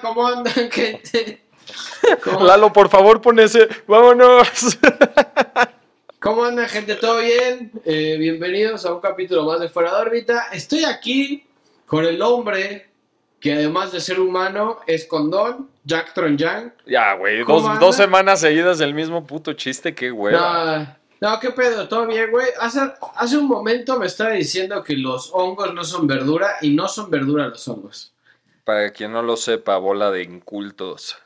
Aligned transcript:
¿Cómo 0.00 0.26
andan, 0.26 0.52
gente? 0.70 1.42
¿Cómo, 2.24 2.46
Lalo, 2.46 2.72
por 2.72 2.88
favor, 2.88 3.20
pon 3.20 3.38
ese. 3.40 3.68
Vámonos. 3.86 4.78
cómo 6.18 6.44
andan, 6.44 6.66
gente? 6.68 6.94
¿Todo 6.94 7.18
bien? 7.18 7.70
Eh, 7.84 8.16
bienvenidos 8.18 8.86
a 8.86 8.94
un 8.94 9.00
capítulo 9.00 9.44
más 9.44 9.60
de 9.60 9.68
Fuera 9.68 9.94
de 9.94 10.00
órbita. 10.00 10.46
Estoy 10.52 10.84
aquí 10.84 11.46
con 11.84 12.06
el 12.06 12.22
hombre 12.22 12.88
que 13.38 13.52
además 13.52 13.92
de 13.92 14.00
ser 14.00 14.18
humano 14.18 14.78
es 14.86 15.04
condón, 15.04 15.68
Jack 15.84 16.14
Tronjan. 16.14 16.74
ya, 16.86 17.14
güey. 17.14 17.42
¿Cómo 17.44 17.76
Dos, 17.78 17.96
semanas 17.96 18.40
seguidas 18.40 18.78
del 18.78 18.94
mismo 18.94 19.26
puto 19.26 19.52
chiste, 19.52 19.94
qué 19.94 20.10
güey. 20.10 20.34
No, 20.34 20.86
no, 21.20 21.40
¿qué 21.40 21.50
pedo? 21.50 21.86
¿Todo 21.86 22.06
bien, 22.06 22.30
güey? 22.30 22.46
Hace, 22.60 22.80
hace 23.14 23.36
un 23.36 23.46
momento 23.46 23.98
me 23.98 24.06
estaba 24.06 24.30
diciendo 24.30 24.82
que 24.82 24.96
los 24.96 25.30
hongos 25.34 25.74
no 25.74 25.84
son 25.84 26.06
verdura 26.06 26.56
y 26.62 26.70
no 26.70 26.88
son 26.88 27.10
verdura 27.10 27.48
los 27.48 27.66
hongos. 27.68 28.14
Para 28.64 28.90
quien 28.92 29.12
no 29.12 29.22
lo 29.22 29.36
sepa, 29.36 29.76
bola 29.78 30.10
de 30.10 30.22
incultos. 30.22 31.16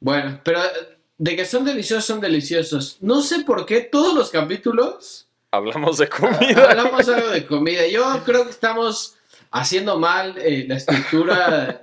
Bueno, 0.00 0.40
pero 0.44 0.62
eh, 0.62 0.98
de 1.18 1.36
que 1.36 1.44
son 1.44 1.64
deliciosos, 1.64 2.04
son 2.04 2.20
deliciosos. 2.20 2.98
No 3.00 3.22
sé 3.22 3.40
por 3.44 3.66
qué 3.66 3.80
todos 3.80 4.14
los 4.14 4.30
capítulos 4.30 5.28
Hablamos 5.50 5.98
de 5.98 6.08
comida. 6.08 6.70
hablamos 6.70 7.08
algo 7.08 7.28
de 7.28 7.46
comida. 7.46 7.86
Yo 7.86 8.04
creo 8.24 8.44
que 8.44 8.50
estamos 8.50 9.16
haciendo 9.50 9.98
mal 9.98 10.36
eh, 10.38 10.66
la 10.68 10.76
estructura 10.76 11.82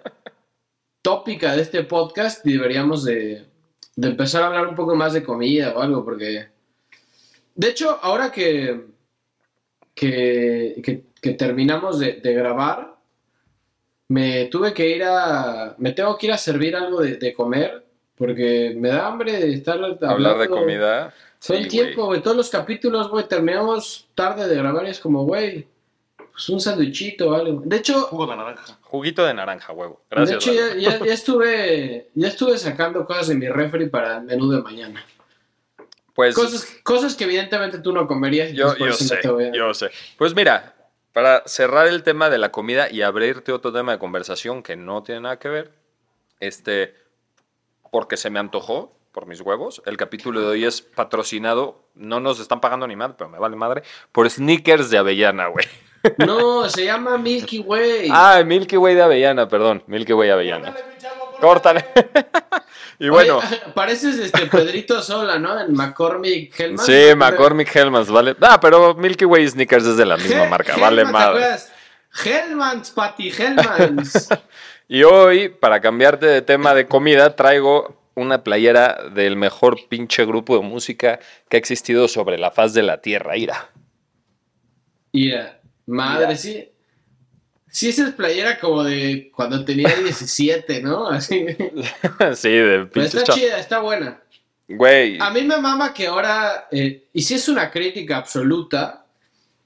tópica 1.02 1.56
de 1.56 1.62
este 1.64 1.84
podcast 1.84 2.46
y 2.46 2.54
deberíamos 2.54 3.04
de, 3.04 3.46
de 3.96 4.08
empezar 4.08 4.44
a 4.44 4.48
hablar 4.48 4.68
un 4.68 4.76
poco 4.76 4.96
más 4.96 5.14
de 5.14 5.24
comida 5.24 5.74
o 5.76 5.82
algo, 5.82 6.06
porque... 6.06 6.48
De 7.56 7.70
hecho, 7.70 8.00
ahora 8.02 8.32
que, 8.32 8.86
que, 9.94 10.82
que- 10.84 11.04
que 11.22 11.32
terminamos 11.34 12.00
de, 12.00 12.14
de 12.14 12.34
grabar, 12.34 12.93
me 14.10 14.46
tuve 14.46 14.74
que 14.74 14.88
ir 14.90 15.04
a... 15.04 15.76
Me 15.78 15.92
tengo 15.94 16.18
que 16.18 16.28
ir 16.28 16.34
a 16.34 16.38
servir 16.38 16.76
algo 16.76 17.02
de, 17.02 17.18
de 17.18 17.34
comer, 17.34 17.86
porque 18.16 18.74
me 18.78 18.90
da 18.90 19.08
hambre 19.08 19.34
de 19.34 19.54
estar 19.54 19.76
Hablar 19.76 20.00
de 20.00 20.08
hablando 20.08 20.50
comida. 20.50 21.10
todo 21.10 21.58
Sí, 21.58 21.64
el 21.64 21.68
tiempo, 21.68 22.06
güey. 22.06 22.22
Todos 22.22 22.38
los 22.38 22.50
capítulos, 22.50 23.10
güey, 23.10 23.28
terminamos 23.28 24.08
tarde 24.16 24.48
de 24.48 24.56
grabar 24.56 24.86
y 24.86 24.90
es 24.92 25.00
como, 25.00 25.26
güey, 25.26 25.68
pues 26.16 26.48
un 26.50 26.62
sándwichito 26.62 27.30
o 27.32 27.34
algo. 27.34 27.62
De 27.66 27.78
hecho, 27.78 28.02
Jugo 28.04 28.28
de 28.28 28.36
naranja. 28.38 28.78
Juguito 28.82 29.26
de 29.26 29.34
naranja, 29.34 29.74
huevo. 29.74 30.02
de 30.10 30.16
Gracias. 30.16 30.38
hecho 30.38 30.54
ya, 30.54 30.68
Lalo. 30.68 30.80
ya- 30.80 31.06
ya 31.06 31.14
estuve, 31.14 32.10
ya 32.14 32.28
estuve 32.28 32.58
sacando 32.58 33.06
cosas 33.06 33.28
de 33.28 33.36
mi 33.36 33.48
refri 33.50 33.88
para 33.88 34.18
el 34.18 34.24
menú 34.24 34.50
de 34.52 34.62
mañana. 34.62 35.04
Pues 36.16 36.36
Cosas, 36.36 36.66
cosas 36.84 37.16
que 37.16 37.24
evidentemente 37.24 37.80
tú 37.80 37.92
no 37.92 38.06
comerías. 38.06 38.52
y 38.52 38.56
yo, 38.56 38.76
yo 38.78 38.94
sé, 38.94 39.20
yo 39.54 39.74
sé. 39.74 39.90
Pues 40.18 40.36
mira, 40.36 40.74
para 41.14 41.44
cerrar 41.46 41.88
el 41.88 42.04
tema 42.04 42.30
de 42.30 42.40
la 42.40 42.52
comida 42.52 42.90
y 42.92 43.04
abrirte 43.04 43.52
otro 43.52 43.72
tema 43.72 43.94
de 43.94 44.00
conversación 44.00 44.64
que 44.64 44.76
no 44.76 45.04
tiene 45.04 45.22
nada 45.22 45.40
que 45.40 45.48
ver, 45.48 45.72
este, 46.40 46.96
porque 47.92 48.18
se 48.18 48.30
me 48.30 48.40
antojó 48.40 48.92
por 49.12 49.28
mis 49.28 49.42
huevos, 49.42 49.82
el 49.86 49.96
capítulo 49.96 50.42
de 50.42 50.48
hoy 50.48 50.66
es 50.66 50.82
patrocinado, 50.82 51.84
no 51.94 52.20
nos 52.20 52.40
están 52.40 52.60
pagando 52.60 52.88
ni 52.88 52.96
mal, 52.96 53.16
pero 53.16 53.30
me 53.30 53.38
vale 53.38 53.56
madre, 53.56 53.84
por 54.12 54.28
sneakers 54.28 54.90
de 54.90 54.98
avellana, 54.98 55.48
güey. 55.48 55.66
No, 56.18 56.68
se 56.68 56.84
llama 56.84 57.18
Milky 57.18 57.60
Way. 57.60 58.10
Ah, 58.12 58.42
Milky 58.44 58.76
Way 58.76 58.96
de 58.96 59.04
avellana, 59.04 59.48
perdón, 59.48 59.84
Milky 59.88 60.12
Way 60.14 60.28
de 60.28 60.34
avellana. 60.34 60.76
Córtale. 61.44 61.84
y 63.00 63.10
bueno, 63.10 63.40
Oye, 63.40 63.62
pareces 63.76 64.18
este 64.18 64.46
Pedrito 64.46 65.02
Sola, 65.02 65.38
¿no? 65.38 65.60
En 65.60 65.74
McCormick 65.74 66.58
Hellman. 66.58 66.86
sí, 66.86 67.14
McCormick 67.18 67.76
Hellmans, 67.76 68.10
vale. 68.10 68.34
Ah, 68.40 68.62
pero 68.62 68.96
Milky 68.96 69.26
Way 69.26 69.50
Sneakers 69.50 69.86
es 69.86 69.98
de 69.98 70.06
la 70.06 70.16
misma 70.16 70.46
marca, 70.46 70.78
vale 70.78 71.02
Hellman, 71.02 71.14
¿te 71.14 71.40
madre. 71.42 71.46
Hellmans, 72.24 72.92
Patty 72.92 73.30
Hellmans. 73.30 74.30
Y 74.88 75.04
hoy, 75.04 75.50
para 75.50 75.80
cambiarte 75.80 76.26
de 76.26 76.42
tema 76.42 76.74
de 76.74 76.88
comida, 76.88 77.36
traigo 77.36 77.98
una 78.16 78.44
playera 78.44 79.10
del 79.16 79.38
mejor 79.38 79.78
pinche 79.90 80.26
grupo 80.26 80.58
de 80.58 80.62
música 80.62 81.20
que 81.50 81.58
ha 81.58 81.60
existido 81.60 82.08
sobre 82.08 82.38
la 82.38 82.52
faz 82.52 82.74
de 82.74 82.84
la 82.84 83.02
tierra, 83.02 83.36
Ira. 83.38 83.70
Mira, 85.14 85.62
madre, 85.88 86.36
sí. 86.36 86.73
Sí, 87.76 87.90
esa 87.90 88.08
es 88.10 88.14
playera 88.14 88.60
como 88.60 88.84
de 88.84 89.32
cuando 89.36 89.66
tenía 89.66 89.90
17, 90.04 90.82
¿no? 90.84 91.08
Así. 91.08 91.44
sí, 92.36 92.50
de 92.50 92.86
Pero 92.86 93.06
está 93.06 93.24
chida, 93.24 93.60
está 93.60 93.80
buena. 93.80 94.22
Güey, 94.68 95.18
A 95.20 95.32
mí 95.32 95.42
me 95.42 95.58
mama 95.58 95.92
que 95.92 96.06
ahora, 96.06 96.68
eh, 96.72 97.06
y 97.12 97.22
si 97.24 97.34
es 97.34 97.50
una 97.50 97.72
crítica 97.72 98.18
absoluta, 98.18 99.06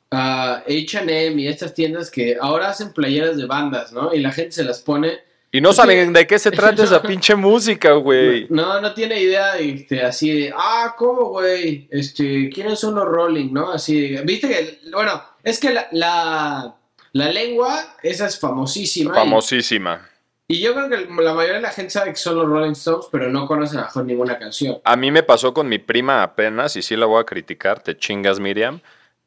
a 0.09 0.63
HM 0.65 1.37
y 1.37 1.47
estas 1.49 1.73
tiendas 1.73 2.09
que 2.09 2.37
ahora 2.39 2.69
hacen 2.69 2.93
playeras 2.93 3.35
de 3.35 3.45
bandas, 3.45 3.91
¿no? 3.91 4.13
Y 4.13 4.21
la 4.21 4.31
gente 4.31 4.53
se 4.53 4.63
las 4.63 4.79
pone. 4.81 5.19
y 5.51 5.59
no 5.59 5.73
saben 5.73 6.13
de 6.13 6.25
qué 6.25 6.39
se 6.39 6.49
trata 6.49 6.83
esa 6.85 7.01
pinche 7.01 7.35
música, 7.35 7.91
güey. 7.91 8.47
No, 8.49 8.79
no 8.79 8.93
tiene 8.93 9.19
idea 9.21 9.57
este, 9.57 10.01
así 10.01 10.31
de, 10.31 10.53
ah, 10.55 10.95
¿cómo, 10.97 11.25
güey? 11.31 11.89
Este, 11.91 12.49
¿quiénes 12.49 12.79
son 12.79 12.95
los 12.95 13.03
Rolling, 13.05 13.51
no? 13.51 13.69
Así, 13.73 14.11
de- 14.11 14.21
viste 14.21 14.47
que, 14.47 14.79
bueno, 14.93 15.21
es 15.43 15.59
que 15.59 15.73
la, 15.73 15.87
la, 15.91 16.73
la 17.17 17.31
lengua, 17.31 17.95
esa 18.03 18.27
es 18.27 18.39
famosísima. 18.39 19.13
Famosísima. 19.13 20.07
Y, 20.47 20.61
yo 20.61 20.73
creo 20.73 20.87
que 20.87 20.97
la 20.97 21.33
mayoría 21.33 21.55
de 21.55 21.61
la 21.61 21.71
gente 21.71 21.89
sabe 21.89 22.11
que 22.11 22.17
son 22.17 22.35
los 22.37 22.47
Rolling 22.47 22.71
Stones, 22.71 23.07
pero 23.11 23.29
no 23.29 23.47
conoce 23.47 23.75
a 23.75 23.81
lo 23.81 23.85
mejor 23.87 24.05
ninguna 24.05 24.37
canción. 24.37 24.77
A 24.83 24.95
mí 24.95 25.11
me 25.11 25.23
pasó 25.23 25.53
con 25.53 25.67
mi 25.67 25.77
prima 25.77 26.23
apenas, 26.23 26.75
y 26.77 26.81
sí 26.81 26.95
la 26.95 27.05
voy 27.05 27.19
a 27.21 27.25
criticar, 27.25 27.81
te 27.81 27.97
chingas, 27.97 28.39
Miriam. 28.39 28.79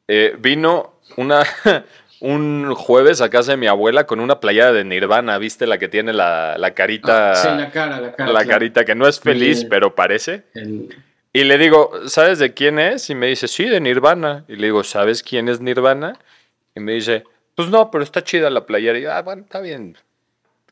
Eh, 0.07 0.35
vino 0.39 0.93
una, 1.17 1.43
un 2.21 2.73
jueves 2.73 3.21
a 3.21 3.29
casa 3.29 3.51
de 3.51 3.57
mi 3.57 3.67
abuela 3.67 4.07
con 4.07 4.19
una 4.19 4.39
playera 4.39 4.71
de 4.71 4.83
Nirvana, 4.83 5.37
¿viste? 5.37 5.67
La 5.67 5.77
que 5.77 5.89
tiene 5.89 6.11
la, 6.13 6.57
la 6.57 6.73
carita. 6.73 7.31
Ah, 7.31 7.35
sí, 7.35 7.47
la 7.49 7.69
cara, 7.69 7.99
la 7.99 8.13
cara. 8.13 8.31
la 8.31 8.39
claro. 8.39 8.49
carita 8.49 8.85
que 8.85 8.95
no 8.95 9.07
es 9.07 9.19
feliz, 9.19 9.65
pero 9.69 9.93
parece. 9.93 10.45
El- 10.55 10.95
Y 11.33 11.43
le 11.43 11.57
digo, 11.57 11.91
¿sabes 12.07 12.39
de 12.39 12.53
quién 12.53 12.79
es? 12.79 13.09
Y 13.09 13.15
me 13.15 13.27
dice, 13.27 13.47
sí, 13.47 13.65
de 13.65 13.79
Nirvana. 13.79 14.43
Y 14.47 14.55
le 14.55 14.67
digo, 14.67 14.83
¿sabes 14.83 15.21
quién 15.23 15.49
es 15.49 15.61
Nirvana? 15.61 16.17
Y 16.75 16.79
me 16.79 16.93
dice, 16.93 17.25
pues 17.61 17.69
no, 17.71 17.89
pero 17.91 18.03
está 18.03 18.23
chida 18.23 18.49
la 18.49 18.65
playera. 18.65 18.97
Y 18.99 19.05
ah, 19.05 19.21
bueno, 19.21 19.43
está 19.43 19.59
bien. 19.61 19.97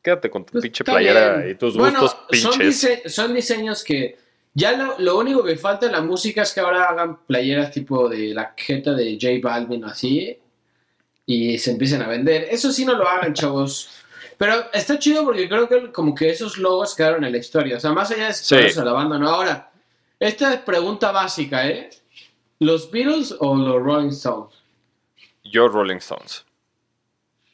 Quédate 0.02 0.30
con 0.30 0.46
tu 0.46 0.54
Pues, 0.54 0.64
pinche 0.64 0.84
playera 0.84 1.38
bien. 1.38 1.52
y 1.52 1.56
tus 1.56 1.76
Bueno, 1.76 2.02
gustos 2.02 2.40
Son, 2.40 2.52
pinches. 2.58 2.84
dise- 2.84 3.10
son 3.10 3.34
diseños 3.34 3.84
que 3.84 4.18
ya 4.54 4.72
lo, 4.74 4.98
lo 5.00 5.18
único 5.18 5.44
que 5.44 5.56
falta 5.58 5.86
en 5.88 5.92
la 5.92 6.02
música 6.02 6.42
es 6.44 6.54
que 6.54 6.60
ahora 6.62 6.86
hagan 6.86 7.20
playeras 7.26 7.72
tipo 7.72 8.08
de 8.10 8.34
la 8.34 8.54
jeta 8.56 8.94
de 8.94 9.18
J 9.22 9.40
Balvin 9.42 9.84
o 9.84 9.88
así 9.88 10.38
y 11.26 11.58
se 11.58 11.72
empiecen 11.72 12.02
a 12.02 12.08
vender. 12.08 12.48
Eso 12.50 12.72
sí 12.72 12.86
no 12.86 12.96
lo 12.96 13.08
hagan, 13.08 13.34
chavos. 13.34 13.90
Pero 14.38 14.72
está 14.74 14.98
chido 14.98 15.26
porque 15.26 15.50
creo 15.50 15.68
que 15.68 15.92
como 15.92 16.16
que 16.16 16.30
esos 16.30 16.58
logos 16.58 16.96
quedaron 16.96 17.24
en 17.26 17.32
la 17.34 17.38
historia. 17.38 17.76
O 17.78 17.80
sea, 17.80 17.92
más 17.92 18.10
allá 18.12 18.28
de 18.28 18.34
Sí. 18.34 18.56
a 18.80 18.84
la 18.86 18.94
banda, 18.94 19.20
¿no? 19.20 19.30
Ahora, 19.30 19.70
esta 20.18 20.54
es 20.54 20.60
pregunta 20.62 21.12
básica, 21.12 21.68
¿eh? 21.68 21.90
¿Los 22.60 22.90
Beatles 22.90 23.36
o 23.40 23.56
los 23.56 23.82
Rolling 23.84 24.10
Stones? 24.10 24.56
Yo, 25.44 25.68
Rolling 25.68 25.98
Stones. 25.98 26.46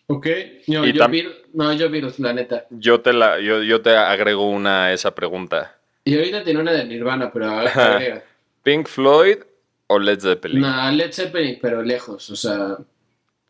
Ok. 0.07 0.27
No, 0.67 0.85
Y 0.85 0.93
yo, 0.93 1.09
Beatles, 1.09 1.35
no, 1.53 1.73
yo 1.73 1.89
la 2.19 2.33
neta. 2.33 2.65
Yo 2.69 3.01
te, 3.01 3.13
la, 3.13 3.39
yo, 3.39 3.63
yo 3.63 3.81
te 3.81 3.95
agrego 3.95 4.49
una 4.49 4.85
a 4.85 4.93
esa 4.93 5.15
pregunta. 5.15 5.77
Y 6.03 6.15
ahorita 6.15 6.43
tiene 6.43 6.59
una 6.59 6.71
de 6.71 6.85
Nirvana, 6.85 7.31
pero 7.31 7.49
agrega. 7.49 8.23
¿Pink 8.61 8.87
Floyd 8.87 9.37
o 9.87 9.97
Led 9.97 10.19
Zeppelin? 10.19 10.61
No, 10.61 10.91
Led 10.91 11.11
Zeppelin, 11.11 11.57
pero 11.61 11.81
lejos, 11.81 12.29
o 12.29 12.35
sea... 12.35 12.77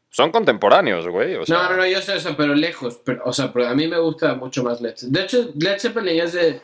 Son 0.09 0.31
contemporáneos, 0.31 1.05
güey. 1.09 1.35
o 1.35 1.45
sea, 1.45 1.63
no, 1.63 1.69
no, 1.71 1.77
no, 1.77 1.87
yo 1.87 2.01
sé 2.01 2.15
eso, 2.15 2.37
pero 2.37 2.55
lejos, 2.55 3.01
pero, 3.03 3.23
o 3.25 3.33
sea, 3.33 3.51
pero 3.51 3.67
a 3.67 3.75
mí 3.75 3.85
me 3.85 3.99
gusta 3.99 4.33
mucho 4.35 4.63
más 4.63 4.79
Led 4.79 4.95
Zeppelin. 4.95 5.13
De 5.13 5.21
hecho, 5.23 5.51
Led 5.59 5.79
Zeppelin 5.79 6.21
es 6.21 6.33
de... 6.33 6.61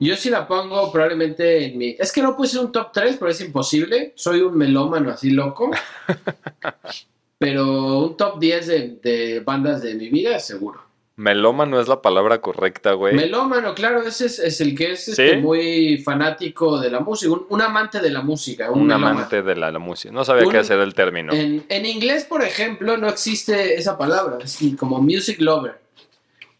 Yo 0.00 0.16
sí 0.16 0.28
la 0.28 0.46
pongo 0.46 0.92
probablemente 0.92 1.64
en 1.64 1.78
mi... 1.78 1.96
Es 1.98 2.12
que 2.12 2.20
no 2.20 2.36
puse 2.36 2.58
un 2.58 2.70
top 2.72 2.92
3, 2.92 3.16
pero 3.18 3.30
es 3.30 3.40
imposible. 3.40 4.12
Soy 4.16 4.40
un 4.40 4.58
melómano 4.58 5.10
así 5.10 5.30
loco. 5.30 5.70
pero 7.38 7.98
un 8.00 8.16
top 8.16 8.38
10 8.38 8.66
de, 8.66 8.88
de 9.02 9.40
bandas 9.40 9.82
de 9.82 9.94
mi 9.94 10.08
vida, 10.08 10.38
seguro. 10.38 10.82
Meloma 11.16 11.64
no 11.64 11.78
es 11.80 11.86
la 11.86 12.02
palabra 12.02 12.40
correcta, 12.40 12.92
güey. 12.94 13.14
Melómano, 13.14 13.72
claro, 13.74 14.02
ese 14.02 14.26
es, 14.26 14.40
es 14.40 14.60
el 14.60 14.74
que 14.76 14.92
es 14.92 15.06
este, 15.08 15.34
¿Sí? 15.34 15.36
muy 15.36 15.98
fanático 15.98 16.80
de 16.80 16.90
la 16.90 16.98
música, 16.98 17.32
un, 17.32 17.46
un 17.48 17.62
amante 17.62 18.00
de 18.00 18.10
la 18.10 18.20
música. 18.22 18.68
Un, 18.70 18.80
Un 18.80 18.86
melómano. 18.88 19.18
amante 19.18 19.42
de 19.42 19.54
la, 19.54 19.70
la 19.70 19.78
música. 19.78 20.12
No 20.12 20.24
sabía 20.24 20.44
Un- 20.46 20.50
qué 20.50 20.58
hacer 20.58 20.80
el 20.80 20.92
término. 20.92 21.32
En, 21.32 21.64
en 21.68 21.86
inglés, 21.86 22.24
por 22.24 22.42
ejemplo, 22.42 22.96
no 22.96 23.08
existe 23.08 23.76
esa 23.76 23.96
palabra, 23.96 24.38
es 24.42 24.58
como 24.76 25.00
music 25.00 25.40
lover. 25.40 25.78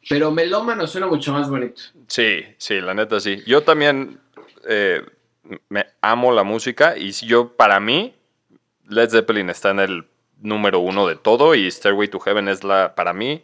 Pero 0.09 0.31
melómano 0.31 0.87
suena 0.87 1.09
mucho 1.09 1.33
más 1.33 1.51
bonito. 1.51 1.81
Sí, 2.07 2.43
sí, 2.59 2.81
la 2.81 2.95
neta 2.95 3.19
sí. 3.19 3.43
Yo 3.47 3.63
también 3.63 4.21
eh, 4.69 5.03
me 5.69 5.87
amo 6.01 6.31
la 6.31 6.45
música 6.45 6.97
y 6.97 7.11
yo, 7.11 7.49
para 7.57 7.81
mí, 7.81 8.15
Led 8.89 9.11
Zeppelin 9.11 9.51
está 9.51 9.71
en 9.71 9.81
el 9.81 10.05
número 10.41 10.79
uno 10.81 11.07
de 11.07 11.17
todo 11.17 11.55
y 11.55 11.71
Stairway 11.71 12.09
to 12.09 12.21
Heaven 12.21 12.49
es 12.49 12.65
la, 12.65 12.95
para 12.95 13.13
mí, 13.13 13.43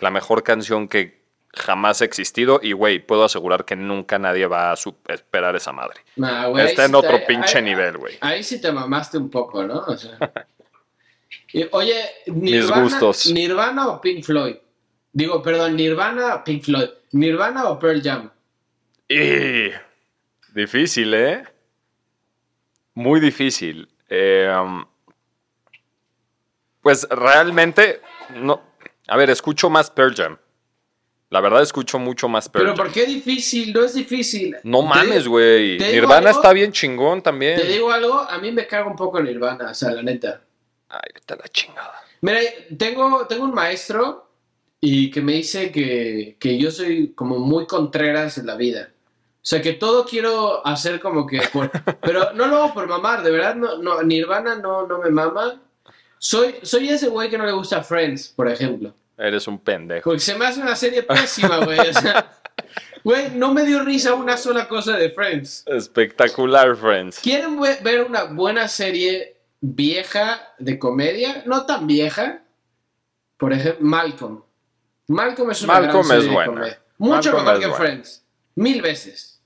la 0.00 0.10
mejor 0.10 0.42
canción 0.42 0.88
que 0.88 1.20
jamás 1.52 2.00
ha 2.00 2.04
existido 2.04 2.60
y, 2.62 2.72
güey, 2.72 2.98
puedo 3.04 3.24
asegurar 3.24 3.64
que 3.64 3.74
nunca 3.76 4.18
nadie 4.18 4.46
va 4.46 4.70
a 4.72 4.76
superar 4.76 5.56
esa 5.56 5.72
madre. 5.72 6.00
Nah, 6.16 6.48
Está 6.60 6.84
en 6.84 6.94
otro 6.94 7.18
te- 7.18 7.26
pinche 7.26 7.58
ahí- 7.58 7.64
nivel, 7.64 7.98
güey. 7.98 8.16
Ahí 8.20 8.42
sí 8.44 8.60
te 8.60 8.70
mamaste 8.72 9.18
un 9.18 9.28
poco, 9.30 9.62
¿no? 9.64 9.80
O 9.80 9.96
sea, 9.96 10.16
Y, 11.52 11.66
oye, 11.72 11.94
Nirvana, 12.26 12.82
gustos. 12.82 13.26
Nirvana 13.32 13.88
o 13.88 14.00
Pink 14.00 14.22
Floyd. 14.24 14.56
Digo, 15.12 15.42
perdón, 15.42 15.74
Nirvana 15.76 16.36
o 16.36 16.44
Pink 16.44 16.62
Floyd. 16.62 16.88
Nirvana 17.12 17.68
o 17.70 17.78
Pearl 17.78 18.00
Jam. 18.02 18.30
Y... 19.08 19.70
Difícil, 20.54 21.12
¿eh? 21.14 21.44
Muy 22.94 23.20
difícil. 23.20 23.88
Eh, 24.08 24.48
um, 24.60 24.84
pues 26.82 27.06
realmente, 27.10 28.00
no. 28.36 28.62
A 29.08 29.16
ver, 29.16 29.30
escucho 29.30 29.68
más 29.70 29.90
Pearl 29.90 30.14
Jam. 30.14 30.38
La 31.30 31.40
verdad, 31.40 31.62
escucho 31.62 31.98
mucho 31.98 32.28
más 32.28 32.48
Pearl 32.48 32.64
Pero 32.66 32.76
Jam. 32.76 32.84
¿por 32.86 32.92
qué 32.92 33.06
difícil? 33.06 33.72
No 33.72 33.84
es 33.84 33.94
difícil. 33.94 34.56
No 34.64 34.82
mames, 34.82 35.28
güey. 35.28 35.78
Nirvana 35.78 36.28
algo, 36.30 36.40
está 36.40 36.52
bien 36.52 36.72
chingón 36.72 37.22
también. 37.22 37.56
Te 37.60 37.66
digo 37.66 37.90
algo, 37.92 38.18
a 38.18 38.38
mí 38.38 38.50
me 38.50 38.66
caga 38.66 38.86
un 38.86 38.96
poco 38.96 39.20
Nirvana, 39.20 39.70
o 39.70 39.74
sea, 39.74 39.90
la 39.92 40.02
neta. 40.02 40.40
Ay, 40.88 41.10
vete 41.14 41.34
a 41.34 41.36
la 41.36 41.48
chingada. 41.48 41.94
Mira, 42.22 42.40
tengo, 42.76 43.26
tengo 43.26 43.44
un 43.44 43.54
maestro 43.54 44.28
y 44.80 45.10
que 45.10 45.20
me 45.20 45.34
dice 45.34 45.70
que, 45.70 46.36
que 46.40 46.58
yo 46.58 46.70
soy 46.70 47.12
como 47.14 47.38
muy 47.38 47.66
contreras 47.66 48.38
en 48.38 48.46
la 48.46 48.56
vida. 48.56 48.90
O 49.36 49.46
sea, 49.50 49.62
que 49.62 49.72
todo 49.74 50.04
quiero 50.04 50.66
hacer 50.66 51.00
como 51.00 51.26
que... 51.26 51.40
por- 51.52 51.70
pero 52.02 52.32
no 52.32 52.46
lo 52.46 52.56
hago 52.56 52.74
por 52.74 52.88
mamar, 52.88 53.22
de 53.22 53.30
verdad, 53.30 53.54
no, 53.54 53.78
no, 53.78 54.02
Nirvana 54.02 54.56
no, 54.56 54.86
no 54.86 54.98
me 54.98 55.10
mama. 55.10 55.60
Soy, 56.22 56.56
soy 56.62 56.90
ese 56.90 57.08
güey 57.08 57.30
que 57.30 57.38
no 57.38 57.46
le 57.46 57.52
gusta 57.52 57.82
Friends, 57.82 58.28
por 58.28 58.46
ejemplo. 58.46 58.94
Eres 59.16 59.48
un 59.48 59.58
pendejo. 59.58 60.04
Porque 60.10 60.20
se 60.20 60.34
me 60.34 60.44
hace 60.44 60.60
una 60.60 60.76
serie 60.76 61.02
pésima, 61.02 61.64
güey. 61.64 61.78
O 61.80 61.92
sea, 61.94 62.30
güey, 63.04 63.30
no 63.30 63.54
me 63.54 63.64
dio 63.64 63.82
risa 63.82 64.12
una 64.12 64.36
sola 64.36 64.68
cosa 64.68 64.98
de 64.98 65.10
Friends. 65.10 65.64
Espectacular, 65.66 66.76
Friends. 66.76 67.20
¿Quieren 67.20 67.58
ver 67.58 68.04
una 68.04 68.24
buena 68.24 68.68
serie 68.68 69.38
vieja 69.62 70.42
de 70.58 70.78
comedia? 70.78 71.42
No 71.46 71.64
tan 71.64 71.86
vieja. 71.86 72.42
Por 73.38 73.54
ejemplo, 73.54 73.86
Malcolm. 73.86 74.42
Malcolm 75.08 75.50
es 75.52 75.62
una 75.62 75.72
Malcolm 75.80 76.06
gran 76.06 76.18
es 76.18 76.24
serie 76.24 76.28
de 76.28 76.34
buena. 76.34 76.52
comedia. 76.52 76.82
Mucho 76.98 77.14
Malcolm 77.32 77.36
mejor 77.44 77.54
es 77.54 77.60
que 77.60 77.66
buena. 77.66 77.82
Friends. 77.82 78.24
Mil 78.56 78.82
veces. 78.82 79.40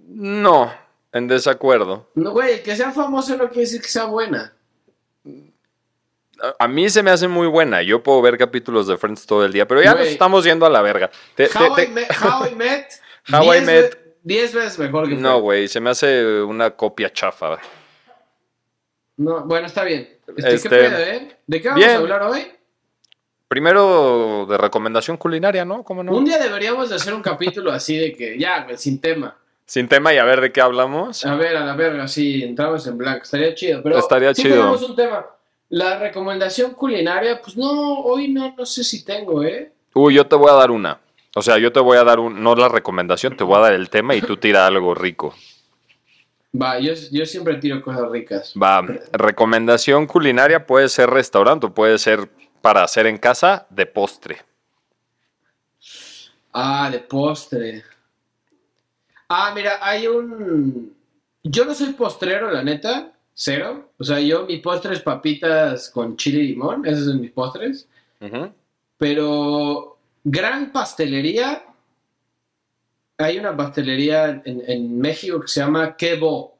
No, 0.00 0.70
en 1.12 1.28
desacuerdo. 1.28 2.10
No, 2.14 2.32
güey, 2.32 2.62
que 2.62 2.76
sea 2.76 2.92
famosa 2.92 3.36
no 3.36 3.48
quiere 3.48 3.62
decir 3.62 3.80
que 3.80 3.88
sea 3.88 4.04
buena. 4.04 4.52
A- 6.58 6.68
mí 6.68 6.88
se 6.90 7.02
me 7.02 7.10
hace 7.10 7.28
muy 7.28 7.46
buena. 7.46 7.82
Yo 7.82 8.02
puedo 8.02 8.20
ver 8.22 8.36
capítulos 8.36 8.86
de 8.86 8.96
Friends 8.98 9.24
todo 9.26 9.44
el 9.44 9.52
día, 9.52 9.66
pero 9.66 9.82
ya 9.82 9.94
nos 9.94 10.06
estamos 10.06 10.44
yendo 10.44 10.66
a 10.66 10.70
la 10.70 10.82
verga. 10.82 11.10
Te- 11.34 11.46
How, 11.46 11.74
te- 11.74 11.84
I, 11.84 11.88
Met, 11.88 12.08
How 12.22 12.46
I 12.46 12.54
Met. 12.54 12.86
How 13.32 13.42
I 13.54 13.60
10 13.60 13.66
Met- 13.66 13.90
ve- 13.90 14.14
10 14.22 14.54
veces 14.54 14.78
mejor 14.78 15.08
que 15.08 15.14
No, 15.14 15.40
güey, 15.40 15.66
se 15.68 15.80
me 15.80 15.90
hace 15.90 16.42
una 16.42 16.70
copia 16.72 17.10
chafa. 17.12 17.58
No, 19.16 19.44
bueno, 19.46 19.66
está 19.66 19.82
bien. 19.84 20.08
Este, 20.36 20.54
Este, 20.54 20.68
¿Qué 20.68 20.76
pedo, 20.76 20.98
eh? 20.98 21.36
¿De 21.46 21.62
qué 21.62 21.68
vamos 21.68 21.84
bien. 21.84 21.96
a 21.96 21.98
hablar 22.00 22.22
hoy? 22.24 22.46
Primero 23.48 24.44
de 24.48 24.58
recomendación 24.58 25.16
culinaria, 25.16 25.64
¿no? 25.64 25.82
¿Cómo 25.84 26.02
no? 26.02 26.12
Un 26.12 26.24
día 26.24 26.38
deberíamos 26.38 26.90
de 26.90 26.96
hacer 26.96 27.14
un 27.14 27.22
capítulo 27.22 27.70
así 27.72 27.96
de 27.96 28.12
que 28.12 28.36
ya, 28.38 28.66
sin 28.76 29.00
tema. 29.00 29.38
Sin 29.66 29.88
tema 29.88 30.14
y 30.14 30.18
a 30.18 30.24
ver 30.24 30.40
de 30.40 30.52
qué 30.52 30.60
hablamos. 30.60 31.26
A 31.26 31.34
ver, 31.34 31.56
a 31.56 31.64
la 31.64 31.74
verga, 31.74 32.06
sí, 32.06 32.44
entramos 32.44 32.86
en 32.86 32.96
blanco. 32.96 33.24
Estaría 33.24 33.52
chido, 33.54 33.82
pero 33.82 33.98
Estaría 33.98 34.32
sí 34.32 34.42
chido. 34.42 34.54
tenemos 34.56 34.82
un 34.82 34.94
tema. 34.94 35.26
La 35.68 35.98
recomendación 35.98 36.70
culinaria, 36.72 37.40
pues 37.42 37.56
no, 37.56 38.00
hoy 38.00 38.28
no, 38.28 38.54
no 38.56 38.64
sé 38.64 38.84
si 38.84 39.04
tengo, 39.04 39.42
¿eh? 39.42 39.72
Uy, 39.92 40.14
yo 40.14 40.24
te 40.24 40.36
voy 40.36 40.50
a 40.50 40.54
dar 40.54 40.70
una. 40.70 41.00
O 41.34 41.42
sea, 41.42 41.58
yo 41.58 41.72
te 41.72 41.80
voy 41.80 41.98
a 41.98 42.04
dar 42.04 42.20
un, 42.20 42.40
no 42.42 42.54
la 42.54 42.68
recomendación, 42.68 43.36
te 43.36 43.42
voy 43.42 43.56
a 43.56 43.60
dar 43.60 43.72
el 43.72 43.90
tema 43.90 44.14
y 44.14 44.22
tú 44.22 44.36
tira 44.36 44.66
algo 44.66 44.94
rico. 44.94 45.34
Va, 46.58 46.78
yo, 46.78 46.92
yo 47.10 47.26
siempre 47.26 47.56
tiro 47.56 47.82
cosas 47.82 48.08
ricas. 48.08 48.54
Va, 48.54 48.82
recomendación 49.12 50.06
culinaria 50.06 50.64
puede 50.64 50.88
ser 50.88 51.10
restaurante 51.10 51.66
o 51.66 51.74
puede 51.74 51.98
ser 51.98 52.30
para 52.62 52.84
hacer 52.84 53.06
en 53.06 53.18
casa 53.18 53.66
de 53.68 53.84
postre. 53.84 54.38
Ah, 56.52 56.88
de 56.90 57.00
postre. 57.00 57.82
Ah, 59.28 59.52
mira, 59.54 59.78
hay 59.80 60.06
un... 60.06 60.94
Yo 61.42 61.64
no 61.64 61.74
soy 61.74 61.92
postrero, 61.92 62.50
la 62.50 62.62
neta, 62.62 63.12
cero. 63.34 63.92
O 63.98 64.04
sea, 64.04 64.20
yo 64.20 64.46
mi 64.46 64.58
postre 64.58 64.94
es 64.94 65.00
papitas 65.00 65.90
con 65.90 66.16
chile 66.16 66.40
y 66.40 66.48
limón, 66.48 66.86
esos 66.86 67.06
son 67.06 67.20
mis 67.20 67.30
postres. 67.30 67.88
Pero 68.98 69.98
gran 70.24 70.72
pastelería. 70.72 71.64
Hay 73.18 73.38
una 73.38 73.56
pastelería 73.56 74.42
en, 74.44 74.62
en 74.66 74.98
México 74.98 75.40
que 75.40 75.48
se 75.48 75.60
llama 75.60 75.96
Quebo. 75.96 76.56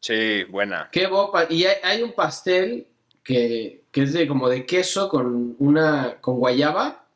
Sí, 0.00 0.44
buena. 0.44 0.88
Quebo, 0.90 1.32
y 1.50 1.64
hay, 1.64 1.76
hay 1.82 2.02
un 2.02 2.12
pastel 2.12 2.86
que, 3.22 3.84
que 3.90 4.02
es 4.02 4.12
de 4.12 4.26
como 4.26 4.48
de 4.48 4.66
queso 4.66 5.08
con 5.08 5.56
una 5.58 6.18
con 6.20 6.38
guayaba. 6.38 7.06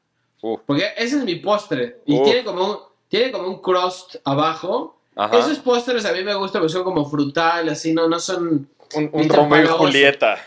Porque 0.41 0.89
ese 0.97 1.19
es 1.19 1.25
mi 1.25 1.37
postre. 1.37 2.01
Y 2.07 2.23
tiene 2.23 2.45
como 2.45 2.65
un, 2.65 2.79
tiene 3.09 3.33
como 3.33 3.49
un 3.49 3.61
crust 3.61 4.17
abajo. 4.25 4.99
ajá. 5.17 5.39
Esos 5.39 5.59
postres 5.59 6.05
a 6.05 6.13
mí 6.13 6.23
me 6.23 6.35
gustan 6.35 6.61
porque 6.61 6.73
son 6.73 6.85
como 6.85 7.09
frutal, 7.09 7.69
así, 7.71 7.93
no, 7.93 8.09
no 8.09 8.19
son. 8.21 8.69
un, 8.95 9.11
un 9.13 9.29
Romeo 9.29 9.65
y. 9.65 9.67
Julieta. 9.67 10.39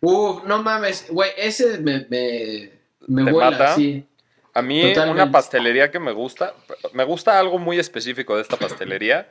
Uf, 0.00 0.44
no 0.44 0.62
mames, 0.62 1.06
güey, 1.10 1.30
ese 1.36 1.78
me, 1.78 2.06
me, 2.10 2.70
me 3.06 3.24
¿Te 3.24 3.32
vuela, 3.32 3.50
mata? 3.50 3.74
sí. 3.74 4.06
A 4.54 4.62
mí 4.62 4.80
Totalmente. 4.80 5.22
una 5.22 5.30
pastelería 5.32 5.90
que 5.90 5.98
me 5.98 6.12
gusta, 6.12 6.54
me 6.94 7.04
gusta 7.04 7.38
algo 7.38 7.58
muy 7.58 7.78
específico 7.78 8.36
de 8.36 8.42
esta 8.42 8.56
pastelería, 8.56 9.30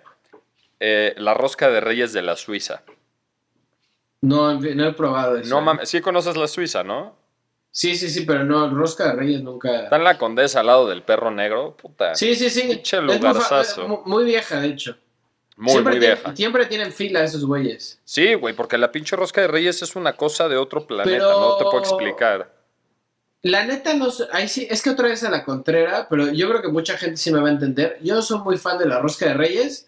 eh, 0.79 1.15
la 1.17 1.33
rosca 1.33 1.69
de 1.69 1.79
reyes 1.81 2.13
de 2.13 2.21
la 2.21 2.35
Suiza. 2.35 2.83
No, 4.21 4.53
no 4.59 4.87
he 4.87 4.93
probado 4.93 5.37
eso. 5.37 5.49
No 5.49 5.61
mames, 5.61 5.89
sí 5.89 6.01
conoces 6.01 6.35
la 6.37 6.47
Suiza, 6.47 6.83
¿no? 6.83 7.15
Sí, 7.77 7.97
sí, 7.97 8.09
sí, 8.09 8.21
pero 8.21 8.45
no, 8.45 8.69
Rosca 8.73 9.07
de 9.07 9.13
Reyes 9.15 9.41
nunca. 9.43 9.83
Está 9.83 9.97
en 9.97 10.05
la 10.05 10.17
Condesa 10.17 10.61
al 10.61 10.67
lado 10.67 10.87
del 10.87 11.03
perro 11.03 11.29
negro, 11.29 11.75
puta. 11.75 12.15
Sí, 12.15 12.33
sí, 12.33 12.49
sí. 12.49 12.61
Pinche 12.69 13.01
muy, 13.01 13.15
lugarzazo. 13.15 13.85
mu- 13.85 14.01
muy 14.05 14.23
vieja, 14.23 14.61
de 14.61 14.67
hecho. 14.67 14.95
muy, 15.57 15.71
siempre 15.71 15.91
muy 15.95 15.99
vieja. 15.99 16.35
siempre 16.35 16.65
tienen 16.67 16.93
fila 16.93 17.21
esos 17.25 17.45
güeyes. 17.45 17.99
Sí, 18.05 18.33
güey, 18.35 18.55
porque 18.55 18.77
la 18.77 18.93
pinche 18.93 19.17
rosca 19.17 19.41
de 19.41 19.47
reyes 19.47 19.81
es 19.81 19.93
una 19.97 20.13
cosa 20.13 20.47
de 20.47 20.55
otro 20.55 20.87
planeta, 20.87 21.09
Pero- 21.17 21.37
no 21.37 21.57
te 21.57 21.63
puedo 21.65 21.79
explicar. 21.79 22.49
La 23.41 23.65
neta, 23.65 23.93
no 23.93 24.09
sé- 24.09 24.23
ahí 24.31 24.47
sí, 24.47 24.65
es 24.71 24.81
que 24.81 24.89
otra 24.91 25.09
vez 25.09 25.23
a 25.25 25.29
la 25.29 25.43
contrera, 25.43 26.07
pero 26.09 26.31
yo 26.31 26.47
creo 26.49 26.61
que 26.61 26.69
mucha 26.69 26.97
gente 26.97 27.17
sí 27.17 27.29
me 27.31 27.41
va 27.41 27.49
a 27.49 27.51
entender. 27.51 27.97
Yo 28.01 28.21
soy 28.21 28.39
muy 28.39 28.57
fan 28.57 28.77
de 28.77 28.85
la 28.87 28.99
rosca 28.99 29.25
de 29.27 29.33
Reyes, 29.33 29.87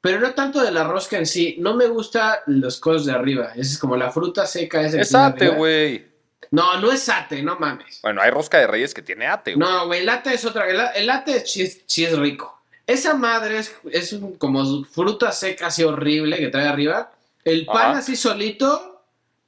pero 0.00 0.18
no 0.18 0.32
tanto 0.32 0.62
de 0.62 0.70
la 0.72 0.82
rosca 0.84 1.18
en 1.18 1.26
sí. 1.26 1.56
No 1.60 1.74
me 1.74 1.86
gusta 1.88 2.42
los 2.46 2.80
cosas 2.80 3.04
de 3.04 3.12
arriba. 3.12 3.50
Esa 3.52 3.72
es 3.72 3.78
como 3.78 3.96
la 3.96 4.10
fruta 4.10 4.46
seca. 4.46 4.80
Es 4.80 5.14
ate, 5.14 5.50
güey. 5.50 6.07
No, 6.50 6.80
no 6.80 6.90
es 6.92 7.08
ate, 7.08 7.42
no 7.42 7.58
mames. 7.58 8.00
Bueno, 8.02 8.22
hay 8.22 8.30
rosca 8.30 8.58
de 8.58 8.66
reyes 8.66 8.94
que 8.94 9.02
tiene 9.02 9.26
ate, 9.26 9.54
güey. 9.54 9.68
No, 9.68 9.86
güey, 9.86 10.00
el 10.00 10.08
ate 10.08 10.32
es 10.34 10.44
otra. 10.44 10.66
El, 10.68 10.80
el 10.94 11.10
ate 11.10 11.44
sí 11.46 11.62
es, 11.62 11.82
sí 11.86 12.04
es 12.04 12.18
rico. 12.18 12.60
Esa 12.86 13.14
madre 13.14 13.58
es, 13.58 13.74
es 13.92 14.12
un- 14.14 14.36
como 14.36 14.84
fruta 14.84 15.30
seca 15.32 15.66
así 15.66 15.84
horrible 15.84 16.38
que 16.38 16.48
trae 16.48 16.66
arriba. 16.66 17.10
El 17.44 17.66
pan 17.66 17.90
Ajá. 17.90 17.98
así 17.98 18.16
solito, 18.16 19.02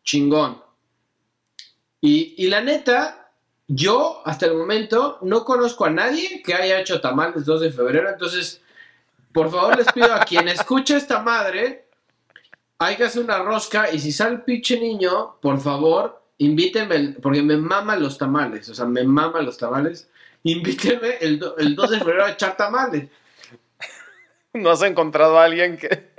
chingón. 0.05 0.63
Y, 2.01 2.35
y 2.45 2.49
la 2.49 2.61
neta, 2.61 3.31
yo 3.67 4.23
hasta 4.25 4.47
el 4.47 4.55
momento 4.55 5.19
no 5.23 5.45
conozco 5.45 5.85
a 5.85 5.91
nadie 5.91 6.43
que 6.43 6.55
haya 6.55 6.81
hecho 6.81 7.01
tamales 7.01 7.45
2 7.45 7.61
de 7.63 7.73
febrero. 7.73 8.09
Entonces, 8.11 8.61
por 9.33 9.51
favor, 9.51 9.77
les 9.77 9.91
pido 9.93 10.13
a 10.15 10.21
quien 10.25 10.49
escuche 10.49 10.97
esta 10.97 11.21
madre, 11.21 11.87
hay 12.79 12.97
que 12.97 13.05
hacer 13.05 13.23
una 13.23 13.39
rosca. 13.39 13.91
Y 13.91 13.99
si 13.99 14.13
sale 14.13 14.37
el 14.37 14.43
pinche 14.43 14.79
niño, 14.79 15.37
por 15.41 15.59
favor, 15.61 16.20
invítenme, 16.41 17.17
porque 17.23 17.43
me 17.43 17.57
maman 17.57 18.03
los 18.03 18.19
tamales. 18.19 18.69
O 18.69 18.75
sea, 18.75 18.85
me 18.87 19.05
maman 19.05 19.45
los 19.47 19.57
tamales. 19.57 20.09
Invítenme 20.43 21.17
el, 21.21 21.39
do- 21.39 21.57
el 21.59 21.75
2 21.77 21.91
de 21.91 21.99
febrero 21.99 22.25
a 22.25 22.31
echar 22.33 22.57
tamales. 22.57 23.09
No 24.53 24.71
has 24.71 24.83
encontrado 24.83 25.39
a 25.39 25.45
alguien 25.45 25.77
que, 25.79 26.11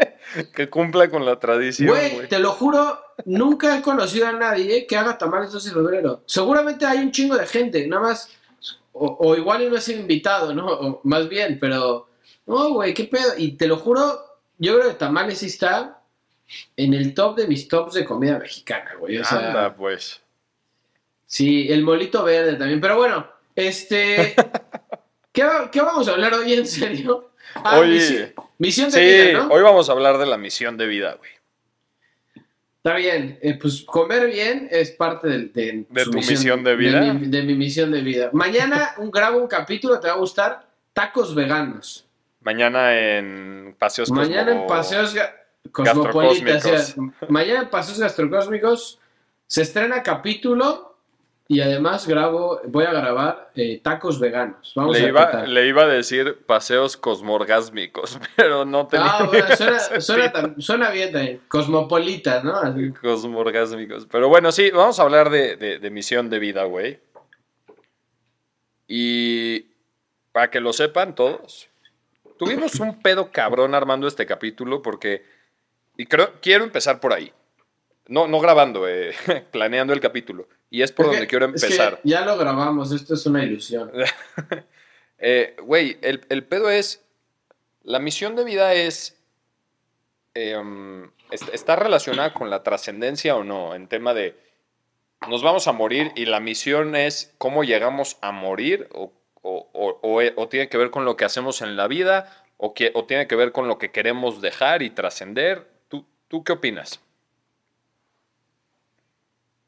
que 0.55 0.69
cumpla 0.69 1.09
con 1.09 1.25
la 1.25 1.37
tradición, 1.39 1.89
Güey, 1.89 2.29
te 2.29 2.39
lo 2.39 2.51
juro, 2.51 2.97
nunca 3.25 3.77
he 3.77 3.81
conocido 3.81 4.27
a 4.27 4.31
nadie 4.31 4.87
que 4.87 4.95
haga 4.95 5.17
tamales 5.17 5.51
12 5.51 5.69
de 5.69 5.75
febrero. 5.75 6.23
Seguramente 6.27 6.85
hay 6.85 6.99
un 6.99 7.11
chingo 7.11 7.35
de 7.35 7.45
gente, 7.47 7.85
nada 7.87 8.03
más. 8.03 8.29
O, 8.93 9.17
o 9.19 9.35
igual 9.35 9.69
no 9.69 9.79
sido 9.81 9.99
invitado, 10.01 10.53
¿no? 10.53 10.65
O 10.67 11.01
más 11.03 11.27
bien, 11.27 11.57
pero. 11.59 12.07
No, 12.45 12.73
güey, 12.73 12.93
qué 12.93 13.05
pedo. 13.05 13.33
Y 13.37 13.53
te 13.53 13.67
lo 13.67 13.77
juro, 13.77 14.19
yo 14.57 14.77
creo 14.77 14.89
que 14.89 14.95
tamales 14.95 15.39
sí 15.39 15.47
está 15.47 16.00
en 16.77 16.93
el 16.93 17.13
top 17.13 17.37
de 17.37 17.47
mis 17.47 17.67
tops 17.67 17.93
de 17.93 18.05
comida 18.05 18.37
mexicana, 18.39 18.91
güey. 18.99 19.17
O 19.17 19.25
sea, 19.25 19.47
Anda, 19.47 19.75
pues. 19.75 20.21
sí, 21.25 21.67
el 21.71 21.83
molito 21.83 22.23
verde 22.23 22.55
también. 22.55 22.79
Pero 22.81 22.97
bueno, 22.97 23.27
este. 23.55 24.35
¿Qué, 25.31 25.43
va- 25.43 25.71
qué 25.71 25.81
vamos 25.81 26.07
a 26.07 26.11
hablar 26.11 26.33
hoy 26.33 26.53
en 26.53 26.67
serio? 26.67 27.31
Ah, 27.55 27.79
Oye. 27.79 27.93
misión, 27.93 28.33
misión 28.57 28.91
de 28.91 28.97
Sí, 28.97 29.29
vida, 29.29 29.43
¿no? 29.43 29.47
hoy 29.53 29.61
vamos 29.61 29.87
a 29.89 29.91
hablar 29.93 30.17
de 30.17 30.25
la 30.25 30.37
misión 30.37 30.77
de 30.77 30.87
vida, 30.87 31.15
güey. 31.15 31.31
Está 32.77 32.95
bien, 32.95 33.37
eh, 33.43 33.53
pues 33.61 33.83
comer 33.83 34.25
bien 34.27 34.67
es 34.71 34.89
parte 34.91 35.27
de, 35.27 35.85
¿De 35.87 36.03
tu 36.03 36.13
misión 36.13 36.63
de 36.63 36.75
vida? 36.75 36.99
De 36.99 37.13
mi, 37.13 37.27
de 37.27 37.43
mi 37.43 37.53
misión 37.53 37.91
de 37.91 38.01
vida. 38.01 38.29
Mañana 38.33 38.95
un, 38.97 39.11
grabo 39.11 39.37
un 39.37 39.47
capítulo, 39.47 39.99
te 39.99 40.07
va 40.07 40.13
a 40.13 40.17
gustar, 40.17 40.65
tacos 40.91 41.35
veganos. 41.35 42.05
Mañana 42.41 42.97
en 42.97 43.75
Paseos 43.77 44.09
Mañana 44.09 44.51
en 44.51 44.65
Paseos 44.67 45.15
O 45.73 45.85
sea, 46.59 46.95
mañana 47.29 47.61
en 47.61 47.69
Paseos 47.69 47.99
Gastrocósmicos, 47.99 48.99
Se 49.47 49.61
estrena 49.63 50.01
capítulo 50.03 50.95
y 51.47 51.59
además 51.59 52.07
grabo, 52.07 52.61
voy 52.67 52.85
a 52.85 52.93
grabar 52.93 53.51
eh, 53.55 53.81
tacos 53.83 54.17
veganos. 54.21 54.71
Vamos 54.73 54.97
Le 54.97 55.05
a 55.05 55.09
iba, 55.09 55.43
le 55.45 55.67
iba 55.67 55.83
a 55.83 55.87
decir 55.87 56.39
paseos 56.45 56.95
cosmorgásmicos, 56.95 58.17
pero 58.37 58.63
no 58.63 58.87
tenía 58.87 59.07
Ah, 59.19 59.23
bueno, 59.25 59.55
suena, 59.57 60.31
suena, 60.57 60.89
bien. 60.91 61.41
Cosmopolita, 61.49 62.41
¿no? 62.41 62.55
Así. 62.55 62.91
Cosmorgásmicos. 62.93 64.07
Pero 64.09 64.29
bueno, 64.29 64.53
sí, 64.53 64.71
vamos 64.71 64.99
a 64.99 65.03
hablar 65.03 65.29
de, 65.29 65.57
de- 65.57 65.79
de 65.79 65.89
misión 65.89 66.29
de 66.29 66.39
vida, 66.39 66.63
güey. 66.63 66.99
Y 68.87 69.65
para 70.31 70.49
que 70.49 70.59
lo 70.61 70.73
sepan 70.73 71.15
todos, 71.15 71.67
tuvimos 72.39 72.75
un 72.79 73.01
pedo 73.01 73.31
cabrón 73.31 73.75
armando 73.75 74.07
este 74.07 74.25
capítulo 74.25 74.81
porque, 74.81 75.25
y 76.01 76.05
creo, 76.05 76.33
quiero 76.41 76.63
empezar 76.63 76.99
por 76.99 77.13
ahí. 77.13 77.31
No, 78.07 78.27
no 78.27 78.39
grabando, 78.39 78.87
eh, 78.89 79.13
planeando 79.51 79.93
el 79.93 79.99
capítulo. 79.99 80.47
Y 80.69 80.81
es 80.81 80.91
por 80.91 81.05
Es 81.05 81.11
donde 81.11 81.21
que- 81.21 81.27
quiero 81.29 81.45
es 81.47 81.61
que 81.61 81.67
empezar. 81.67 81.99
ya 82.03 82.21
lo 82.25 82.37
grabamos, 82.37 82.91
esto 82.91 83.13
es 83.13 83.25
una 83.25 83.43
ilusión. 83.43 83.91
Eh, 85.23 85.55
Güey, 85.61 85.97
el, 86.01 86.25
el 86.29 86.43
pedo 86.45 86.69
es. 86.71 87.03
La 87.83 87.99
misión 87.99 88.35
de 88.35 88.43
vida 88.43 88.73
es. 88.73 89.19
eh, 90.33 90.57
um, 90.57 91.03
est- 91.29 91.53
está 91.53 91.75
relacionada 91.75 92.33
con 92.33 92.49
la 92.49 92.63
trascendencia 92.63 93.35
o 93.35 93.43
no, 93.43 93.75
en 93.75 93.87
tema 93.87 94.13
de. 94.15 94.35
Nos 95.29 95.43
vamos 95.43 95.67
a 95.67 95.71
morir 95.73 96.11
y 96.15 96.25
la 96.25 96.39
misión 96.39 96.95
es 96.95 97.35
cómo 97.37 97.63
llegamos 97.63 98.17
a 98.21 98.31
morir 98.31 98.87
o, 98.93 99.13
o- 99.43 99.69
o- 99.73 99.99
o- 100.01 100.41
o 100.41 100.47
tiene 100.49 100.67
que 100.69 100.77
ver 100.77 100.89
con 100.89 101.05
lo 101.05 101.15
que 101.15 101.25
hacemos 101.25 101.61
en 101.61 101.75
la 101.77 101.87
vida 101.87 102.43
o, 102.57 102.73
que, 102.73 102.91
o 102.95 103.05
tiene 103.05 103.27
que 103.27 103.35
ver 103.35 103.51
con 103.51 103.67
lo 103.67 103.77
que 103.77 103.91
queremos 103.91 104.41
dejar 104.41 104.81
y 104.81 104.89
trascender. 104.89 105.67
¿Tú, 106.31 106.37
¿Tú 106.37 106.43
qué 106.45 106.53
opinas? 106.53 107.01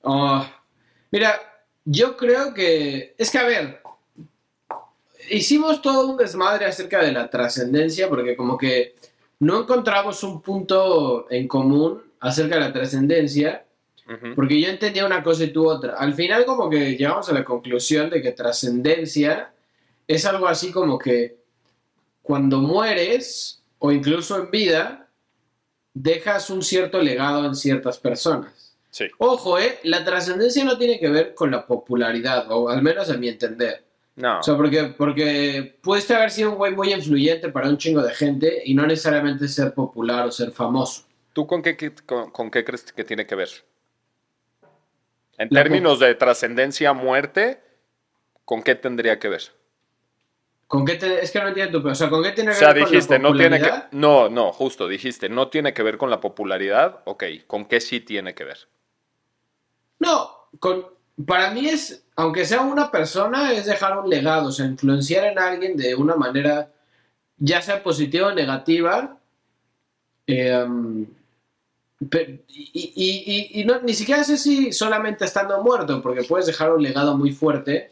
Oh, 0.01 0.45
mira, 1.11 1.41
yo 1.83 2.15
creo 2.15 2.53
que. 2.53 3.13
Es 3.17 3.29
que, 3.29 3.37
a 3.37 3.43
ver. 3.43 3.81
Hicimos 5.29 5.81
todo 5.81 6.07
un 6.07 6.17
desmadre 6.17 6.65
acerca 6.65 7.01
de 7.01 7.11
la 7.11 7.29
trascendencia 7.29 8.07
porque, 8.07 8.37
como 8.37 8.57
que 8.57 8.95
no 9.39 9.61
encontramos 9.61 10.23
un 10.23 10.41
punto 10.41 11.29
en 11.29 11.49
común 11.49 12.01
acerca 12.21 12.55
de 12.55 12.61
la 12.61 12.73
trascendencia. 12.73 13.65
Porque 14.35 14.61
yo 14.61 14.69
entendía 14.69 15.05
una 15.05 15.23
cosa 15.23 15.43
y 15.43 15.51
tú 15.51 15.67
otra. 15.67 15.95
Al 15.95 16.13
final, 16.13 16.45
como 16.45 16.69
que 16.69 16.95
llegamos 16.95 17.27
a 17.29 17.33
la 17.33 17.43
conclusión 17.43 18.09
de 18.09 18.21
que 18.21 18.31
trascendencia 18.31 19.53
es 20.07 20.25
algo 20.25 20.47
así 20.47 20.71
como 20.71 20.97
que 20.99 21.37
cuando 22.21 22.59
mueres, 22.59 23.63
o 23.79 23.91
incluso 23.91 24.37
en 24.37 24.51
vida, 24.51 25.02
dejas 25.93 26.49
un 26.49 26.63
cierto 26.63 27.01
legado 27.01 27.45
en 27.45 27.55
ciertas 27.55 27.97
personas. 27.97 28.75
Sí. 28.89 29.05
Ojo, 29.17 29.57
¿eh? 29.57 29.79
La 29.83 30.03
trascendencia 30.05 30.63
no 30.63 30.77
tiene 30.77 30.99
que 30.99 31.09
ver 31.09 31.33
con 31.33 31.51
la 31.51 31.65
popularidad, 31.65 32.51
o 32.51 32.69
al 32.69 32.81
menos 32.81 33.09
a 33.09 33.17
mi 33.17 33.27
entender. 33.27 33.83
No. 34.15 34.39
O 34.39 34.43
sea, 34.43 34.55
porque, 34.55 34.93
porque 34.95 35.77
pudiste 35.81 36.13
haber 36.13 36.29
sido 36.29 36.51
un 36.51 36.57
güey 36.57 36.75
muy 36.75 36.93
influyente 36.93 37.49
para 37.49 37.69
un 37.69 37.77
chingo 37.77 38.03
de 38.03 38.13
gente 38.13 38.61
y 38.63 38.75
no 38.75 38.85
necesariamente 38.85 39.47
ser 39.47 39.73
popular 39.73 40.27
o 40.27 40.31
ser 40.31 40.51
famoso. 40.51 41.05
¿Tú 41.33 41.47
con 41.47 41.63
qué, 41.63 41.75
con, 42.05 42.29
con 42.29 42.51
qué 42.51 42.63
crees 42.63 42.91
que 42.91 43.03
tiene 43.03 43.25
que 43.25 43.33
ver? 43.33 43.49
En 45.39 45.47
La 45.49 45.63
términos 45.63 45.99
de 45.99 46.13
trascendencia, 46.13 46.93
muerte, 46.93 47.59
¿con 48.45 48.61
qué 48.61 48.75
tendría 48.75 49.17
que 49.17 49.29
ver? 49.29 49.41
¿Con 50.73 50.85
qué 50.85 50.95
te- 50.95 51.23
es 51.23 51.29
que 51.29 51.39
no 51.39 51.49
entiendo. 51.49 51.83
O 51.87 51.93
sea, 51.93 52.09
¿con 52.09 52.23
qué 52.23 52.31
tiene 52.31 52.49
O 52.49 52.53
que 52.53 52.57
sea, 52.57 52.73
ver 52.73 52.83
con 52.85 52.91
la 52.91 53.19
no 53.19 53.37
tiene 53.37 53.59
que... 53.59 53.65
popularidad? 53.65 53.91
No, 53.91 54.27
no, 54.27 54.51
justo, 54.51 54.87
dijiste, 54.87 55.29
no 55.29 55.49
tiene 55.49 55.71
que 55.71 55.83
ver 55.83 55.99
con 55.99 56.09
la 56.09 56.19
popularidad. 56.19 57.01
Ok, 57.05 57.25
¿con 57.45 57.65
qué 57.65 57.79
sí 57.79 57.99
tiene 57.99 58.33
que 58.33 58.43
ver? 58.43 58.57
No, 59.99 60.31
con, 60.59 60.87
para 61.27 61.51
mí 61.51 61.67
es, 61.69 62.03
aunque 62.15 62.43
sea 62.45 62.61
una 62.61 62.89
persona, 62.89 63.53
es 63.53 63.67
dejar 63.67 63.99
un 63.99 64.09
legado, 64.09 64.47
o 64.49 64.51
sea, 64.51 64.65
influenciar 64.65 65.25
en 65.25 65.37
alguien 65.37 65.77
de 65.77 65.93
una 65.93 66.15
manera, 66.15 66.71
ya 67.37 67.61
sea 67.61 67.83
positiva 67.83 68.29
o 68.29 68.33
negativa. 68.33 69.19
eh, 70.25 70.65
pe- 72.09 72.43
y 72.47 72.91
y- 72.95 73.23
y- 73.55 73.61
y 73.61 73.65
no, 73.65 73.79
ni 73.81 73.93
siquiera 73.93 74.23
sé 74.23 74.37
si 74.39 74.73
solamente 74.73 75.25
estando 75.25 75.61
muerto, 75.61 76.01
porque 76.01 76.23
puedes 76.23 76.47
dejar 76.47 76.73
un 76.73 76.81
legado 76.81 77.15
muy 77.15 77.31
fuerte, 77.31 77.91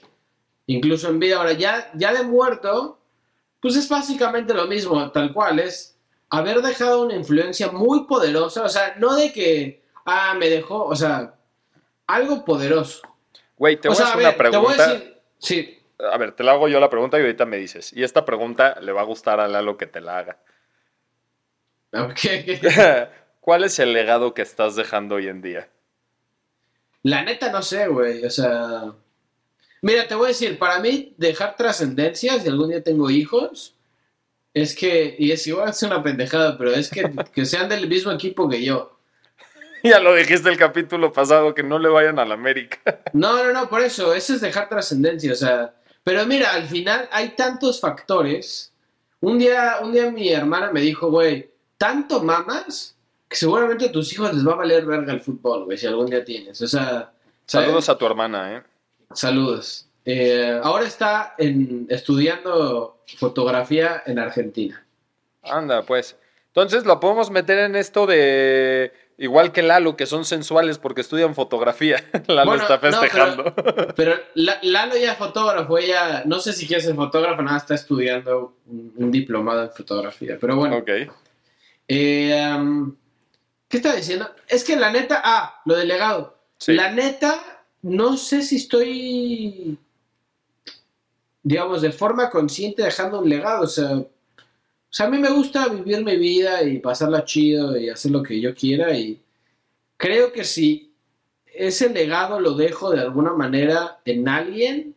incluso 0.68 1.10
en 1.10 1.20
vida. 1.20 1.38
Ahora, 1.38 1.53
ya, 1.53 1.89
ya 1.94 2.13
de 2.13 2.24
muerto, 2.24 3.00
pues 3.60 3.75
es 3.75 3.88
básicamente 3.89 4.53
lo 4.53 4.68
mismo, 4.68 5.12
tal 5.12 5.34
cual, 5.34 5.60
es 5.60 5.98
haber 6.30 6.62
dejado 6.62 7.03
una 7.06 7.15
influencia 7.15 7.72
muy 7.72 8.06
poderosa, 8.06 8.63
o 8.63 8.70
sea, 8.70 8.96
no 8.98 9.15
de 9.15 9.32
que, 9.34 9.84
ah, 10.06 10.34
me 10.38 10.50
dejó, 10.50 10.86
o 10.86 10.96
sea, 10.96 11.36
algo 12.08 12.44
poderoso. 12.46 13.01
Güey, 13.58 13.77
te 13.77 13.88
o 13.89 13.91
voy 13.91 13.98
sea, 13.98 14.06
a 14.06 14.10
a 14.10 14.12
hacer 14.13 14.24
ver, 14.25 14.36
una 14.36 14.51
te 14.51 14.58
voy 14.58 14.74
a 14.74 14.77
pregunta. 14.77 14.94
decir, 14.94 15.18
sí, 15.38 15.77
A 16.12 16.18
ver, 16.18 16.32
te 16.32 16.44
la 16.44 16.53
hago 16.53 16.68
yo 16.68 16.80
la 16.80 16.89
pregunta 16.89 17.18
y 17.18 17.22
ahorita 17.22 17.46
me 17.46 17.58
dices. 17.58 17.94
Y 17.94 18.03
esta 18.03 18.25
pregunta 18.25 18.80
le 18.82 18.91
va 18.91 19.01
a 19.01 19.06
gustar 19.06 19.39
a 19.39 19.48
Lalo 19.48 19.77
que 19.77 19.86
te 19.88 20.01
la 20.01 20.18
haga. 20.18 20.38
¿qué- 22.20 22.44
qué? 22.62 23.08
¿Cuál 23.39 23.63
es 23.63 23.77
el 23.80 23.94
legado 23.94 24.34
que 24.34 24.41
estás 24.41 24.75
dejando 24.75 25.15
hoy 25.15 25.27
en 25.27 25.41
día? 25.41 25.70
La 27.03 27.24
neta 27.24 27.51
no 27.51 27.62
sé, 27.62 27.88
güey, 27.88 28.24
o 28.25 28.30
sea... 28.30 28.94
Mira, 29.81 30.07
te 30.07 30.13
voy 30.13 30.25
a 30.25 30.27
decir, 30.29 30.59
para 30.59 30.79
mí 30.79 31.13
dejar 31.17 31.55
trascendencia, 31.55 32.39
si 32.39 32.47
algún 32.47 32.69
día 32.69 32.83
tengo 32.83 33.09
hijos, 33.09 33.75
es 34.53 34.75
que, 34.75 35.15
y 35.17 35.31
es 35.31 35.45
igual 35.47 35.69
es 35.69 35.81
una 35.83 36.03
pendejada, 36.03 36.57
pero 36.57 36.71
es 36.71 36.89
que, 36.89 37.11
que 37.33 37.45
sean 37.45 37.67
del 37.67 37.88
mismo 37.88 38.11
equipo 38.11 38.47
que 38.47 38.63
yo. 38.63 38.97
Ya 39.83 40.00
lo 40.00 40.13
dijiste 40.13 40.50
el 40.50 40.57
capítulo 40.57 41.11
pasado, 41.11 41.55
que 41.55 41.63
no 41.63 41.79
le 41.79 41.89
vayan 41.89 42.19
a 42.19 42.25
la 42.25 42.35
América. 42.35 42.77
No, 43.13 43.43
no, 43.43 43.51
no, 43.51 43.67
por 43.67 43.81
eso, 43.81 44.13
eso 44.13 44.33
es 44.33 44.41
dejar 44.41 44.69
trascendencia, 44.69 45.33
o 45.33 45.35
sea, 45.35 45.73
pero 46.03 46.25
mira, 46.25 46.53
al 46.53 46.67
final 46.67 47.09
hay 47.11 47.29
tantos 47.29 47.81
factores. 47.81 48.71
Un 49.19 49.38
día, 49.38 49.79
un 49.81 49.91
día 49.91 50.09
mi 50.09 50.29
hermana 50.29 50.71
me 50.71 50.81
dijo, 50.81 51.09
güey, 51.09 51.51
tanto 51.77 52.23
mamas 52.23 52.95
que 53.27 53.35
seguramente 53.35 53.85
a 53.85 53.91
tus 53.91 54.13
hijos 54.13 54.33
les 54.33 54.47
va 54.47 54.53
a 54.53 54.57
valer 54.57 54.85
verga 54.85 55.13
el 55.13 55.21
fútbol, 55.21 55.65
güey, 55.65 55.77
si 55.77 55.88
algún 55.88 56.05
día 56.07 56.23
tienes. 56.23 56.61
O 56.61 56.67
sea, 56.67 57.11
¿sabes? 57.45 57.67
Saludos 57.67 57.89
a 57.89 57.97
tu 57.97 58.05
hermana, 58.05 58.57
¿eh? 58.57 58.63
Saludos. 59.15 59.88
Eh, 60.06 60.60
ahora 60.63 60.86
está 60.86 61.36
en, 61.38 61.86
estudiando 61.89 63.01
fotografía 63.18 64.01
en 64.06 64.20
Argentina. 64.20 64.86
Anda, 65.44 65.84
pues. 65.84 66.18
Entonces 66.48 66.86
lo 66.86 67.00
podemos 67.00 67.30
meter 67.32 67.60
en 67.60 67.75
esto 67.75 68.06
de. 68.06 68.91
Igual 69.18 69.51
que 69.51 69.62
Lalo, 69.62 69.96
que 69.96 70.08
son 70.08 70.25
sensuales 70.25 70.80
porque 70.80 71.01
estudian 71.01 71.36
fotografía. 71.36 72.03
Lalo 72.27 72.50
Bueno, 72.51 72.63
está 72.63 72.75
no, 72.75 72.82
pero- 72.82 72.98
festejando. 73.00 73.53
Pero 73.96 74.15
La- 74.34 74.58
Lalo 74.63 74.98
ya 74.98 75.12
es 75.12 75.18
fotógrafo, 75.20 75.77
ella 75.77 76.24
no 76.25 76.39
sé 76.39 76.53
si 76.53 76.65
quiere 76.68 76.82
ser 76.82 76.96
fotógrafo, 76.96 77.41
nada, 77.44 77.58
está 77.58 77.75
estudiando 77.75 78.56
un, 78.65 78.94
un 78.98 79.12
diplomado 79.12 79.63
en 79.63 79.72
fotografía. 79.72 80.38
Pero 80.41 80.56
bueno, 80.56 80.77
ok. 80.77 80.89
eh, 81.88 82.53
um, 82.58 82.96
¿qué 83.68 83.77
está 83.77 83.96
diciendo? 83.96 84.30
Es 84.48 84.63
que 84.63 84.75
la 84.75 84.91
neta, 84.91 85.22
ah, 85.24 85.62
lo 85.65 85.75
del 85.75 85.88
legado. 85.88 86.39
Sí. 86.58 86.74
La 86.74 86.91
neta, 86.91 87.61
no 87.81 88.17
sé 88.17 88.41
si 88.43 88.57
estoy, 88.57 89.77
digamos, 91.43 91.81
de 91.81 91.91
forma 91.91 92.29
consciente 92.29 92.83
dejando 92.83 93.19
un 93.19 93.29
legado. 93.29 93.63
O 93.63 93.67
sea, 93.67 94.03
a 95.00 95.09
mí 95.09 95.17
me 95.17 95.31
gusta 95.31 95.67
vivir 95.67 96.03
mi 96.03 96.17
vida 96.17 96.63
y 96.63 96.79
pasarla 96.79 97.25
chido 97.25 97.77
y 97.77 97.89
hacer 97.89 98.11
lo 98.11 98.21
que 98.23 98.39
yo 98.39 98.53
quiera. 98.53 98.95
Y 98.97 99.19
creo 99.97 100.31
que 100.31 100.43
si 100.43 100.93
ese 101.45 101.89
legado 101.89 102.39
lo 102.39 102.53
dejo 102.53 102.91
de 102.91 103.01
alguna 103.01 103.33
manera 103.33 104.00
en 104.05 104.27
alguien, 104.27 104.95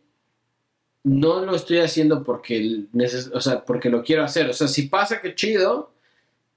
no 1.03 1.45
lo 1.45 1.55
estoy 1.55 1.79
haciendo 1.79 2.23
porque, 2.23 2.85
o 3.33 3.41
sea, 3.41 3.63
porque 3.63 3.89
lo 3.89 4.03
quiero 4.03 4.23
hacer. 4.23 4.49
O 4.49 4.53
sea, 4.53 4.67
si 4.67 4.83
pasa, 4.83 5.21
qué 5.21 5.35
chido. 5.35 5.91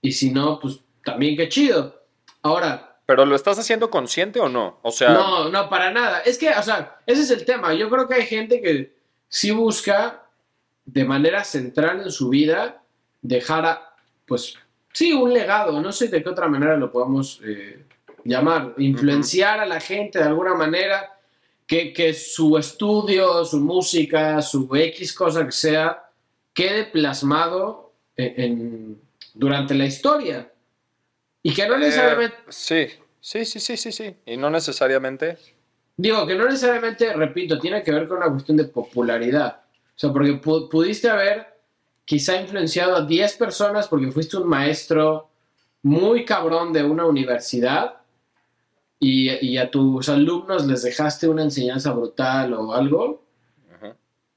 Y 0.01 0.13
si 0.13 0.31
no, 0.31 0.59
pues 0.61 0.81
también 1.05 1.37
qué 1.37 1.49
chido. 1.49 2.03
Ahora, 2.43 2.88
Pero 3.09 3.25
¿lo 3.25 3.35
estás 3.35 3.59
haciendo 3.59 3.89
consciente 3.91 4.39
o 4.39 4.51
no? 4.51 4.81
O 4.83 4.91
sea, 4.93 5.09
no, 5.15 5.49
no, 5.49 5.71
para 5.71 5.91
nada. 5.91 6.21
Es 6.21 6.37
que, 6.37 6.51
o 6.51 6.63
sea, 6.63 6.99
ese 7.07 7.23
es 7.23 7.31
el 7.31 7.47
tema. 7.47 7.73
Yo 7.73 7.89
creo 7.89 8.07
que 8.07 8.13
hay 8.17 8.27
gente 8.27 8.61
que 8.61 8.93
sí 9.31 9.51
busca 9.51 10.25
de 10.85 11.05
manera 11.07 11.43
central 11.43 12.03
en 12.03 12.11
su 12.13 12.29
vida 12.29 12.83
dejar, 13.23 13.65
a- 13.65 13.95
pues, 14.27 14.57
sí, 14.93 15.15
un 15.15 15.33
legado. 15.33 15.81
No 15.81 15.91
sé 15.91 16.09
de 16.09 16.23
qué 16.23 16.29
otra 16.29 16.49
manera 16.49 16.77
lo 16.77 16.93
podemos 16.93 17.41
eh, 17.47 17.83
llamar. 18.25 18.75
Influenciar 18.77 19.59
a 19.61 19.65
la 19.65 19.81
gente 19.81 20.19
de 20.19 20.27
alguna 20.27 20.53
manera. 20.53 21.15
Que, 21.67 21.95
que 21.95 22.13
su 22.13 22.59
estudio, 22.59 23.43
su 23.47 23.59
música, 23.61 24.43
su 24.43 24.69
X 24.77 25.15
cosa 25.15 25.47
que 25.47 25.53
sea, 25.53 26.11
quede 26.53 26.85
plasmado 26.85 27.93
en- 28.17 28.35
en- 28.43 29.01
durante 29.33 29.75
la 29.75 29.87
historia. 29.87 30.51
Y 31.43 31.55
que 31.55 31.67
no 31.69 31.77
eh, 31.77 31.79
necesariamente... 31.79 32.37
sí, 32.49 32.87
sí, 33.21 33.45
sí, 33.45 33.61
sí, 33.61 33.77
sí, 33.77 33.93
sí. 33.93 34.17
Y 34.27 34.37
no 34.37 34.51
necesariamente. 34.51 35.39
Digo, 35.97 36.27
que 36.27 36.35
no 36.35 36.45
necesariamente, 36.47 37.13
repito, 37.13 37.59
tiene 37.59 37.83
que 37.83 37.93
ver 37.93 38.07
con 38.09 38.19
una 38.19 38.31
cuestión 38.31 38.57
de 38.57 38.65
popularidad. 38.65 39.61
O 39.65 39.99
sea, 39.99 40.13
porque 40.13 40.41
pu- 40.41 40.69
pudiste 40.69 41.09
haber 41.11 41.47
quizá 42.05 42.41
influenciado 42.41 42.97
a 42.97 43.05
10 43.05 43.37
personas 43.37 43.89
porque 43.89 44.11
fuiste 44.13 44.37
un 44.37 44.49
maestro 44.49 45.29
muy 45.83 46.25
cabrón 46.25 46.73
de 46.73 46.83
una 46.85 47.05
universidad 47.05 47.97
y, 49.01 49.31
y 49.47 49.59
a 49.59 49.71
tus 49.71 50.09
alumnos 50.09 50.67
les 50.67 50.83
dejaste 50.83 51.29
una 51.29 51.43
enseñanza 51.43 51.93
brutal 51.93 52.53
o 52.55 52.73
algo. 52.75 53.23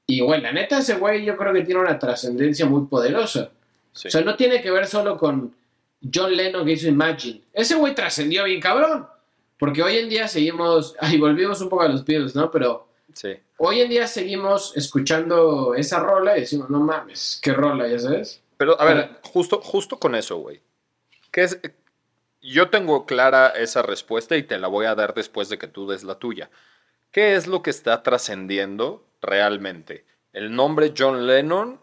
Y 0.06 0.20
güey, 0.20 0.40
la 0.40 0.52
neta, 0.52 0.78
ese 0.78 0.96
güey 0.96 1.24
yo 1.24 1.36
creo 1.36 1.52
que 1.54 1.62
tiene 1.62 1.80
una 1.80 1.98
trascendencia 1.98 2.66
muy 2.66 2.86
poderosa. 2.86 3.50
Sí. 3.92 4.08
O 4.08 4.10
sea, 4.10 4.20
no 4.22 4.36
tiene 4.36 4.60
que 4.60 4.70
ver 4.70 4.86
solo 4.86 5.16
con 5.16 5.54
John 6.12 6.34
Lennon 6.34 6.64
que 6.64 6.72
hizo 6.72 6.88
Imagine. 6.88 7.42
Ese 7.52 7.74
güey 7.74 7.94
trascendió 7.94 8.44
bien 8.44 8.60
cabrón. 8.60 9.06
Porque 9.58 9.80
hoy 9.80 9.98
en 9.98 10.08
día 10.08 10.26
seguimos, 10.26 10.96
ay, 11.00 11.18
volvimos 11.18 11.60
un 11.60 11.68
poco 11.68 11.82
a 11.82 11.88
los 11.88 12.04
Beatles, 12.04 12.34
¿no? 12.34 12.50
Pero 12.50 12.88
sí. 13.12 13.36
hoy 13.58 13.80
en 13.80 13.90
día 13.90 14.08
seguimos 14.08 14.76
escuchando 14.76 15.74
esa 15.76 16.00
rola 16.00 16.36
y 16.36 16.40
decimos, 16.40 16.68
no 16.68 16.80
mames, 16.80 17.38
qué 17.40 17.52
rola, 17.52 17.86
ya 17.86 18.00
sabes. 18.00 18.42
Pero, 18.56 18.80
a 18.80 18.84
ver, 18.84 19.20
justo, 19.22 19.60
justo 19.60 19.98
con 19.98 20.14
eso, 20.14 20.38
güey. 20.38 20.60
¿Qué 21.30 21.44
es? 21.44 21.60
Yo 22.40 22.70
tengo 22.70 23.06
clara 23.06 23.48
esa 23.50 23.82
respuesta 23.82 24.36
y 24.36 24.42
te 24.42 24.58
la 24.58 24.66
voy 24.66 24.86
a 24.86 24.96
dar 24.96 25.14
después 25.14 25.48
de 25.48 25.58
que 25.58 25.68
tú 25.68 25.88
des 25.88 26.02
la 26.02 26.16
tuya. 26.16 26.50
¿Qué 27.12 27.36
es 27.36 27.46
lo 27.46 27.62
que 27.62 27.70
está 27.70 28.02
trascendiendo 28.02 29.04
realmente? 29.20 30.04
¿El 30.32 30.56
nombre 30.56 30.92
John 30.96 31.26
Lennon 31.28 31.81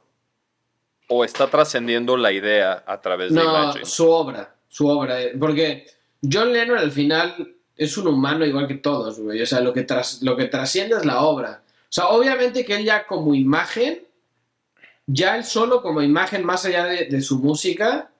o 1.09 1.25
está 1.25 1.47
trascendiendo 1.47 2.15
la 2.17 2.31
idea 2.31 2.83
a 2.87 3.01
través 3.01 3.33
de 3.33 3.41
Imagine? 3.43 3.85
su 3.85 4.09
obra, 4.09 4.55
su 4.67 4.87
obra. 4.87 5.21
eh, 5.21 5.33
Porque 5.39 5.85
John 6.21 6.53
Lennon 6.53 6.77
al 6.77 6.91
final 6.91 7.55
es 7.75 7.97
un 7.97 8.07
humano 8.07 8.45
igual 8.45 8.67
que 8.67 8.75
todos, 8.75 9.19
güey. 9.19 9.41
O 9.41 9.45
sea, 9.45 9.59
lo 9.61 9.73
que, 9.73 9.83
tras, 9.83 10.21
lo 10.21 10.35
que 10.37 10.45
trasciende 10.45 10.95
es 10.95 11.05
la 11.05 11.21
obra. 11.23 11.61
O 11.65 11.91
sea, 11.91 12.07
obviamente 12.09 12.63
que 12.63 12.75
él 12.75 12.85
ya 12.85 13.05
como 13.07 13.33
imagen, 13.33 14.03
ya 15.07 15.35
él 15.37 15.43
solo 15.43 15.81
como 15.81 16.01
imagen, 16.01 16.45
más 16.45 16.65
allá 16.65 16.85
de, 16.85 17.05
de 17.05 17.21
su 17.21 17.39
música, 17.39 18.11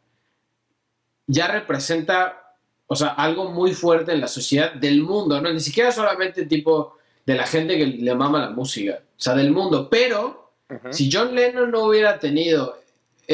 ya 1.28 1.48
representa, 1.48 2.56
o 2.88 2.96
sea, 2.96 3.10
algo 3.10 3.52
muy 3.52 3.74
fuerte 3.74 4.14
en 4.14 4.22
la 4.22 4.28
sociedad 4.28 4.74
del 4.74 5.04
mundo, 5.04 5.40
¿no? 5.40 5.52
Ni 5.54 5.60
siquiera 5.60 5.92
solamente 5.92 6.46
tipo 6.48 6.98
de 7.26 7.36
la 7.36 7.46
gente 7.46 7.78
que 7.78 7.86
le 7.86 8.16
mama 8.16 8.40
la 8.40 8.50
música, 8.50 9.00
o 9.04 9.22
sea, 9.22 9.36
del 9.36 9.52
mundo. 9.52 9.88
Pero 9.90 10.52
si 10.90 11.10
John 11.12 11.36
Lennon 11.36 11.70
no 11.70 11.84
hubiera 11.84 12.18
tenido 12.18 12.79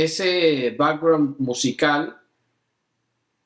ese 0.03 0.75
background 0.77 1.35
musical, 1.39 2.17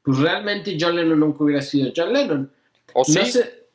pues 0.02 0.18
realmente 0.18 0.76
John 0.80 0.96
Lennon 0.96 1.20
nunca 1.20 1.44
hubiera 1.44 1.62
sido 1.62 1.92
John 1.96 2.12
Lennon. 2.12 2.52
O 2.94 3.06
sí, 3.06 3.20
No 3.20 3.26
sé, 3.26 3.68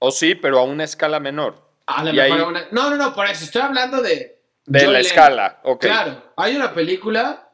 o 0.00 0.10
sí, 0.10 0.34
pero 0.34 0.58
a 0.58 0.64
una 0.64 0.84
escala 0.84 1.20
menor. 1.20 1.54
a 1.86 2.04
lo 2.04 2.10
Y 2.10 2.16
mejor 2.16 2.38
ahí- 2.38 2.44
una- 2.46 2.66
No, 2.72 2.90
no, 2.90 2.96
no, 2.96 3.14
por 3.14 3.26
eso 3.26 3.44
estoy 3.44 3.62
hablando 3.62 4.02
de... 4.02 4.40
De 4.66 4.80
John 4.80 4.92
la 4.92 4.98
Lennon. 4.98 5.06
escala, 5.06 5.60
ok. 5.64 5.80
Claro, 5.82 6.22
hay 6.36 6.56
una 6.56 6.72
película 6.74 7.48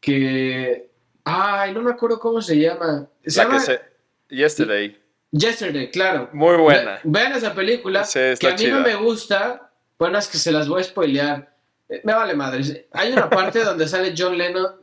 que... 0.00 0.90
Ay, 1.24 1.72
no 1.72 1.82
me 1.82 1.90
acuerdo 1.90 2.18
cómo 2.20 2.40
se 2.40 2.56
llama. 2.58 3.08
Se 3.24 3.38
La 3.38 3.44
llama 3.44 3.58
que 3.58 3.64
se... 3.64 3.80
Yesterday. 4.28 5.00
Yesterday, 5.32 5.90
claro. 5.90 6.30
Muy 6.32 6.56
buena. 6.56 6.94
Ve- 6.94 7.00
Vean 7.04 7.32
esa 7.32 7.52
película, 7.54 8.04
Sí, 8.04 8.20
que 8.38 8.48
a 8.48 8.54
mí 8.56 8.66
no 8.66 8.80
me 8.80 8.94
gusta. 8.94 9.70
Bueno, 9.98 10.18
es 10.18 10.28
que 10.28 10.38
se 10.38 10.52
las 10.52 10.68
voy 10.68 10.80
a 10.80 10.84
spoilear. 10.84 11.55
Eh, 11.88 12.00
Me 12.04 12.12
vale 12.14 12.34
madre. 12.34 12.88
Hay 12.92 13.12
una 13.12 13.28
parte 13.30 13.62
donde 13.64 13.86
sale 13.88 14.14
John 14.16 14.36
Lennon 14.36 14.74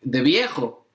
de 0.00 0.20
viejo. 0.20 0.86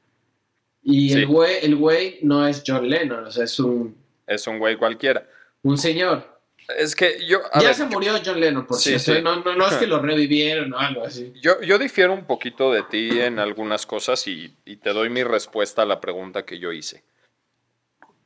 Y 0.83 1.09
Sí. 1.09 1.19
el 1.19 1.27
güey 1.27 1.57
el 1.63 1.75
güey 1.75 2.19
no 2.23 2.47
es 2.47 2.63
John 2.65 2.89
Lennon, 2.89 3.25
o 3.25 3.31
sea, 3.31 3.43
es 3.43 3.59
un, 3.59 3.95
Es 4.25 4.47
un 4.47 4.57
güey 4.59 4.77
cualquiera. 4.77 5.27
un 5.63 5.77
señor. 5.77 6.29
Es 6.77 6.95
que 6.95 7.25
yo... 7.27 7.39
ya 7.55 7.61
ver, 7.61 7.75
se 7.75 7.85
murió 7.85 8.13
John 8.23 8.39
Lennon, 8.39 8.65
por 8.65 8.77
Sí, 8.77 8.89
cierto. 8.97 9.03
sí. 9.05 9.11
¿eh? 9.17 9.21
No, 9.21 9.43
no, 9.43 9.55
no 9.55 9.67
es 9.67 9.75
que 9.75 9.87
lo 9.87 9.99
revivieron 10.01 10.73
o 10.73 10.79
algo 10.79 11.03
así. 11.05 11.33
Yo, 11.41 11.61
yo 11.61 11.77
difiero 11.77 12.13
un 12.13 12.25
poquito 12.25 12.71
de 12.71 12.83
ti 12.83 13.19
en 13.19 13.39
algunas 13.39 13.85
cosas 13.85 14.25
y, 14.27 14.55
y 14.65 14.77
te 14.77 14.91
doy 14.93 15.09
mi 15.09 15.23
respuesta 15.23 15.81
a 15.81 15.85
la 15.85 15.99
pregunta 16.01 16.45
que 16.45 16.59
yo 16.59 16.71
hice. 16.71 17.03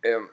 Em, 0.03 0.27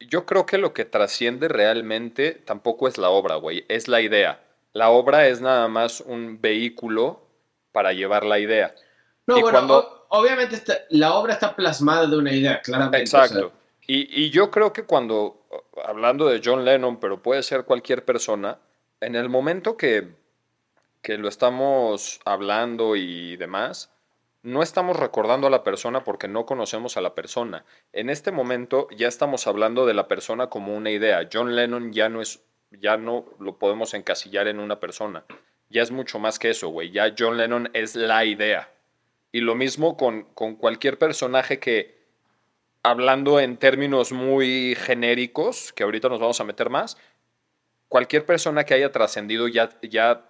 yo 0.00 0.26
creo 0.26 0.44
que 0.46 0.58
lo 0.58 0.72
que 0.74 0.84
trasciende 0.84 1.48
realmente 1.48 2.32
tampoco 2.32 2.86
es 2.88 2.98
la 2.98 3.08
obra, 3.10 3.36
güey, 3.36 3.64
es 3.68 3.88
la 3.88 4.00
idea. 4.02 4.40
La 4.76 4.90
obra 4.90 5.26
es 5.28 5.40
nada 5.40 5.68
más 5.68 6.00
un 6.00 6.40
vehículo 6.40 7.20
para 7.72 7.92
llevar 7.92 8.24
la 8.24 8.38
idea. 8.38 8.74
No, 9.26 9.38
Y 9.38 9.42
bueno, 9.42 9.58
cuando- 9.58 10.06
obviamente 10.10 10.54
está- 10.56 10.78
la 10.90 11.14
obra 11.14 11.32
está 11.34 11.56
plasmada 11.56 12.06
de 12.06 12.16
una 12.16 12.32
idea, 12.32 12.60
claramente. 12.60 13.02
o 13.04 13.06
sea, 13.06 13.24
Exacto. 13.24 13.52
Y, 13.86 14.24
y 14.24 14.30
yo 14.30 14.50
creo 14.50 14.72
que 14.72 14.84
cuando, 14.84 15.46
hablando 15.84 16.28
de 16.28 16.40
John 16.44 16.64
Lennon, 16.64 16.98
pero 17.00 17.22
puede 17.22 17.42
ser 17.42 17.64
cualquier 17.64 18.04
persona, 18.04 18.58
en 19.00 19.14
el 19.14 19.28
momento 19.28 19.76
que, 19.76 20.08
que 21.02 21.18
lo 21.18 21.28
estamos 21.28 22.20
hablando 22.24 22.96
y 22.96 23.36
demás, 23.36 23.90
no 24.42 24.62
estamos 24.62 24.96
recordando 24.96 25.46
a 25.46 25.50
la 25.50 25.64
persona 25.64 26.04
porque 26.04 26.28
no 26.28 26.46
conocemos 26.46 26.96
a 26.96 27.00
la 27.00 27.14
persona. 27.14 27.64
En 27.92 28.10
este 28.10 28.30
momento 28.32 28.88
ya 28.96 29.08
estamos 29.08 29.46
hablando 29.46 29.86
de 29.86 29.94
la 29.94 30.06
persona 30.08 30.48
como 30.48 30.74
una 30.76 30.90
idea. 30.90 31.28
John 31.32 31.54
Lennon 31.56 31.92
ya 31.92 32.08
no 32.08 32.20
es, 32.20 32.42
ya 32.70 32.96
no 32.96 33.26
lo 33.38 33.58
podemos 33.58 33.94
encasillar 33.94 34.48
en 34.48 34.60
una 34.60 34.80
persona. 34.80 35.24
Ya 35.68 35.82
es 35.82 35.90
mucho 35.90 36.18
más 36.18 36.38
que 36.38 36.50
eso, 36.50 36.68
güey. 36.68 36.90
Ya 36.90 37.14
John 37.16 37.36
Lennon 37.36 37.70
es 37.72 37.96
la 37.96 38.24
idea. 38.24 38.70
Y 39.32 39.40
lo 39.40 39.54
mismo 39.54 39.96
con, 39.96 40.24
con 40.34 40.56
cualquier 40.56 40.98
personaje 40.98 41.58
que, 41.58 42.06
hablando 42.82 43.40
en 43.40 43.56
términos 43.56 44.12
muy 44.12 44.76
genéricos, 44.76 45.72
que 45.72 45.82
ahorita 45.82 46.08
nos 46.08 46.20
vamos 46.20 46.40
a 46.40 46.44
meter 46.44 46.70
más, 46.70 46.96
cualquier 47.88 48.24
persona 48.24 48.64
que 48.64 48.74
haya 48.74 48.92
trascendido 48.92 49.48
ya, 49.48 49.70
ya 49.82 50.24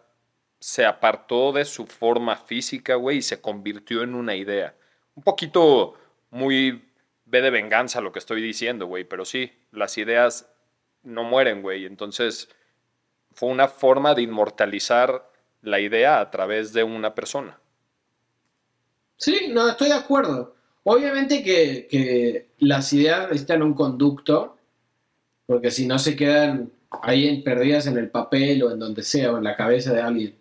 se 0.59 0.85
apartó 0.85 1.53
de 1.53 1.64
su 1.64 1.87
forma 1.87 2.37
física, 2.37 2.94
güey, 2.94 3.18
y 3.18 3.22
se 3.22 3.40
convirtió 3.40 4.03
en 4.03 4.14
una 4.14 4.35
idea. 4.35 4.75
Un 5.14 5.22
poquito 5.22 5.94
muy 6.31 6.90
ve 7.25 7.42
de 7.42 7.51
venganza 7.51 8.01
lo 8.01 8.12
que 8.12 8.18
estoy 8.18 8.40
diciendo, 8.40 8.87
güey, 8.87 9.05
pero 9.05 9.25
sí, 9.25 9.53
las 9.70 9.99
ideas 9.99 10.51
no 11.07 11.25
mueren, 11.25 11.62
güey. 11.62 11.87
Entonces, 11.87 12.49
fue 13.33 13.49
una 13.49 13.69
forma 13.69 14.14
de 14.14 14.23
inmortalizar 14.23 15.31
la 15.62 15.81
idea 15.81 16.21
a 16.21 16.31
través 16.31 16.73
de 16.73 16.85
una 16.85 17.14
persona. 17.14 17.59
Sí, 19.16 19.49
no, 19.49 19.69
estoy 19.69 19.88
de 19.88 19.95
acuerdo. 19.95 20.55
Obviamente 20.85 21.42
que, 21.42 21.87
que 21.90 22.49
las 22.59 22.92
ideas 22.92 23.23
necesitan 23.29 23.62
un 23.62 23.75
conducto, 23.75 24.57
porque 25.47 25.71
si 25.71 25.87
no 25.87 25.99
se 25.99 26.14
quedan 26.14 26.71
ahí 27.03 27.27
en- 27.29 27.42
perdidas 27.42 27.87
en 27.87 27.97
el 27.99 28.11
papel 28.11 28.62
o 28.62 28.71
en 28.71 28.79
donde 28.79 29.03
sea, 29.03 29.33
o 29.33 29.38
en 29.38 29.45
la 29.45 29.57
cabeza 29.57 29.92
de 29.92 30.01
alguien. 30.03 30.37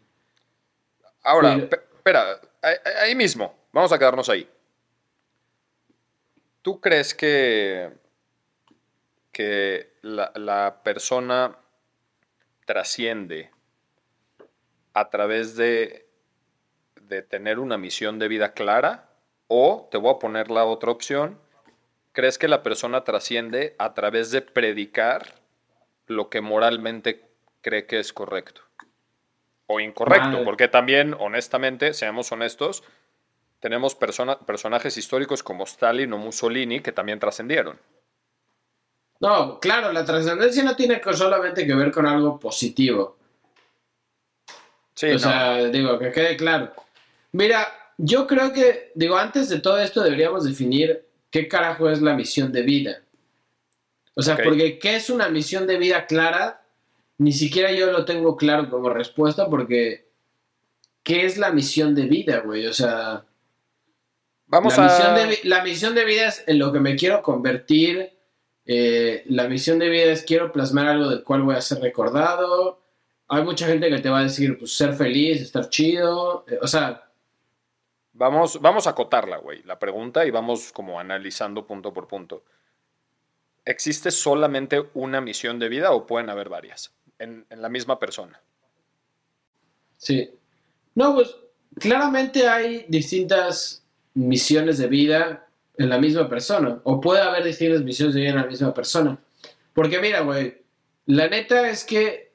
Ahora, 1.23 1.55
Pero- 1.69 1.83
espera, 1.95 2.39
ahí, 2.61 2.75
ahí 3.01 3.15
mismo, 3.15 3.55
vamos 3.71 3.91
a 3.91 3.97
quedarnos 3.97 4.29
ahí. 4.29 4.47
¿Tú 6.61 6.79
crees 6.79 7.13
que, 7.13 7.89
que 9.31 9.93
la, 10.05 10.31
la 10.35 10.81
persona 10.83 11.57
trasciende 12.65 13.49
a 14.93 15.09
través 15.09 15.55
de, 15.55 16.07
de 17.01 17.23
tener 17.23 17.57
una 17.57 17.79
misión 17.79 18.19
de 18.19 18.27
vida 18.27 18.53
clara? 18.53 19.09
O, 19.47 19.87
te 19.89 19.97
voy 19.97 20.13
a 20.13 20.19
poner 20.19 20.51
la 20.51 20.65
otra 20.65 20.91
opción, 20.91 21.39
¿crees 22.11 22.37
que 22.37 22.47
la 22.47 22.61
persona 22.61 23.03
trasciende 23.03 23.75
a 23.79 23.95
través 23.95 24.29
de 24.29 24.43
predicar 24.43 25.41
lo 26.05 26.29
que 26.29 26.41
moralmente 26.41 27.27
cree 27.61 27.87
que 27.87 27.99
es 27.99 28.13
correcto? 28.13 28.61
O 29.65 29.79
incorrecto, 29.79 30.29
Madre. 30.29 30.45
porque 30.45 30.67
también, 30.67 31.15
honestamente, 31.19 31.95
seamos 31.95 32.31
honestos, 32.31 32.83
tenemos 33.59 33.95
persona- 33.95 34.37
personajes 34.37 34.97
históricos 34.97 35.41
como 35.41 35.63
Stalin 35.63 36.13
o 36.13 36.19
Mussolini 36.19 36.81
que 36.81 36.91
también 36.91 37.19
trascendieron. 37.19 37.79
No, 39.19 39.59
claro, 39.59 39.91
la 39.91 40.03
trascendencia 40.05 40.63
no 40.63 40.75
tiene 40.75 41.01
solamente 41.13 41.65
que 41.65 41.73
ver 41.73 41.91
con 41.91 42.05
algo 42.05 42.39
positivo. 42.39 43.17
Sí, 44.93 45.07
o 45.07 45.13
no. 45.13 45.19
sea, 45.19 45.57
digo, 45.65 45.97
que 45.99 46.11
quede 46.11 46.37
claro. 46.37 46.73
Mira, 47.31 47.67
yo 47.97 48.27
creo 48.27 48.53
que, 48.53 48.91
digo, 48.95 49.17
antes 49.17 49.49
de 49.49 49.59
todo 49.59 49.79
esto 49.79 50.01
deberíamos 50.03 50.43
definir 50.45 51.05
qué 51.31 51.47
carajo 51.47 51.89
es 51.89 52.01
la 52.01 52.13
misión 52.13 52.51
de 52.51 52.61
vida. 52.61 53.01
O 54.15 54.21
sea, 54.21 54.37
porque 54.37 54.79
qué 54.79 54.95
es 54.95 55.09
una 55.09 55.27
misión 55.27 55.67
de 55.67 55.77
vida 55.77 56.05
clara, 56.05 56.61
ni 57.17 57.33
siquiera 57.33 57.71
yo 57.71 57.91
lo 57.91 58.05
tengo 58.05 58.37
claro 58.37 58.69
como 58.69 58.89
respuesta, 58.89 59.49
porque 59.49 60.07
¿qué 61.03 61.25
es 61.25 61.37
la 61.37 61.51
misión 61.51 61.93
de 61.95 62.03
vida, 62.03 62.39
güey? 62.39 62.65
O 62.67 62.73
sea, 62.73 63.25
Vamos 64.47 64.77
la, 64.77 64.85
a... 64.85 64.87
misión 64.87 65.15
de, 65.15 65.25
vi- 65.25 65.49
la 65.49 65.63
misión 65.63 65.95
de 65.95 66.05
vida 66.05 66.27
es 66.27 66.43
en 66.47 66.59
lo 66.59 66.71
que 66.71 66.79
me 66.79 66.95
quiero 66.95 67.21
convertir. 67.21 68.13
Eh, 68.65 69.23
la 69.27 69.47
misión 69.47 69.79
de 69.79 69.89
vida 69.89 70.11
es 70.11 70.23
quiero 70.23 70.51
plasmar 70.51 70.87
algo 70.87 71.09
del 71.09 71.23
cual 71.23 71.43
voy 71.43 71.55
a 71.55 71.61
ser 71.61 71.79
recordado. 71.79 72.81
Hay 73.27 73.43
mucha 73.43 73.67
gente 73.67 73.89
que 73.89 73.99
te 73.99 74.09
va 74.09 74.19
a 74.19 74.23
decir, 74.23 74.57
pues, 74.57 74.75
ser 74.75 74.93
feliz, 74.93 75.41
estar 75.41 75.69
chido. 75.69 76.45
eh, 76.47 76.59
o 76.61 76.67
sea, 76.67 77.01
Vamos, 78.13 78.61
vamos 78.61 78.87
a 78.87 78.91
acotarla, 78.91 79.37
güey, 79.37 79.61
la 79.63 79.77
pregunta 79.77 80.25
y 80.25 80.31
vamos 80.31 80.71
como 80.71 80.99
analizando 80.99 81.67
punto 81.67 81.91
por 81.93 82.07
punto. 82.07 82.45
¿Existe 83.65 84.09
solamente 84.11 84.85
una 84.93 85.19
misión 85.21 85.59
de 85.59 85.67
vida 85.69 85.91
o 85.91 86.05
pueden 86.05 86.29
haber 86.29 86.47
varias 86.49 86.93
en, 87.19 87.45
en 87.49 87.61
la 87.61 87.69
misma 87.69 87.99
persona? 87.99 88.41
sí. 89.97 90.31
No, 90.93 91.13
pues, 91.13 91.35
claramente 91.77 92.47
hay 92.47 92.85
distintas 92.87 93.83
misiones 94.13 94.77
de 94.77 94.87
vida 94.87 95.44
en 95.77 95.89
la 95.89 95.97
misma 95.97 96.29
persona. 96.29 96.79
O 96.83 96.99
puede 96.99 97.21
haber 97.21 97.43
distintas 97.43 97.81
misiones 97.81 98.15
de 98.15 98.21
vida 98.21 98.31
en 98.31 98.37
la 98.37 98.45
misma 98.45 98.73
persona. 98.73 99.17
Porque 99.73 99.99
mira, 99.99 100.21
güey, 100.21 100.61
la 101.05 101.27
neta 101.27 101.69
es 101.69 101.83
que, 101.83 102.31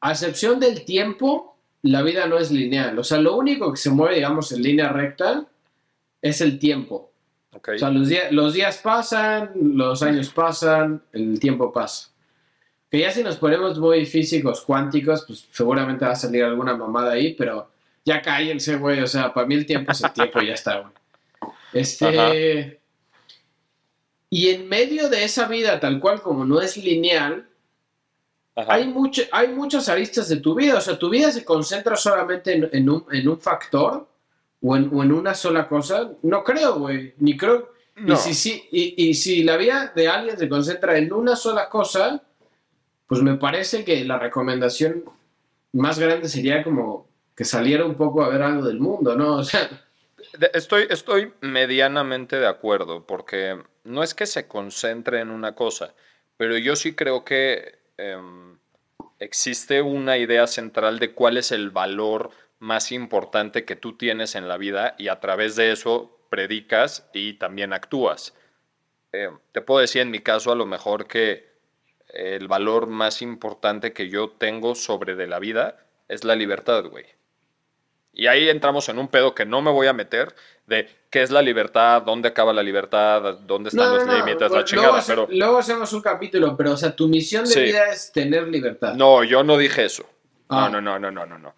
a 0.00 0.12
excepción 0.12 0.58
del 0.58 0.84
tiempo, 0.84 1.56
la 1.82 2.02
vida 2.02 2.26
no 2.26 2.38
es 2.38 2.50
lineal. 2.50 2.98
O 2.98 3.04
sea, 3.04 3.18
lo 3.18 3.36
único 3.36 3.70
que 3.72 3.78
se 3.78 3.90
mueve, 3.90 4.16
digamos, 4.16 4.52
en 4.52 4.62
línea 4.62 4.88
recta 4.88 5.46
es 6.22 6.40
el 6.40 6.58
tiempo. 6.58 7.12
Ok. 7.52 7.70
O 7.74 7.78
sea, 7.78 7.90
los, 7.90 8.08
días 8.08 8.32
los 8.32 8.54
días 8.54 8.78
pasan, 8.78 9.52
los 9.54 10.02
años 10.02 10.30
pasan, 10.30 11.02
el 11.12 11.38
tiempo 11.38 11.72
pasa. 11.72 12.08
Que 12.90 13.00
ya 13.00 13.10
si 13.10 13.22
nos 13.22 13.36
ponemos 13.36 13.78
muy 13.78 14.06
físicos, 14.06 14.62
cuánticos, 14.62 15.24
pues 15.26 15.46
seguramente 15.50 16.06
va 16.06 16.12
a 16.12 16.16
salir 16.16 16.42
alguna 16.42 16.74
mamada 16.74 17.12
ahí, 17.12 17.34
pero 17.34 17.70
ya 18.04 18.22
cállense, 18.22 18.76
güey. 18.76 19.00
O 19.00 19.06
sea, 19.06 19.32
para 19.32 19.46
mí 19.46 19.54
el 19.54 19.66
tiempo 19.66 19.92
es 19.92 20.02
el 20.02 20.12
tiempo 20.12 20.40
y 20.40 20.46
ya 20.46 20.54
está, 20.54 20.80
güey. 20.80 20.92
Este. 21.72 22.06
Ajá. 22.06 22.32
Y 24.30 24.48
en 24.50 24.68
medio 24.68 25.08
de 25.08 25.24
esa 25.24 25.48
vida, 25.48 25.80
tal 25.80 26.00
cual 26.00 26.20
como 26.20 26.44
no 26.44 26.60
es 26.60 26.76
lineal, 26.76 27.48
Ajá. 28.54 28.74
hay, 28.74 28.86
mucho, 28.86 29.22
hay 29.32 29.48
muchas 29.48 29.88
aristas 29.88 30.28
de 30.28 30.36
tu 30.36 30.54
vida. 30.54 30.76
O 30.78 30.80
sea, 30.80 30.98
tu 30.98 31.08
vida 31.08 31.30
se 31.32 31.44
concentra 31.44 31.96
solamente 31.96 32.54
en, 32.54 32.68
en 32.72 32.90
un, 32.90 33.06
en 33.10 33.28
un 33.28 33.40
factor 33.40 34.06
o 34.60 34.76
en, 34.76 34.90
o 34.94 35.02
en 35.02 35.12
una 35.12 35.34
sola 35.34 35.66
cosa. 35.66 36.10
No 36.22 36.44
creo, 36.44 36.78
güey. 36.78 37.14
Ni 37.18 37.36
creo. 37.36 37.72
No. 37.96 38.14
Y, 38.14 38.16
si, 38.18 38.34
si- 38.34 38.68
y, 38.70 39.08
y 39.08 39.14
si 39.14 39.42
la 39.44 39.56
vida 39.56 39.92
de 39.96 40.08
alguien 40.08 40.38
se 40.38 40.48
concentra 40.48 40.98
en 40.98 41.12
una 41.12 41.34
sola 41.34 41.68
cosa, 41.68 42.22
pues 43.06 43.22
me 43.22 43.36
parece 43.36 43.82
que 43.84 44.04
la 44.04 44.18
recomendación 44.18 45.04
más 45.72 45.98
grande 45.98 46.28
sería 46.28 46.62
como 46.62 47.08
que 47.34 47.44
saliera 47.44 47.84
un 47.86 47.94
poco 47.94 48.22
a 48.22 48.28
ver 48.28 48.42
algo 48.42 48.66
del 48.66 48.78
mundo, 48.78 49.14
¿no? 49.16 49.36
O 49.36 49.44
sea, 49.44 49.68
Estoy, 50.52 50.86
estoy 50.90 51.32
medianamente 51.40 52.38
de 52.38 52.46
acuerdo, 52.46 53.06
porque 53.06 53.62
no 53.84 54.02
es 54.02 54.14
que 54.14 54.26
se 54.26 54.46
concentre 54.46 55.20
en 55.20 55.30
una 55.30 55.54
cosa, 55.54 55.94
pero 56.36 56.58
yo 56.58 56.76
sí 56.76 56.94
creo 56.94 57.24
que 57.24 57.78
em, 57.96 58.58
existe 59.18 59.82
una 59.82 60.18
idea 60.18 60.46
central 60.46 60.98
de 60.98 61.12
cuál 61.12 61.36
es 61.36 61.50
el 61.52 61.70
valor 61.70 62.30
más 62.58 62.92
importante 62.92 63.64
que 63.64 63.76
tú 63.76 63.96
tienes 63.96 64.34
en 64.34 64.48
la 64.48 64.56
vida 64.56 64.94
y 64.98 65.08
a 65.08 65.20
través 65.20 65.56
de 65.56 65.72
eso 65.72 66.18
predicas 66.28 67.08
y 67.12 67.34
también 67.34 67.72
actúas. 67.72 68.34
Em, 69.12 69.38
te 69.52 69.62
puedo 69.62 69.80
decir 69.80 70.02
en 70.02 70.10
mi 70.10 70.20
caso 70.20 70.52
a 70.52 70.56
lo 70.56 70.66
mejor 70.66 71.06
que 71.06 71.48
el 72.08 72.48
valor 72.48 72.86
más 72.86 73.22
importante 73.22 73.92
que 73.92 74.08
yo 74.08 74.30
tengo 74.30 74.74
sobre 74.74 75.14
de 75.14 75.26
la 75.26 75.38
vida 75.38 75.86
es 76.08 76.24
la 76.24 76.34
libertad, 76.36 76.84
güey. 76.84 77.17
Y 78.18 78.26
ahí 78.26 78.48
entramos 78.50 78.88
en 78.88 78.98
un 78.98 79.06
pedo 79.08 79.32
que 79.32 79.46
no 79.46 79.62
me 79.62 79.70
voy 79.70 79.86
a 79.86 79.92
meter 79.92 80.34
de 80.66 80.90
qué 81.08 81.22
es 81.22 81.30
la 81.30 81.40
libertad, 81.40 82.02
dónde 82.02 82.28
acaba 82.28 82.52
la 82.52 82.64
libertad, 82.64 83.38
dónde 83.46 83.68
están 83.70 83.86
no, 83.88 83.94
los 83.94 84.06
no, 84.06 84.12
no, 84.12 84.18
límites, 84.18 84.42
la 84.42 84.48
luego 84.48 84.64
chingada, 84.64 84.98
hace- 84.98 85.12
pero 85.12 85.28
luego 85.30 85.58
hacemos 85.58 85.92
un 85.92 86.02
capítulo, 86.02 86.56
pero 86.56 86.72
o 86.72 86.76
sea, 86.76 86.94
tu 86.96 87.06
misión 87.08 87.44
de 87.44 87.50
Sí. 87.52 87.60
vida 87.62 87.88
es 87.90 88.10
tener 88.12 88.48
libertad. 88.48 88.94
no, 88.94 89.22
yo 89.22 89.44
no 89.44 89.56
dije 89.56 89.84
eso. 89.84 90.04
Ah. 90.48 90.68
No, 90.70 90.80
no, 90.80 90.98
no, 90.98 90.98
no, 90.98 91.10
no, 91.12 91.26
no, 91.26 91.38
no. 91.38 91.54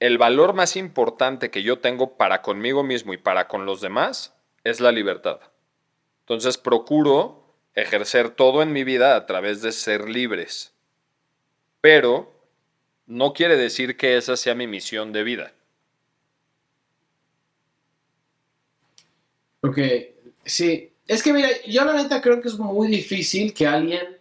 El 0.00 0.18
valor 0.18 0.54
más 0.54 0.74
importante 0.76 1.50
que 1.52 1.62
yo 1.62 1.78
tengo 1.78 2.16
para 2.16 2.42
conmigo 2.42 2.82
mismo 2.82 3.14
y 3.14 3.16
para 3.16 3.46
con 3.46 3.64
los 3.64 3.80
demás 3.80 4.34
es 4.64 4.80
la 4.80 4.90
libertad. 4.90 5.38
Entonces 6.22 6.58
procuro 6.58 7.44
ejercer 7.74 8.30
todo 8.30 8.60
en 8.62 8.72
mi 8.72 8.82
vida 8.82 9.14
a 9.14 9.24
través 9.26 9.62
de 9.62 9.70
ser 9.70 10.08
libres. 10.08 10.72
Pero 11.80 12.32
no 13.06 13.32
quiere 13.32 13.56
decir 13.56 13.96
que 13.96 14.16
esa 14.16 14.36
sea 14.36 14.54
mi 14.56 14.66
misión 14.66 15.12
de 15.12 15.22
vida. 15.22 15.52
Ok, 19.62 19.78
sí. 20.44 20.90
Es 21.06 21.22
que 21.22 21.32
mira, 21.32 21.48
yo 21.66 21.84
la 21.84 21.94
neta 21.94 22.20
creo 22.20 22.40
que 22.40 22.48
es 22.48 22.58
muy 22.58 22.88
difícil 22.88 23.52
que 23.52 23.66
alguien 23.66 24.18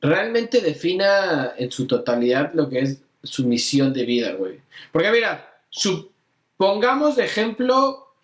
realmente 0.00 0.60
defina 0.60 1.52
en 1.56 1.70
su 1.70 1.86
totalidad 1.86 2.52
lo 2.54 2.68
que 2.68 2.80
es 2.80 3.02
su 3.22 3.46
misión 3.46 3.92
de 3.92 4.04
vida, 4.04 4.32
güey. 4.32 4.60
Porque 4.92 5.10
mira, 5.10 5.60
supongamos 5.70 7.16
de 7.16 7.24
ejemplo 7.24 8.14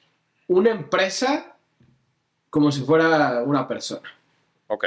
una 0.47 0.71
empresa 0.71 1.57
como 2.51 2.71
si 2.71 2.83
fuera 2.83 3.43
una 3.43 3.67
persona. 3.67 4.09
Ok. 4.69 4.85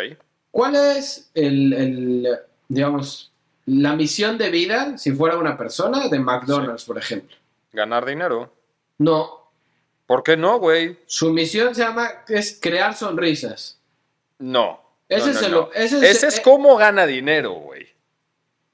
¿Cuál 0.51 0.75
es 0.75 1.29
el, 1.33 1.73
el, 1.73 2.27
digamos, 2.67 3.31
la 3.65 3.95
misión 3.95 4.37
de 4.37 4.49
vida 4.49 4.97
si 4.97 5.11
fuera 5.11 5.37
una 5.37 5.57
persona 5.57 6.07
de 6.07 6.19
McDonald's, 6.19 6.85
por 6.85 6.97
ejemplo? 6.97 7.35
Ganar 7.73 8.05
dinero. 8.05 8.53
No, 8.97 9.46
¿Por 10.07 10.23
qué 10.23 10.35
no, 10.37 10.57
güey? 10.59 10.97
su 11.05 11.31
misión 11.31 11.75
se 11.75 11.81
llama, 11.81 12.09
es 12.29 12.57
crear 12.59 12.95
sonrisas. 12.95 13.79
No. 14.39 14.81
Ese 15.09 15.25
no, 15.27 15.31
es 15.31 15.41
el- 15.43 15.51
no. 15.51 15.69
ese 15.75 15.97
es- 15.97 16.03
Ese 16.17 16.27
es 16.27 16.37
eh, 16.39 16.41
cómo 16.43 16.75
gana 16.77 17.05
dinero, 17.05 17.51
güey. 17.53 17.85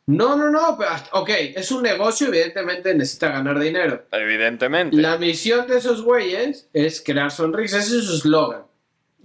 No, 0.06 0.36
no, 0.36 0.50
no, 0.52 0.78
pero, 0.78 0.92
ok, 1.14 1.30
es 1.56 1.72
un 1.72 1.82
negocio, 1.82 2.28
evidentemente 2.28 2.94
necesita 2.94 3.30
ganar 3.30 3.58
dinero. 3.60 4.04
Evidentemente. 4.12 4.98
La 4.98 5.18
misión 5.18 5.66
de 5.68 5.78
esos 5.78 6.02
güeyes 6.04 6.68
es 6.74 7.02
crear 7.02 7.32
sonrisas, 7.32 7.88
ese 7.88 8.00
es 8.00 8.06
su 8.06 8.16
eslogan, 8.18 8.64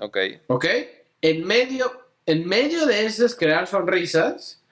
Ok. 0.01 0.17
¿ok? 0.47 0.65
En 1.21 1.45
medio, 1.45 1.91
en 2.27 2.47
medio 2.47 2.87
de 2.87 3.05
esas 3.07 3.35
crear 3.35 3.67
sonrisas, 3.67 4.63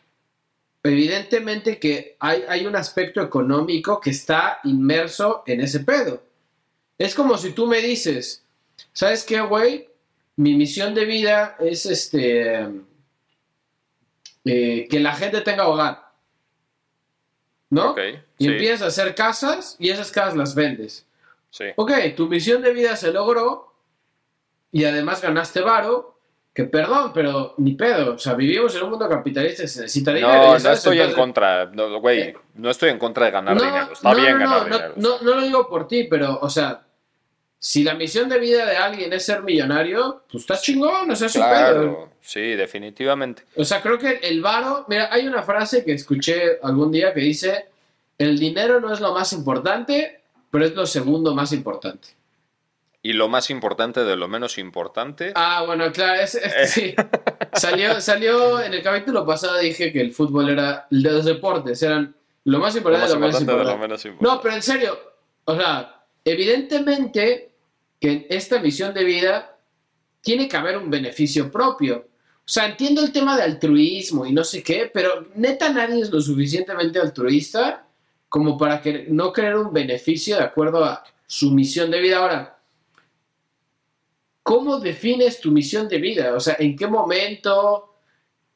evidentemente 0.84 1.78
que 1.80 2.16
hay, 2.20 2.44
hay 2.48 2.66
un 2.66 2.76
aspecto 2.76 3.20
económico 3.20 4.00
que 4.00 4.10
está 4.10 4.60
inmerso 4.64 5.42
en 5.46 5.60
ese 5.60 5.80
pedo. 5.80 6.22
Es 6.98 7.14
como 7.14 7.36
si 7.38 7.52
tú 7.52 7.66
me 7.66 7.78
dices, 7.78 8.44
¿sabes 8.92 9.24
qué, 9.24 9.40
güey? 9.40 9.88
Mi 10.36 10.54
misión 10.54 10.94
de 10.94 11.04
vida 11.04 11.56
es 11.60 11.86
este 11.86 12.68
eh, 14.44 14.86
que 14.88 15.00
la 15.00 15.14
gente 15.14 15.40
tenga 15.40 15.66
hogar. 15.66 16.06
¿no? 17.70 17.90
Ok. 17.90 17.98
Y 18.38 18.44
sí, 18.44 18.50
empiezas 18.50 18.82
a 18.82 18.86
hacer 18.86 19.14
casas 19.14 19.76
y 19.78 19.90
esas 19.90 20.10
casas 20.10 20.36
las 20.36 20.54
vendes. 20.54 21.06
sí. 21.50 21.64
Ok, 21.76 21.90
tu 22.16 22.28
misión 22.28 22.62
de 22.62 22.72
vida 22.72 22.96
se 22.96 23.12
logró 23.12 23.74
y 24.70 24.84
además 24.84 25.20
ganaste 25.22 25.60
varo. 25.60 26.14
Que 26.54 26.64
perdón, 26.64 27.12
pero 27.12 27.52
ni 27.58 27.72
pedo. 27.72 28.14
O 28.14 28.18
sea, 28.18 28.32
vivimos 28.32 28.74
en 28.74 28.84
un 28.84 28.90
mundo 28.90 29.06
capitalista 29.06 29.64
y 29.64 29.68
se 29.68 29.82
necesita 29.82 30.14
dinero. 30.14 30.32
No, 30.32 30.58
no 30.58 30.70
estoy 30.70 31.00
en 31.00 31.12
contra, 31.12 31.66
no, 31.66 32.00
güey, 32.00 32.20
Eh, 32.20 32.36
no 32.54 32.70
estoy 32.70 32.88
en 32.88 32.98
contra 32.98 33.26
de 33.26 33.30
ganar 33.32 33.56
No, 33.56 33.62
dinero. 33.62 33.92
Está 33.92 34.10
no, 34.10 34.16
bien 34.16 34.38
ganar 34.38 34.64
dinero. 34.64 34.92
No, 34.96 35.20
no 35.20 35.34
lo 35.34 35.42
digo 35.42 35.68
por 35.68 35.86
ti, 35.86 36.04
pero, 36.04 36.38
o 36.40 36.48
sea, 36.48 36.85
si 37.58 37.82
la 37.82 37.94
misión 37.94 38.28
de 38.28 38.38
vida 38.38 38.64
de 38.66 38.76
alguien 38.76 39.12
es 39.12 39.24
ser 39.26 39.42
millonario, 39.42 40.22
pues 40.30 40.42
está 40.42 40.56
chingón, 40.58 41.10
o 41.10 41.16
sea, 41.16 41.28
claro, 41.28 42.10
sí, 42.20 42.40
definitivamente. 42.54 43.44
O 43.56 43.64
sea, 43.64 43.80
creo 43.82 43.98
que 43.98 44.20
el 44.22 44.40
varo, 44.42 44.84
mira, 44.88 45.08
hay 45.12 45.26
una 45.26 45.42
frase 45.42 45.84
que 45.84 45.92
escuché 45.92 46.58
algún 46.62 46.92
día 46.92 47.12
que 47.12 47.20
dice, 47.20 47.66
el 48.18 48.38
dinero 48.38 48.80
no 48.80 48.92
es 48.92 49.00
lo 49.00 49.12
más 49.12 49.32
importante, 49.32 50.20
pero 50.50 50.64
es 50.64 50.74
lo 50.74 50.86
segundo 50.86 51.34
más 51.34 51.52
importante. 51.52 52.08
Y 53.02 53.12
lo 53.12 53.28
más 53.28 53.50
importante 53.50 54.02
de 54.04 54.16
lo 54.16 54.26
menos 54.26 54.58
importante, 54.58 55.32
Ah, 55.36 55.62
bueno, 55.64 55.92
claro, 55.92 56.20
es, 56.20 56.34
es- 56.34 56.70
sí. 56.72 56.94
Salió, 57.52 58.00
salió 58.00 58.60
en 58.60 58.74
el 58.74 58.82
capítulo 58.82 59.24
pasado, 59.24 59.58
dije 59.58 59.92
que 59.92 60.00
el 60.00 60.12
fútbol 60.12 60.50
era, 60.50 60.86
de 60.90 61.10
los 61.10 61.24
deportes 61.24 61.82
eran 61.82 62.14
lo 62.44 62.58
más 62.58 62.74
lo 62.74 62.78
importante 62.78 63.04
más 63.06 63.10
y 63.10 63.14
lo 63.14 63.20
menos 63.20 63.40
importante 63.40 63.52
de 63.52 63.64
lo 63.64 63.70
importante. 63.72 63.88
menos 63.88 64.04
importante. 64.04 64.34
No, 64.36 64.40
pero 64.42 64.54
en 64.56 64.62
serio, 64.62 64.98
o 65.44 65.56
sea, 65.56 65.95
evidentemente 66.26 67.52
que 68.00 68.10
en 68.10 68.26
esta 68.28 68.60
misión 68.60 68.92
de 68.92 69.04
vida 69.04 69.58
tiene 70.20 70.48
que 70.48 70.56
haber 70.56 70.76
un 70.76 70.90
beneficio 70.90 71.50
propio. 71.50 72.08
O 72.40 72.48
sea, 72.48 72.66
entiendo 72.66 73.00
el 73.02 73.12
tema 73.12 73.36
de 73.36 73.44
altruismo 73.44 74.26
y 74.26 74.32
no 74.32 74.44
sé 74.44 74.62
qué, 74.62 74.90
pero 74.92 75.28
neta 75.36 75.72
nadie 75.72 76.00
es 76.02 76.10
lo 76.10 76.20
suficientemente 76.20 76.98
altruista 76.98 77.86
como 78.28 78.58
para 78.58 78.80
que 78.82 79.06
no 79.08 79.32
crear 79.32 79.56
un 79.56 79.72
beneficio 79.72 80.36
de 80.36 80.42
acuerdo 80.42 80.84
a 80.84 81.02
su 81.26 81.50
misión 81.52 81.90
de 81.90 82.00
vida. 82.00 82.18
Ahora, 82.18 82.58
¿cómo 84.42 84.78
defines 84.78 85.40
tu 85.40 85.50
misión 85.50 85.88
de 85.88 85.98
vida? 85.98 86.34
O 86.34 86.40
sea, 86.40 86.56
¿en 86.58 86.76
qué 86.76 86.86
momento? 86.86 87.94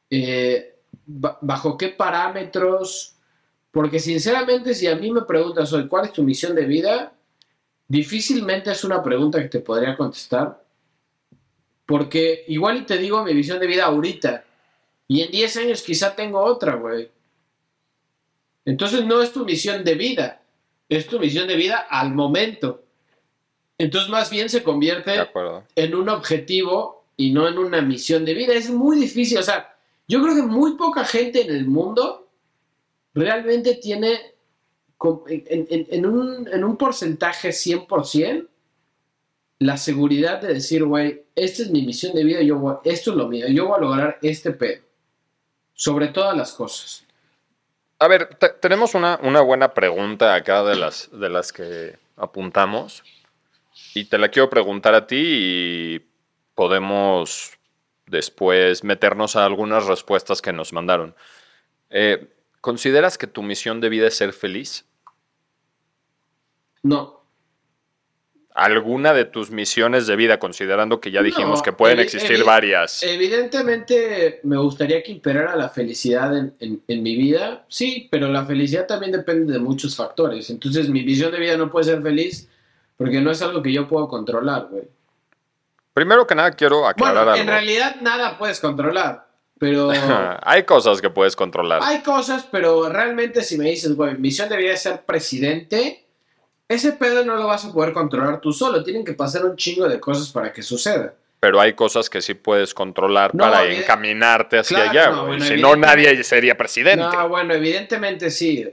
Eh, 0.09 0.75
ba- 1.05 1.37
¿Bajo 1.41 1.77
qué 1.77 1.89
parámetros? 1.89 3.15
Porque 3.71 3.99
sinceramente, 3.99 4.73
si 4.73 4.87
a 4.87 4.95
mí 4.95 5.11
me 5.11 5.21
preguntas 5.23 5.71
hoy, 5.73 5.87
¿cuál 5.87 6.05
es 6.05 6.13
tu 6.13 6.23
misión 6.23 6.55
de 6.55 6.65
vida? 6.65 7.13
Difícilmente 7.91 8.71
es 8.71 8.85
una 8.85 9.03
pregunta 9.03 9.41
que 9.41 9.49
te 9.49 9.59
podría 9.59 9.97
contestar. 9.97 10.63
Porque 11.85 12.45
igual 12.47 12.77
y 12.77 12.85
te 12.85 12.97
digo 12.97 13.21
mi 13.21 13.33
visión 13.33 13.59
de 13.59 13.67
vida 13.67 13.83
ahorita. 13.83 14.45
Y 15.09 15.19
en 15.19 15.29
10 15.29 15.57
años 15.57 15.81
quizá 15.81 16.15
tengo 16.15 16.39
otra, 16.39 16.75
güey. 16.75 17.11
Entonces 18.63 19.03
no 19.03 19.21
es 19.21 19.33
tu 19.33 19.43
misión 19.43 19.83
de 19.83 19.95
vida. 19.95 20.41
Es 20.87 21.05
tu 21.05 21.19
misión 21.19 21.49
de 21.49 21.57
vida 21.57 21.85
al 21.89 22.13
momento. 22.13 22.81
Entonces 23.77 24.09
más 24.09 24.29
bien 24.29 24.47
se 24.47 24.63
convierte 24.63 25.11
en 25.75 25.93
un 25.93 26.07
objetivo 26.07 27.03
y 27.17 27.31
no 27.31 27.45
en 27.45 27.57
una 27.57 27.81
misión 27.81 28.23
de 28.23 28.35
vida. 28.35 28.53
Es 28.53 28.69
muy 28.69 29.01
difícil. 29.01 29.37
O 29.37 29.43
sea, 29.43 29.75
yo 30.07 30.21
creo 30.23 30.33
que 30.33 30.43
muy 30.43 30.77
poca 30.77 31.03
gente 31.03 31.41
en 31.41 31.53
el 31.53 31.65
mundo 31.67 32.29
realmente 33.13 33.75
tiene 33.75 34.30
en, 35.27 36.05
un, 36.05 36.47
en 36.51 36.63
un 36.63 36.77
porcentaje 36.77 37.49
100% 37.49 38.47
la 39.59 39.77
seguridad 39.77 40.41
de 40.41 40.55
decir, 40.55 40.83
güey, 40.83 41.23
esta 41.35 41.61
es 41.63 41.69
mi 41.69 41.83
misión 41.83 42.13
de 42.15 42.23
vida, 42.23 42.41
yo 42.41 42.57
voy- 42.57 42.77
esto 42.83 43.11
es 43.11 43.17
lo 43.17 43.27
mío, 43.27 43.47
yo 43.47 43.67
voy 43.67 43.77
a 43.77 43.81
lograr 43.81 44.17
este 44.23 44.51
pedo. 44.51 44.81
Sobre 45.73 46.07
todas 46.07 46.35
las 46.35 46.51
cosas. 46.53 47.05
A 47.99 48.07
ver, 48.07 48.33
te- 48.35 48.49
tenemos 48.49 48.95
una, 48.95 49.19
una 49.21 49.41
buena 49.41 49.73
pregunta 49.73 50.33
acá 50.33 50.63
de 50.63 50.75
las, 50.75 51.09
de 51.11 51.29
las 51.29 51.53
que 51.53 51.97
apuntamos. 52.17 53.03
Y 53.93 54.05
te 54.05 54.17
la 54.17 54.29
quiero 54.29 54.49
preguntar 54.49 54.95
a 54.95 55.05
ti 55.07 55.15
y 55.19 56.05
podemos 56.55 57.51
después 58.07 58.83
meternos 58.83 59.35
a 59.35 59.45
algunas 59.45 59.85
respuestas 59.85 60.41
que 60.41 60.53
nos 60.53 60.73
mandaron. 60.73 61.15
Eh, 61.89 62.27
¿Consideras 62.61 63.17
que 63.17 63.27
tu 63.27 63.41
misión 63.43 63.79
de 63.81 63.89
vida 63.89 64.07
es 64.07 64.15
ser 64.17 64.33
feliz? 64.33 64.85
No. 66.83 67.21
¿Alguna 68.53 69.13
de 69.13 69.23
tus 69.23 69.49
misiones 69.49 70.07
de 70.07 70.17
vida, 70.17 70.37
considerando 70.37 70.99
que 70.99 71.09
ya 71.09 71.21
dijimos 71.23 71.59
No, 71.59 71.63
que 71.63 71.71
pueden 71.71 71.99
existir 72.01 72.43
varias? 72.43 73.01
Evidentemente 73.01 74.41
me 74.43 74.57
gustaría 74.57 75.01
que 75.01 75.13
imperara 75.13 75.55
la 75.55 75.69
felicidad 75.69 76.37
en, 76.37 76.53
en- 76.59 76.83
en 76.85 77.01
mi 77.03 77.15
vida, 77.15 77.63
sí, 77.69 78.09
pero 78.11 78.27
la 78.27 78.45
felicidad 78.45 78.85
también 78.87 79.13
depende 79.13 79.53
de 79.53 79.59
muchos 79.59 79.95
factores. 79.95 80.49
Entonces 80.49 80.89
mi 80.89 81.01
visión 81.03 81.31
de 81.31 81.39
vida 81.39 81.55
no 81.55 81.71
puede 81.71 81.85
ser 81.85 82.01
feliz 82.01 82.49
porque 82.97 83.21
no 83.21 83.31
es 83.31 83.41
algo 83.41 83.61
que 83.61 83.71
yo 83.71 83.87
puedo 83.87 84.09
controlar, 84.09 84.67
güey. 84.69 84.83
Primero 85.93 86.27
que 86.27 86.35
nada, 86.35 86.51
quiero 86.51 86.85
aclarar 86.87 87.23
Bueno, 87.25 87.35
en 87.35 87.41
algo. 87.41 87.51
realidad 87.51 87.95
nada 88.01 88.37
puedes 88.37 88.59
controlar, 88.59 89.27
pero 89.59 89.91
Hay 90.43 90.63
cosas 90.63 90.99
que 91.01 91.09
puedes 91.09 91.37
controlar. 91.37 91.79
hay 91.83 92.01
cosas, 92.01 92.45
pero 92.51 92.89
realmente 92.89 93.43
si 93.43 93.57
me 93.57 93.69
dices, 93.69 93.95
güey, 93.95 94.13
mi 94.15 94.19
misión 94.19 94.49
de 94.49 94.57
vida 94.57 94.73
es 94.73 94.81
ser 94.81 95.03
presidente, 95.05 96.05
ese 96.73 96.93
pedo 96.93 97.23
no 97.25 97.35
lo 97.35 97.47
vas 97.47 97.65
a 97.65 97.71
poder 97.71 97.93
controlar 97.93 98.39
tú 98.41 98.51
solo. 98.53 98.83
Tienen 98.83 99.03
que 99.05 99.13
pasar 99.13 99.45
un 99.45 99.55
chingo 99.55 99.87
de 99.87 99.99
cosas 99.99 100.29
para 100.31 100.51
que 100.51 100.61
suceda. 100.61 101.13
Pero 101.39 101.59
hay 101.59 101.73
cosas 101.73 102.09
que 102.09 102.21
sí 102.21 102.35
puedes 102.35 102.73
controlar 102.73 103.33
No, 103.33 103.43
para 103.43 103.65
encaminarte 103.71 104.59
hacia 104.59 104.77
Claro, 104.77 104.89
allá, 104.91 105.09
no, 105.09 105.15
güey. 105.25 105.27
bueno, 105.39 105.45
si 105.45 105.61
no, 105.61 105.75
nadie 105.75 106.23
sería 106.23 106.55
presidente. 106.55 107.03
No, 107.03 107.29
bueno, 107.29 107.53
evidentemente 107.53 108.29
sí. 108.29 108.67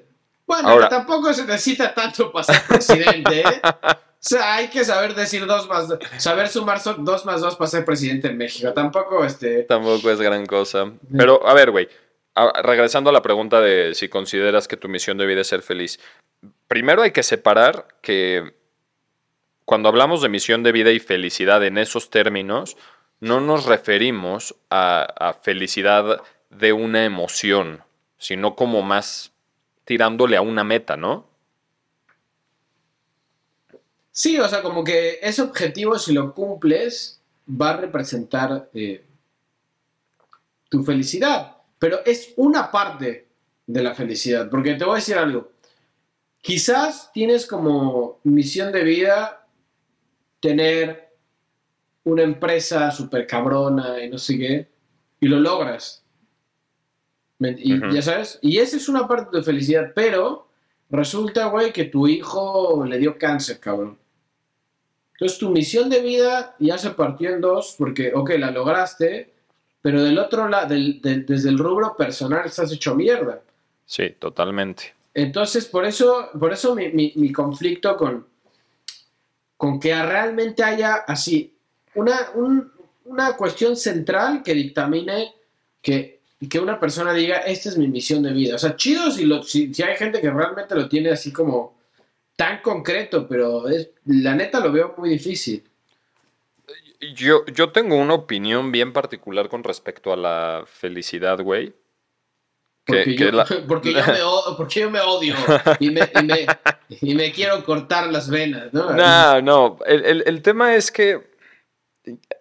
Bueno, 0.47 0.69
Ahora- 0.69 0.89
tampoco 0.89 1.33
se 1.33 1.45
necesita 1.45 1.95
tanto 1.95 2.31
para 2.31 2.45
ser 2.45 2.63
presidente, 2.69 3.41
¿eh? 3.41 3.61
O 3.65 4.21
sea, 4.21 4.57
hay 4.57 4.69
que 4.69 4.85
saber 4.85 5.15
decir 5.15 5.47
dos 5.47 5.69
más 5.69 5.89
dos, 5.89 5.99
saber 6.19 6.49
sumar 6.49 6.81
dos 6.99 7.25
más 7.25 7.41
dos 7.41 7.55
para 7.57 7.69
ser 7.71 7.85
presidente 7.85 8.29
en 8.29 8.37
México. 8.37 8.73
Tampoco, 8.73 9.25
este. 9.25 9.63
Tampoco 9.63 10.11
es 10.11 10.21
gran 10.21 10.45
cosa. 10.45 10.91
Pero, 11.17 11.47
a 11.47 11.55
ver, 11.55 11.71
güey. 11.71 11.89
A- 12.47 12.63
Regresando 12.63 13.11
a 13.11 13.13
la 13.13 13.23
pregunta 13.23 13.61
de 13.61 13.95
si 13.95 14.09
consideras 14.09 14.69
que 14.69 14.77
tu 14.77 14.89
misión 14.89 15.19
de 15.19 15.27
vida 15.27 15.41
es 15.43 15.49
ser 15.49 15.63
feliz. 15.63 15.99
Primero 16.69 17.03
hay 17.03 17.11
que 17.13 17.23
separar 17.23 17.87
que 18.03 18.55
cuando 19.65 19.89
hablamos 19.89 20.23
de 20.23 20.29
misión 20.29 20.63
de 20.63 20.73
vida 20.73 20.91
y 20.93 21.01
felicidad 21.01 21.65
en 21.65 21.79
esos 21.79 22.11
términos, 22.11 22.77
no 23.21 23.41
nos 23.41 23.67
referimos 23.67 24.55
a, 24.71 25.03
a 25.03 25.33
felicidad 25.35 26.23
de 26.51 26.73
una 26.73 27.05
emoción, 27.05 27.83
sino 28.19 28.55
como 28.57 28.83
más 28.83 29.33
tirándole 29.85 30.37
a 30.37 30.43
una 30.43 30.65
meta, 30.65 30.97
¿no? 30.97 31.27
Sí, 34.13 34.39
o 34.39 34.49
sea, 34.49 34.63
como 34.63 34.83
que 34.85 35.19
ese 35.23 35.43
objetivo, 35.43 35.99
si 35.99 36.13
lo 36.13 36.35
cumples, 36.35 37.21
va 37.49 37.71
a 37.71 37.77
representar 37.77 38.69
eh, 38.75 39.05
tu 40.69 40.83
felicidad. 40.83 41.58
Pero 41.79 42.05
es 42.05 42.35
una 42.37 42.71
parte 42.71 43.29
de 43.67 43.83
la 43.83 43.95
felicidad. 43.95 44.49
Porque 44.51 44.75
te 44.75 44.85
voy 44.85 44.95
a 44.95 44.97
decir 44.97 45.17
algo. 45.17 45.51
Quizás 46.41 47.11
tienes 47.13 47.47
como 47.47 48.21
misión 48.25 48.73
de 48.73 48.85
vida 48.85 49.47
tener 50.41 51.09
una 52.05 52.23
empresa 52.23 52.91
súper 52.91 53.27
cabrona 53.27 54.03
y 54.03 54.09
no 54.09 54.19
sé 54.19 54.39
qué, 54.39 54.69
y 55.21 55.27
lo 55.27 55.41
logras. 55.41 56.05
Y 57.41 57.93
ya 57.93 58.03
sabes, 58.03 58.39
y 58.43 58.59
esa 58.59 58.77
es 58.77 58.89
una 58.89 59.07
parte 59.07 59.37
de 59.37 59.43
felicidad, 59.43 59.93
pero 59.95 60.49
resulta, 60.91 61.47
güey, 61.47 61.73
que 61.73 61.85
tu 61.85 62.09
hijo 62.09 62.85
le 62.85 62.99
dio 62.99 63.19
cáncer, 63.19 63.61
cabrón. 63.61 63.99
Entonces 65.13 65.39
tu 65.39 65.51
misión 65.51 65.91
de 65.91 66.01
vida 66.01 66.57
ya 66.59 66.79
se 66.79 66.91
partió 66.91 67.31
en 67.31 67.41
dos, 67.41 67.75
porque, 67.77 68.13
ok, 68.15 68.31
la 68.39 68.51
lograste, 68.51 69.35
pero 69.83 70.03
del 70.03 70.19
otro 70.19 70.49
lado, 70.49 70.69
del- 70.69 71.01
del- 71.01 71.25
desde 71.27 71.49
el 71.51 71.59
rubro 71.59 71.97
personal 71.97 72.45
estás 72.47 72.73
hecho 72.73 72.95
mierda. 72.95 73.41
Sí, 73.87 74.11
totalmente. 74.19 74.95
Entonces, 75.15 75.67
por 75.67 75.85
eso, 75.85 76.29
por 76.39 76.53
eso 76.53 76.75
mi, 76.75 76.89
mi- 76.91 77.13
mi 77.17 77.33
conflicto 77.33 77.97
con, 77.97 78.27
con 79.57 79.81
que 79.81 79.95
realmente 80.03 80.63
haya 80.63 80.95
así 81.07 81.55
una, 81.95 82.31
un- 82.35 82.71
una 83.05 83.33
cuestión 83.37 83.77
central 83.77 84.43
que 84.43 84.55
dictamine 84.55 85.33
que, 85.81 86.21
que 86.49 86.61
una 86.61 86.79
persona 86.79 87.13
diga, 87.13 87.39
esta 87.39 87.71
es 87.71 87.79
mi 87.79 87.89
misión 87.89 88.23
de 88.23 88.33
vida. 88.33 88.55
O 88.57 88.59
sea, 88.59 88.77
chido 88.77 89.11
si, 89.11 89.25
lo, 89.25 89.43
si, 89.43 89.73
si 89.73 89.83
hay 89.83 89.97
gente 89.97 90.21
que 90.21 90.31
realmente 90.31 90.75
lo 90.75 90.89
tiene 90.89 91.11
así 91.11 91.33
como 91.33 91.79
tan 92.37 92.61
concreto, 92.63 93.27
pero 93.27 93.69
es, 93.69 93.89
la 94.05 94.35
neta 94.35 94.61
lo 94.61 94.71
veo 94.71 94.95
muy 94.99 95.09
difícil. 95.11 95.65
Yo, 97.15 97.45
yo 97.47 97.71
tengo 97.71 97.97
una 97.97 98.15
opinión 98.15 98.73
bien 98.73 98.93
particular 98.93 99.49
con 99.49 99.63
respecto 99.65 100.13
a 100.13 100.17
la 100.17 100.65
felicidad, 100.67 101.41
güey. 101.41 101.69
Que- 102.85 102.95
Porque, 103.05 103.05
que 103.05 103.17
yo, 103.17 103.33
la- 103.33 103.45
porque, 103.69 103.93
yo 103.93 104.07
me, 104.07 104.23
o- 104.23 104.57
porque 104.57 104.81
yo 104.81 104.91
me 104.91 105.01
odio 105.01 105.35
y 105.79 105.91
me, 105.91 106.01
y 106.15 106.23
me- 106.25 106.47
y 107.01 107.15
me 107.15 107.33
quiero 107.33 107.63
cortar 107.65 108.11
las 108.11 108.29
venas, 108.31 108.73
¿no? 108.73 108.91
No, 108.97 109.41
no. 109.43 109.79
El, 109.87 110.05
el- 110.05 110.23
el 110.27 110.43
tema 110.43 110.75
es 110.75 110.91
que 110.91 111.31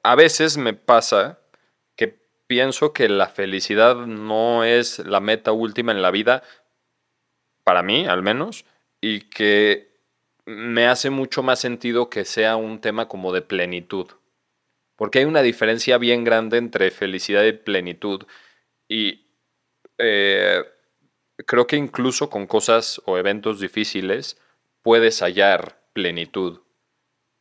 a 0.04 0.16
veces 0.16 0.58
me 0.58 0.74
pasa 0.74 1.40
que 1.98 2.18
pienso 2.48 2.94
que 2.94 3.10
la 3.10 3.28
felicidad 3.28 3.96
no 3.96 4.64
es 4.64 5.00
la 5.00 5.20
meta 5.20 5.52
última 5.52 5.92
en 5.92 6.02
la 6.02 6.12
vida, 6.12 6.44
para 7.64 7.84
mí 7.84 8.08
al 8.08 8.24
menos, 8.24 8.64
y 9.02 9.22
que 9.30 9.87
me 10.48 10.88
hace 10.88 11.10
mucho 11.10 11.44
más 11.44 11.60
sentido 11.60 12.10
que 12.10 12.24
sea 12.24 12.56
un 12.56 12.80
tema 12.80 13.10
como 13.10 13.34
de 13.34 13.42
plenitud. 13.42 14.08
Porque 14.96 15.20
hay 15.20 15.26
una 15.26 15.42
diferencia 15.42 15.98
bien 15.98 16.24
grande 16.24 16.58
entre 16.58 16.90
felicidad 16.90 17.44
y 17.44 17.52
plenitud. 17.52 18.26
Y 18.88 19.28
eh, 19.98 20.64
creo 21.46 21.68
que 21.68 21.76
incluso 21.76 22.30
con 22.30 22.48
cosas 22.48 23.02
o 23.06 23.18
eventos 23.18 23.60
difíciles 23.60 24.42
puedes 24.82 25.22
hallar 25.22 25.82
plenitud. 25.92 26.62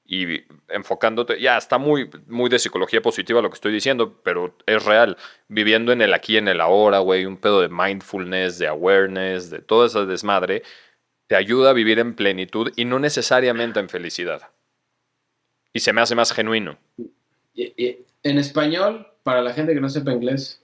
Y 0.05 0.43
enfocándote, 0.69 1.41
ya 1.41 1.57
está 1.57 1.79
muy, 1.79 2.11
muy 2.27 2.51
de 2.51 2.59
psicología 2.59 3.03
positiva 3.03 3.41
lo 3.41 3.51
que 3.51 3.55
estoy 3.55 3.73
diciendo, 3.73 4.21
pero 4.25 4.57
es 4.67 4.85
real. 4.85 5.17
Viviendo 5.47 5.93
en 5.93 6.03
el 6.03 6.13
aquí 6.13 6.37
en 6.39 6.49
el 6.49 6.61
ahora, 6.61 6.99
güey, 6.99 7.25
un 7.25 7.37
pedo 7.37 7.61
de 7.61 7.69
mindfulness, 7.69 8.59
de 8.59 8.67
awareness, 8.67 9.51
de 9.51 9.61
toda 9.61 9.87
esa 9.87 10.05
desmadre, 10.05 10.65
te 11.27 11.37
ayuda 11.37 11.71
a 11.71 11.73
vivir 11.73 11.99
en 11.99 12.15
plenitud 12.15 12.73
y 12.77 12.85
no 12.85 12.99
necesariamente 12.99 13.81
en 13.81 13.89
felicidad. 13.89 14.51
Y 15.73 15.81
se 15.81 15.93
me 15.93 16.01
hace 16.01 16.15
más 16.15 16.33
genuino. 16.33 16.79
En 17.55 18.39
español, 18.39 19.07
para 19.23 19.43
la 19.43 19.53
gente 19.53 19.75
que 19.75 19.81
no 19.81 19.89
sepa 19.89 20.13
inglés, 20.13 20.63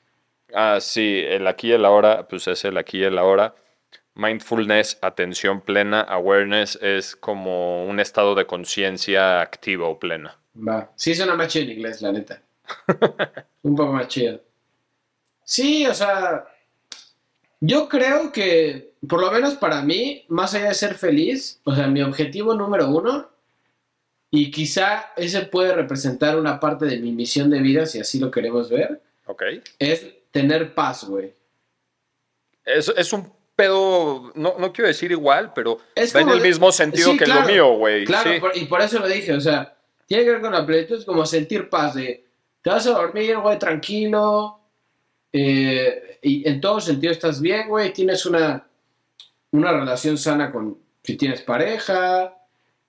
Ah, 0.55 0.79
sí, 0.81 1.23
el 1.27 1.47
aquí 1.47 1.69
y 1.69 1.73
el 1.73 1.85
ahora, 1.85 2.29
pues 2.29 2.47
es 2.47 2.65
el 2.65 2.77
aquí 2.77 2.99
y 2.99 3.05
el 3.05 3.19
ahora. 3.19 3.55
Mindfulness, 4.15 4.99
atención 5.01 5.63
plena, 5.63 6.03
awareness 6.03 6.79
es 6.83 7.17
como 7.17 7.87
un 7.87 7.99
estado 8.01 8.35
de 8.35 8.47
conciencia 8.47 9.41
activa 9.41 9.89
o 9.89 9.99
plena. 9.99 10.37
va. 10.57 10.91
Sí 10.97 11.15
suena 11.15 11.35
más 11.35 11.49
chido 11.49 11.65
en 11.65 11.71
inglés, 11.79 12.03
la 12.03 12.13
neta. 12.13 12.43
Un 13.63 13.75
poco 13.75 13.93
más 13.93 14.09
chido. 14.09 14.41
Sí, 15.45 15.87
o 15.87 15.95
sea, 15.95 16.45
yo 17.61 17.89
creo 17.89 18.31
que, 18.31 18.92
por 19.09 19.21
lo 19.21 19.31
menos 19.33 19.55
para 19.55 19.83
mí, 19.83 20.25
más 20.29 20.55
allá 20.55 20.69
de 20.69 20.75
ser 20.75 20.95
feliz, 20.95 21.61
o 21.65 21.75
sea, 21.75 21.87
mi 21.89 22.03
objetivo 22.03 22.55
número 22.55 22.89
uno, 22.89 23.29
y 24.31 24.51
quizá 24.51 25.13
ese 25.17 25.43
puede 25.43 25.75
representar 25.75 26.39
una 26.39 26.59
parte 26.61 26.87
de 26.87 26.99
mi 26.99 27.13
misión 27.13 27.51
de 27.51 27.61
vida, 27.61 27.85
si 27.87 27.99
así 28.01 28.19
lo 28.19 28.31
queremos 28.31 28.71
ver, 28.71 29.03
Ok. 29.27 29.43
es 29.79 30.07
tener 30.31 30.75
paz, 30.75 31.05
güey. 31.05 31.35
Es, 32.65 32.89
es 32.97 33.13
un 33.13 33.31
pedo, 33.57 34.33
no, 34.35 34.55
no 34.59 34.73
quiero 34.73 34.89
decir 34.89 35.11
igual, 35.11 35.53
pero 35.53 35.79
Es 35.95 36.15
va 36.17 36.21
en 36.21 36.29
el 36.31 36.41
de- 36.41 36.49
mismo 36.49 36.73
sentido 36.73 37.13
Sí, 37.13 37.19
que 37.19 37.25
claro, 37.25 37.43
lo 37.43 37.47
mío, 37.49 37.69
güey. 37.77 38.05
Claro, 38.05 38.33
sí. 38.33 38.41
por- 38.41 38.57
y 38.57 38.65
por 38.65 38.81
eso 38.81 38.99
lo 39.01 39.09
dije, 39.09 39.33
o 39.35 39.41
sea, 39.41 39.77
tiene 40.07 40.25
que 40.25 40.31
ver 40.31 40.41
con 40.41 40.53
la 40.53 40.65
plenitud, 40.65 40.99
es 40.99 41.05
como 41.05 41.27
sentir 41.27 41.69
paz, 41.69 41.95
de 41.95 42.25
te 42.63 42.71
vas 42.71 42.87
a 42.87 42.91
dormir, 42.93 43.37
güey, 43.39 43.59
tranquilo, 43.59 44.61
eh, 45.33 46.19
y 46.23 46.49
en 46.49 46.61
todo 46.61 46.81
sentido 46.81 47.13
estás 47.13 47.41
bien, 47.41 47.69
güey, 47.69 47.93
tienes 47.93 48.25
una, 48.25 48.65
una 49.53 49.73
relación 49.73 50.19
sana 50.19 50.51
con, 50.51 50.79
si 51.03 51.17
tienes 51.17 51.43
pareja, 51.43 52.37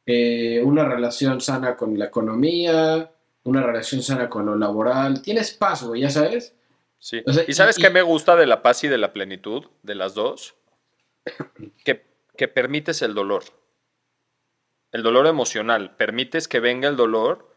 eh, 0.06 0.62
una 0.64 0.86
relación 0.86 1.40
sana 1.42 1.76
con 1.76 1.98
la 1.98 2.06
economía, 2.06 3.12
una 3.44 3.62
relación 3.64 4.02
sana 4.02 4.30
con 4.30 4.46
lo 4.46 4.56
laboral, 4.56 5.22
tienes 5.22 5.52
paz, 5.54 5.84
güey, 5.84 6.02
ya 6.02 6.10
sabes. 6.10 6.56
Sí. 7.00 7.22
O 7.26 7.34
sea, 7.34 7.44
¿Y 7.48 7.54
sabes 7.54 7.78
y- 7.78 7.82
qué 7.82 7.90
me 7.90 8.02
gusta 8.02 8.36
de 8.36 8.48
la 8.48 8.62
paz 8.62 8.84
y 8.84 8.88
de 8.88 8.98
la 8.98 9.14
plenitud, 9.14 9.66
de 9.84 9.96
las 9.96 10.14
dos? 10.14 10.56
Que, 11.84 12.06
que 12.38 12.48
permites 12.48 13.02
el 13.02 13.14
dolor. 13.14 13.44
el 14.92 15.04
dolor 15.04 15.26
emocional. 15.28 15.96
Permites 15.96 16.48
que 16.48 16.60
venga 16.60 16.88
el 16.88 16.96
dolor 16.96 17.50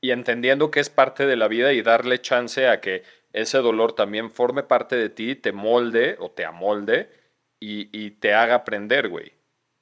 y 0.00 0.10
entendiendo 0.12 0.70
que 0.70 0.80
es 0.80 0.90
parte 0.90 1.26
de 1.26 1.36
la 1.36 1.46
vida 1.48 1.72
y 1.72 1.82
darle 1.82 2.20
chance 2.20 2.66
a 2.68 2.80
que 2.80 3.02
ese 3.32 3.58
dolor 3.58 3.92
también 3.94 4.30
forme 4.30 4.62
parte 4.62 4.96
de 4.96 5.08
ti, 5.10 5.34
te 5.36 5.52
molde 5.52 6.16
o 6.20 6.30
te 6.30 6.44
amolde 6.44 7.10
y, 7.60 7.88
y 7.96 8.10
te 8.12 8.34
haga 8.34 8.54
aprender, 8.56 9.08
güey. 9.08 9.32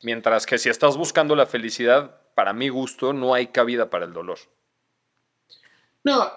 Mientras 0.03 0.47
que 0.47 0.59
si 0.59 0.69
estás 0.69 0.97
buscando 0.97 1.35
la 1.37 1.47
felicidad, 1.47 2.21
para 2.35 2.53
mi 2.53 2.69
gusto, 2.69 3.13
no 3.13 3.35
hay 3.35 3.49
cabida 3.49 3.91
para 3.91 4.05
el 4.07 4.13
dolor. 4.13 4.39
No, 6.05 6.31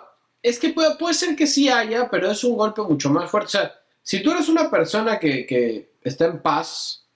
es 0.43 0.59
que 0.59 0.69
puede, 0.69 0.95
puede 0.95 1.13
ser 1.15 1.35
que 1.35 1.47
sí 1.47 1.69
haya, 1.69 2.09
pero 2.09 2.29
es 2.29 2.43
un 2.43 2.55
golpe 2.55 2.81
mucho 2.81 3.09
más 3.09 3.29
fuerte. 3.31 3.47
O 3.47 3.49
sea, 3.49 3.73
si 4.03 4.21
tú 4.21 4.31
eres 4.31 4.49
una 4.49 4.69
persona 4.69 5.17
que, 5.19 5.45
que 5.47 5.93
está 6.01 6.25
en 6.25 6.41
paz 6.41 7.07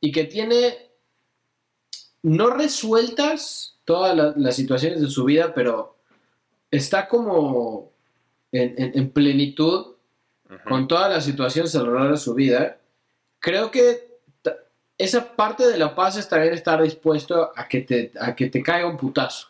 y 0.00 0.10
que 0.10 0.24
tiene 0.24 0.90
no 2.22 2.50
resueltas 2.50 3.78
todas 3.84 4.16
la- 4.16 4.34
las 4.36 4.56
situaciones 4.56 5.00
de 5.00 5.08
su 5.08 5.24
vida, 5.24 5.54
pero 5.54 5.96
está 6.70 7.06
como 7.08 7.92
en, 8.52 8.74
en- 8.76 8.98
en 8.98 9.10
plenitud 9.10 9.94
con 10.68 10.88
todas 10.88 11.12
las 11.12 11.24
situaciones 11.24 11.74
alrededor 11.76 12.10
de 12.10 12.16
su 12.16 12.34
vida, 12.34 12.79
creo 13.40 13.70
que 13.70 14.08
esa 14.96 15.34
parte 15.34 15.66
de 15.66 15.78
la 15.78 15.94
paz 15.94 16.16
es 16.16 16.28
también 16.28 16.52
estar 16.54 16.80
dispuesto 16.82 17.52
a 17.56 17.66
que 17.66 17.80
te, 17.80 18.12
a 18.20 18.36
que 18.36 18.48
te 18.50 18.62
caiga 18.62 18.86
un 18.86 18.96
putazo. 18.98 19.48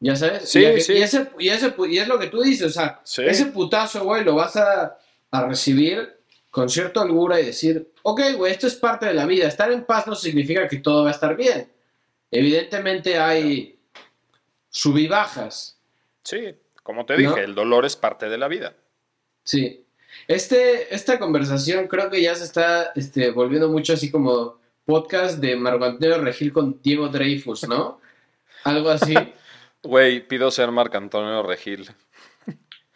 ¿Ya 0.00 0.14
sabes? 0.16 0.48
Sí, 0.48 0.60
y, 0.60 0.74
que- 0.74 0.80
sí. 0.80 0.92
y 0.94 1.02
ese, 1.02 1.30
y, 1.38 1.48
ese 1.48 1.74
y 1.88 1.98
es 1.98 2.08
lo 2.08 2.18
que 2.18 2.26
tú 2.28 2.42
dices, 2.42 2.66
o 2.66 2.70
sea, 2.70 3.00
Sí. 3.04 3.22
ese 3.24 3.46
putazo, 3.46 4.04
güey, 4.04 4.24
lo 4.24 4.34
vas 4.34 4.56
a, 4.56 4.98
a 5.30 5.46
recibir 5.46 6.16
con 6.50 6.68
cierta 6.68 7.00
holgura 7.02 7.40
y 7.40 7.46
decir, 7.46 7.92
ok, 8.02 8.20
güey, 8.36 8.52
esto 8.52 8.66
es 8.66 8.74
parte 8.76 9.06
de 9.06 9.14
la 9.14 9.26
vida. 9.26 9.46
Estar 9.46 9.70
en 9.72 9.84
paz 9.84 10.06
no 10.06 10.14
significa 10.14 10.66
que 10.68 10.78
todo 10.78 11.02
va 11.04 11.10
a 11.10 11.12
estar 11.12 11.36
bien. 11.36 11.70
Evidentemente 12.30 13.18
hay 13.18 13.78
subibajas. 14.70 15.78
Sí, 16.22 16.54
como 16.82 17.04
te 17.06 17.16
dije, 17.16 17.30
¿No? 17.30 17.36
el 17.36 17.54
dolor 17.54 17.84
es 17.86 17.96
parte 17.96 18.28
de 18.28 18.38
la 18.38 18.48
vida. 18.48 18.74
Sí. 19.44 19.85
Este, 20.28 20.94
esta 20.94 21.18
conversación 21.18 21.86
creo 21.86 22.10
que 22.10 22.20
ya 22.20 22.34
se 22.34 22.44
está 22.44 22.92
este, 22.96 23.30
volviendo 23.30 23.68
mucho 23.68 23.92
así 23.92 24.10
como 24.10 24.58
podcast 24.84 25.38
de 25.38 25.56
Marco 25.56 25.84
Antonio 25.84 26.18
Regil 26.18 26.52
con 26.52 26.80
Diego 26.82 27.08
Dreyfus, 27.08 27.68
¿no? 27.68 28.00
Algo 28.64 28.90
así. 28.90 29.14
Güey, 29.82 30.26
pido 30.26 30.50
ser 30.50 30.72
Marco 30.72 30.96
Antonio 30.96 31.44
Regil. 31.44 31.88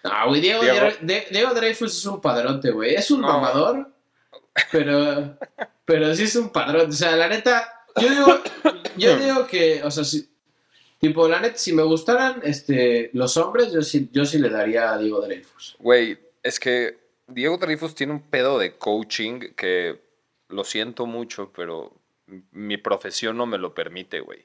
Ah, 0.02 0.24
güey, 0.26 0.40
Diego, 0.40 0.62
Diego. 0.62 0.88
Diego 1.30 1.54
Dreyfus 1.54 1.96
es 1.96 2.04
un 2.06 2.20
padrote, 2.20 2.72
güey. 2.72 2.94
Es 2.96 3.12
un 3.12 3.20
No. 3.20 3.28
mamador, 3.28 3.92
pero, 4.72 5.38
pero 5.84 6.12
sí 6.16 6.24
es 6.24 6.34
un 6.34 6.50
padrote. 6.50 6.88
O 6.88 6.92
sea, 6.92 7.14
la 7.14 7.28
neta, 7.28 7.84
yo 8.00 8.08
digo, 8.08 8.40
yo 8.96 9.16
digo 9.18 9.46
que, 9.46 9.82
o 9.84 9.90
sea, 9.92 10.02
si, 10.02 10.28
tipo, 10.98 11.28
la 11.28 11.38
neta, 11.38 11.56
si 11.56 11.72
me 11.72 11.84
gustaran 11.84 12.40
este, 12.42 13.10
los 13.12 13.36
hombres, 13.36 13.72
yo 13.72 13.82
sí, 13.82 14.08
yo 14.10 14.24
sí 14.24 14.40
le 14.40 14.48
daría 14.48 14.92
a 14.92 14.98
Diego 14.98 15.20
Dreyfus. 15.20 15.76
Güey, 15.78 16.18
es 16.42 16.58
que 16.58 16.98
Diego 17.30 17.58
Dreyfus 17.58 17.94
tiene 17.94 18.12
un 18.12 18.22
pedo 18.22 18.58
de 18.58 18.76
coaching 18.76 19.54
que 19.56 20.00
lo 20.48 20.64
siento 20.64 21.06
mucho, 21.06 21.52
pero 21.54 21.94
mi 22.52 22.76
profesión 22.76 23.36
no 23.36 23.46
me 23.46 23.58
lo 23.58 23.74
permite, 23.74 24.20
güey. 24.20 24.44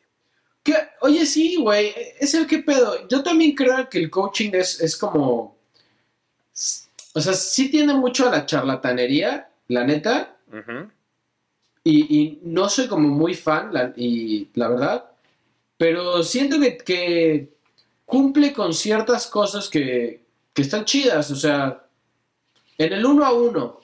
¿Qué? 0.63 0.75
Oye, 1.01 1.25
sí, 1.25 1.57
güey, 1.57 1.93
es 2.19 2.33
el 2.33 2.47
que 2.47 2.59
pedo. 2.59 3.07
Yo 3.07 3.21
también 3.21 3.53
creo 3.53 3.87
que 3.89 3.99
el 3.99 4.09
coaching 4.09 4.51
es, 4.53 4.81
es 4.81 4.97
como. 4.97 5.57
O 7.13 7.21
sea, 7.21 7.33
sí 7.33 7.69
tiene 7.69 7.93
mucho 7.93 8.27
a 8.27 8.31
la 8.31 8.45
charlatanería, 8.45 9.49
la 9.67 9.83
neta. 9.83 10.37
Y, 11.83 12.17
y 12.17 12.39
no 12.43 12.67
soy 12.67 12.87
como 12.87 13.07
muy 13.07 13.35
fan, 13.35 13.73
la, 13.73 13.93
y 13.95 14.49
la 14.55 14.69
verdad. 14.69 15.11
Pero 15.77 16.23
siento 16.23 16.59
que, 16.59 16.77
que 16.77 17.49
cumple 18.05 18.53
con 18.53 18.73
ciertas 18.73 19.27
cosas 19.27 19.69
que, 19.69 20.21
que 20.53 20.61
están 20.63 20.85
chidas. 20.85 21.29
O 21.29 21.35
sea, 21.35 21.84
en 22.77 22.93
el 22.93 23.05
uno 23.05 23.25
a 23.25 23.33
uno. 23.33 23.81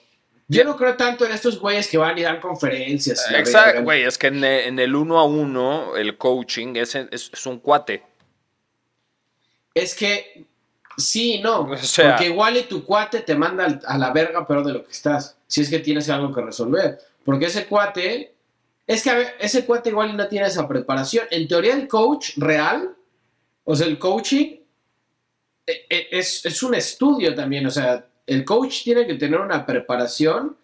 Yo 0.48 0.64
no 0.64 0.76
creo 0.76 0.96
tanto 0.96 1.24
en 1.24 1.32
estos 1.32 1.58
güeyes 1.58 1.88
que 1.88 1.96
van 1.96 2.18
y 2.18 2.22
dan 2.22 2.40
conferencias. 2.40 3.24
Exacto, 3.34 3.82
güey, 3.84 4.02
es 4.02 4.18
que 4.18 4.26
en, 4.26 4.44
e- 4.44 4.66
en 4.66 4.78
el 4.78 4.94
uno 4.94 5.18
a 5.18 5.24
uno, 5.24 5.96
el 5.96 6.18
coaching 6.18 6.74
es, 6.76 6.94
es, 6.94 7.30
es 7.32 7.46
un 7.46 7.58
cuate. 7.60 8.02
Es 9.74 9.94
que 9.94 10.44
sí, 10.98 11.40
no. 11.40 11.60
O 11.62 11.76
sea- 11.78 12.10
porque 12.10 12.26
igual 12.26 12.56
y 12.58 12.62
tu 12.64 12.84
cuate 12.84 13.20
te 13.20 13.34
manda 13.34 13.80
a 13.86 13.96
la 13.98 14.10
verga 14.12 14.46
peor 14.46 14.64
de 14.64 14.72
lo 14.74 14.84
que 14.84 14.90
estás. 14.92 15.36
Si 15.46 15.62
es 15.62 15.70
que 15.70 15.78
tienes 15.78 16.08
algo 16.10 16.34
que 16.34 16.42
resolver. 16.42 16.98
Porque 17.24 17.46
ese 17.46 17.66
cuate. 17.66 18.34
Es 18.86 19.02
que 19.02 19.10
a 19.10 19.14
ver, 19.14 19.34
ese 19.38 19.64
cuate 19.64 19.90
igual 19.90 20.10
y 20.10 20.14
no 20.14 20.26
tiene 20.28 20.48
esa 20.48 20.66
preparación. 20.68 21.26
En 21.30 21.46
teoría, 21.48 21.72
el 21.74 21.88
coach 21.88 22.32
real, 22.36 22.94
o 23.64 23.74
sea, 23.76 23.86
el 23.86 23.98
coaching, 23.98 24.56
e- 25.66 25.86
e- 25.88 26.08
es, 26.10 26.44
es 26.44 26.62
un 26.62 26.74
estudio 26.74 27.34
también. 27.34 27.64
O 27.66 27.70
sea, 27.70 28.04
el 28.26 28.44
coach 28.44 28.84
tiene 28.84 29.06
que 29.06 29.14
tener 29.14 29.40
una 29.40 29.64
preparación. 29.66 30.56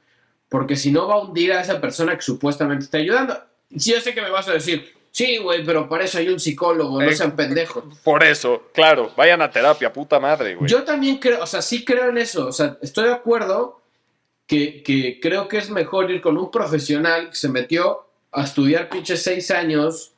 Porque 0.49 0.77
si 0.77 0.91
no 0.91 1.07
va 1.07 1.17
a 1.17 1.19
hundir 1.19 1.53
a 1.53 1.61
esa 1.61 1.79
persona 1.81 2.17
que 2.17 2.23
supuestamente 2.23 2.85
está 2.85 2.97
ayudando. 2.99 3.39
Sí, 3.77 3.93
yo 3.93 4.01
sé 4.01 4.15
que 4.15 4.23
me 4.23 4.31
vas 4.31 4.49
a 4.49 4.55
decir, 4.55 4.95
sí, 5.11 5.37
güey, 5.37 5.63
pero 5.63 5.89
para 5.89 6.05
eso 6.05 6.17
hay 6.17 6.29
un 6.29 6.41
psicólogo, 6.41 7.03
no 7.03 7.07
Eh, 7.07 7.15
sean 7.15 7.37
pendejos. 7.37 7.85
Por 8.03 8.25
eso, 8.25 8.71
claro, 8.73 9.13
vayan 9.15 9.43
a 9.43 9.51
terapia, 9.51 9.93
puta 9.93 10.19
madre, 10.19 10.55
güey. 10.55 10.71
Yo 10.71 10.85
también 10.85 11.19
creo, 11.19 11.43
o 11.43 11.47
sea, 11.47 11.61
sí 11.61 11.85
creo 11.85 12.09
en 12.09 12.17
eso. 12.17 12.47
O 12.47 12.53
sea, 12.53 12.79
estoy 12.81 13.09
de 13.09 13.13
acuerdo 13.13 13.83
que, 14.47 14.83
que 14.83 15.21
creo 15.21 15.49
que 15.49 15.59
es 15.59 15.69
mejor 15.69 16.11
ir 16.11 16.23
con 16.23 16.39
un 16.39 16.51
profesional 16.51 17.29
que 17.29 17.37
se 17.37 17.51
metió 17.51 18.07
a 18.33 18.45
estudiar 18.45 18.89
pinches 18.89 19.23
seis 19.23 19.51
años 19.51 20.15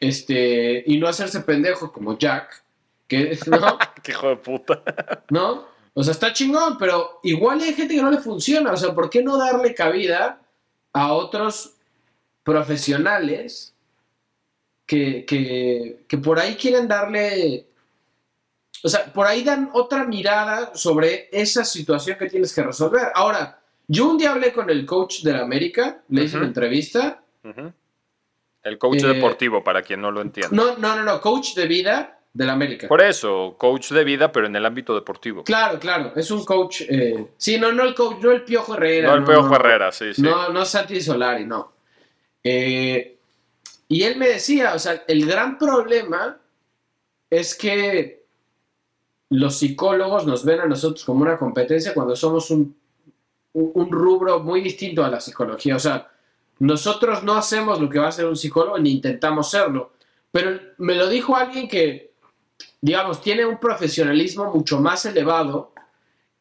este, 0.00 0.82
y 0.86 0.96
no 0.96 1.08
hacerse 1.08 1.40
pendejo 1.40 1.92
como 1.92 2.16
Jack. 2.16 2.62
Que, 3.06 3.38
¿no? 3.46 3.78
Qué 4.02 4.12
hijo 4.12 4.28
de 4.30 4.36
puta. 4.36 4.82
¿No? 5.28 5.73
O 5.96 6.02
sea, 6.02 6.12
está 6.12 6.32
chingón, 6.32 6.76
pero 6.76 7.20
igual 7.22 7.60
hay 7.60 7.72
gente 7.72 7.94
que 7.94 8.02
no 8.02 8.10
le 8.10 8.18
funciona. 8.18 8.72
O 8.72 8.76
sea, 8.76 8.92
¿por 8.94 9.08
qué 9.08 9.22
no 9.22 9.36
darle 9.38 9.74
cabida 9.74 10.40
a 10.92 11.12
otros 11.12 11.74
profesionales 12.42 13.74
que, 14.86 15.24
que, 15.24 16.04
que 16.08 16.18
por 16.18 16.38
ahí 16.38 16.56
quieren 16.56 16.88
darle... 16.88 17.66
O 18.82 18.88
sea, 18.88 19.10
por 19.12 19.26
ahí 19.26 19.42
dan 19.42 19.70
otra 19.72 20.04
mirada 20.04 20.74
sobre 20.74 21.28
esa 21.32 21.64
situación 21.64 22.18
que 22.18 22.28
tienes 22.28 22.54
que 22.54 22.62
resolver. 22.62 23.12
Ahora, 23.14 23.58
yo 23.88 24.10
un 24.10 24.18
día 24.18 24.32
hablé 24.32 24.52
con 24.52 24.68
el 24.68 24.84
coach 24.84 25.22
de 25.22 25.32
la 25.32 25.40
América, 25.40 26.02
le 26.08 26.24
hice 26.24 26.36
una 26.36 26.46
entrevista. 26.46 27.22
El 28.62 28.78
coach 28.78 29.02
Eh, 29.02 29.06
deportivo, 29.06 29.64
para 29.64 29.80
quien 29.82 30.02
no 30.02 30.10
lo 30.10 30.20
entienda. 30.20 30.54
No, 30.54 30.76
no, 30.76 30.96
no, 30.96 31.02
no, 31.02 31.20
coach 31.20 31.54
de 31.54 31.66
vida 31.66 32.20
de 32.34 32.44
la 32.44 32.52
América. 32.52 32.88
Por 32.88 33.00
eso, 33.00 33.54
coach 33.56 33.92
de 33.92 34.04
vida, 34.04 34.30
pero 34.32 34.46
en 34.48 34.56
el 34.56 34.66
ámbito 34.66 34.94
deportivo. 34.94 35.44
Claro, 35.44 35.78
claro, 35.78 36.12
es 36.16 36.30
un 36.30 36.44
coach. 36.44 36.82
eh, 36.88 37.28
sí, 37.38 37.58
no, 37.58 37.72
no 37.72 37.84
el 37.84 37.94
coach, 37.94 38.18
no 38.20 38.32
el 38.32 38.42
Piojo 38.44 38.74
Herrera. 38.74 39.08
no 39.08 39.14
el 39.14 39.24
Piojo 39.24 39.54
Herrera, 39.54 39.92
sí, 39.92 40.12
sí. 40.12 40.20
No, 40.20 40.48
no 40.50 40.64
Santi 40.64 41.00
Solari, 41.00 41.46
no. 41.46 41.72
Eh, 42.42 43.16
y 43.88 44.02
él 44.02 44.16
me 44.16 44.28
decía, 44.28 44.74
o 44.74 44.78
sea, 44.78 45.04
el 45.06 45.24
gran 45.26 45.56
problema 45.58 46.38
es 47.30 47.54
que 47.54 48.24
los 49.30 49.56
psicólogos 49.56 50.26
nos 50.26 50.44
ven 50.44 50.60
a 50.60 50.66
nosotros 50.66 51.04
como 51.04 51.22
una 51.22 51.36
competencia 51.38 51.94
cuando 51.94 52.14
somos 52.16 52.50
un, 52.50 52.76
un- 53.52 53.70
un 53.74 53.90
rubro 53.92 54.40
muy 54.40 54.60
distinto 54.60 55.04
a 55.04 55.08
la 55.08 55.20
psicología. 55.20 55.76
O 55.76 55.80
sea, 55.80 56.10
nosotros 56.58 57.22
no 57.22 57.34
hacemos 57.34 57.80
lo 57.80 57.88
que 57.88 57.98
va 57.98 58.06
a 58.06 58.08
hacer 58.08 58.26
un 58.26 58.36
psicólogo 58.36 58.78
ni 58.78 58.92
intentamos 58.92 59.50
serlo. 59.50 59.92
Pero 60.30 60.58
me 60.78 60.94
lo 60.96 61.08
dijo 61.08 61.36
alguien 61.36 61.68
que, 61.68 62.13
digamos, 62.80 63.20
tiene 63.20 63.46
un 63.46 63.58
profesionalismo 63.58 64.52
mucho 64.52 64.78
más 64.80 65.06
elevado 65.06 65.72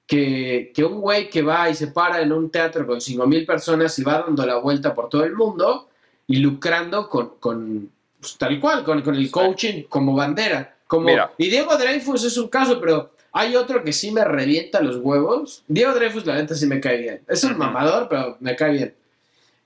que, 0.05 0.71
que 0.75 0.83
un 0.83 0.99
güey 0.99 1.29
que 1.29 1.41
va 1.41 1.69
y 1.69 1.75
se 1.75 1.87
para 1.87 2.21
en 2.21 2.31
un 2.31 2.49
teatro 2.49 2.85
con 2.85 2.99
5.000 2.99 3.45
personas 3.45 3.97
y 3.97 4.03
va 4.03 4.19
dando 4.19 4.45
la 4.45 4.57
vuelta 4.57 4.93
por 4.93 5.09
todo 5.09 5.23
el 5.23 5.33
mundo 5.33 5.89
y 6.27 6.37
lucrando 6.37 7.07
con, 7.09 7.35
con 7.39 7.89
pues, 8.19 8.37
tal 8.37 8.59
cual, 8.59 8.83
con, 8.83 9.01
con 9.01 9.15
el 9.15 9.31
coaching 9.31 9.83
como 9.83 10.15
bandera. 10.15 10.77
Como, 10.87 11.05
Mira. 11.05 11.31
Y 11.37 11.49
Diego 11.49 11.77
Dreyfus 11.77 12.23
es 12.25 12.37
un 12.37 12.49
caso, 12.49 12.79
pero 12.79 13.11
hay 13.31 13.55
otro 13.55 13.83
que 13.83 13.93
sí 13.93 14.11
me 14.11 14.23
revienta 14.23 14.81
los 14.81 14.97
huevos. 14.97 15.63
Diego 15.67 15.93
Dreyfus, 15.93 16.25
la 16.25 16.35
neta, 16.35 16.55
sí 16.55 16.67
me 16.67 16.79
cae 16.79 16.97
bien. 16.97 17.21
Es 17.27 17.43
un 17.43 17.57
mamador, 17.57 18.07
pero 18.07 18.37
me 18.39 18.55
cae 18.55 18.71
bien. 18.71 18.95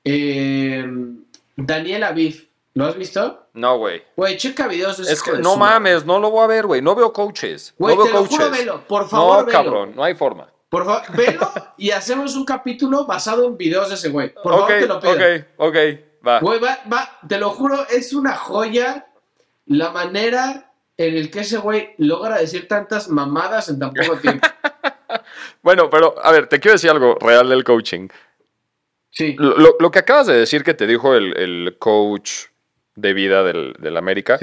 Eh, 0.04 0.86
Daniel 1.56 2.04
Aviv, 2.04 2.48
¿lo 2.78 2.86
has 2.86 2.96
visto? 2.96 3.48
No, 3.54 3.78
güey. 3.78 4.04
Güey, 4.16 4.38
checa 4.38 4.68
videos 4.68 5.00
Es 5.00 5.22
que 5.24 5.34
no 5.40 5.56
mames, 5.58 6.06
no 6.06 6.20
lo 6.20 6.30
voy 6.32 6.44
a 6.44 6.48
ver, 6.48 6.66
güey. 6.68 6.82
No 6.82 6.96
veo 6.96 7.12
coaches. 7.12 7.74
Güey, 7.78 7.96
no 7.96 8.04
veo 8.04 8.12
te 8.12 8.14
lo 8.14 8.20
coaches. 8.28 8.38
juro, 8.38 8.52
velo. 8.52 8.82
Por 8.88 9.08
favor, 9.10 9.40
no, 9.40 9.46
velo. 9.46 9.52
cabrón, 9.58 9.94
no 9.96 10.04
hay 10.04 10.16
forma. 10.16 10.48
Por 10.70 10.86
favor, 10.86 11.02
velo 11.16 11.52
y 11.78 11.92
hacemos 11.92 12.36
un 12.36 12.44
capítulo 12.46 13.06
basado 13.06 13.48
en 13.48 13.58
videos 13.58 13.90
de 13.90 13.96
ese 13.96 14.10
güey. 14.10 14.34
Por 14.34 14.54
favor, 14.54 14.68
te 14.68 14.86
lo 14.88 15.00
pido. 15.00 15.14
ok, 15.14 15.22
ok, 15.58 15.76
va. 16.28 16.40
Güey, 16.40 16.60
va, 16.60 16.80
va, 16.92 17.10
te 17.28 17.38
lo 17.38 17.50
juro, 17.52 17.86
es 17.90 18.14
una 18.14 18.36
joya 18.36 19.08
la 19.66 19.92
manera 19.92 20.72
en 20.98 21.16
el 21.16 21.30
que 21.32 21.42
ese 21.42 21.58
güey 21.58 21.94
logra 21.98 22.38
decir 22.38 22.68
tantas 22.68 23.08
mamadas 23.10 23.70
en 23.70 23.80
tan 23.80 23.94
poco 23.94 24.18
tiempo. 24.18 24.48
Bueno, 25.62 25.90
pero 25.90 26.16
a 26.22 26.32
ver, 26.32 26.48
te 26.48 26.60
quiero 26.60 26.74
decir 26.74 26.90
algo 26.90 27.16
real 27.20 27.50
del 27.50 27.64
coaching. 27.64 28.08
Sí. 29.10 29.36
Lo, 29.38 29.58
lo- 29.58 29.76
lo 29.80 29.92
que 29.92 30.00
acabas 30.00 30.28
de 30.28 30.34
decir 30.38 30.64
que 30.64 30.74
te 30.74 30.86
dijo 30.86 31.16
el, 31.16 31.36
el 31.38 31.78
coach 31.80 32.48
de 32.98 33.14
vida 33.14 33.44
del, 33.44 33.74
del 33.80 33.96
América. 33.96 34.38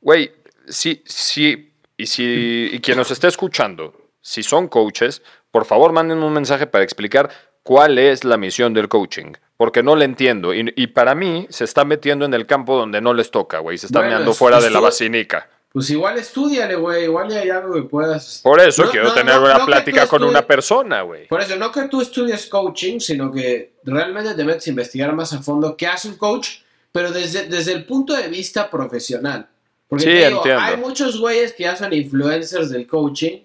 Güey, 0.00 0.30
sí, 0.68 1.02
sí, 1.04 1.72
y 1.96 2.06
si 2.06 2.70
y 2.72 2.78
quien 2.80 2.98
nos 2.98 3.10
esté 3.10 3.26
escuchando, 3.26 3.94
si 4.20 4.42
son 4.44 4.68
coaches, 4.68 5.22
por 5.50 5.64
favor 5.64 5.92
manden 5.92 6.22
un 6.22 6.32
mensaje 6.32 6.66
para 6.68 6.84
explicar 6.84 7.30
cuál 7.62 7.98
es 7.98 8.22
la 8.22 8.36
misión 8.36 8.74
del 8.74 8.88
coaching, 8.88 9.32
porque 9.56 9.82
no 9.82 9.96
le 9.96 10.04
entiendo. 10.04 10.54
Y, 10.54 10.72
y 10.76 10.88
para 10.88 11.14
mí 11.14 11.46
se 11.48 11.64
está 11.64 11.84
metiendo 11.84 12.24
en 12.26 12.34
el 12.34 12.46
campo 12.46 12.76
donde 12.76 13.00
no 13.00 13.14
les 13.14 13.30
toca, 13.30 13.58
güey, 13.58 13.78
se 13.78 13.86
está 13.86 14.00
Bueno, 14.00 14.14
meando 14.14 14.34
fuera 14.34 14.60
de 14.60 14.70
la 14.70 14.80
vacinica. 14.80 15.48
Pues 15.72 15.90
igual 15.90 16.16
estudiale, 16.18 16.76
güey. 16.76 17.02
Igual 17.02 17.28
ya 17.30 17.40
hay 17.40 17.50
algo 17.50 17.74
que 17.74 17.82
puedas. 17.82 18.40
Por 18.44 18.60
eso 18.60 18.84
No, 18.84 18.90
quiero 18.92 19.08
no, 19.08 19.14
tener 19.14 19.34
no, 19.34 19.44
una 19.44 19.66
plática 19.66 20.06
con 20.06 20.22
una 20.22 20.46
persona, 20.46 21.02
güey. 21.02 21.26
Por 21.26 21.40
eso, 21.40 21.56
no 21.56 21.72
que 21.72 21.88
tú 21.88 22.00
estudies 22.00 22.46
coaching, 22.46 23.00
sino 23.00 23.32
que 23.32 23.72
realmente 23.82 24.34
te 24.34 24.44
metes 24.44 24.68
a 24.68 24.70
investigar 24.70 25.12
más 25.16 25.32
a 25.32 25.42
fondo 25.42 25.76
qué 25.76 25.88
hace 25.88 26.06
un 26.06 26.16
coach, 26.16 26.58
pero 26.94 27.10
desde, 27.10 27.48
desde 27.48 27.72
el 27.72 27.84
punto 27.86 28.14
de 28.14 28.28
vista 28.28 28.70
profesional. 28.70 29.48
Porque 29.88 30.04
Sí, 30.04 30.10
te 30.10 30.26
digo, 30.28 30.36
entiendo. 30.38 30.62
hay 30.62 30.76
muchos 30.76 31.18
güeyes 31.20 31.52
que 31.52 31.64
ya 31.64 31.74
son 31.74 31.92
influencers 31.92 32.70
del 32.70 32.86
coaching 32.86 33.40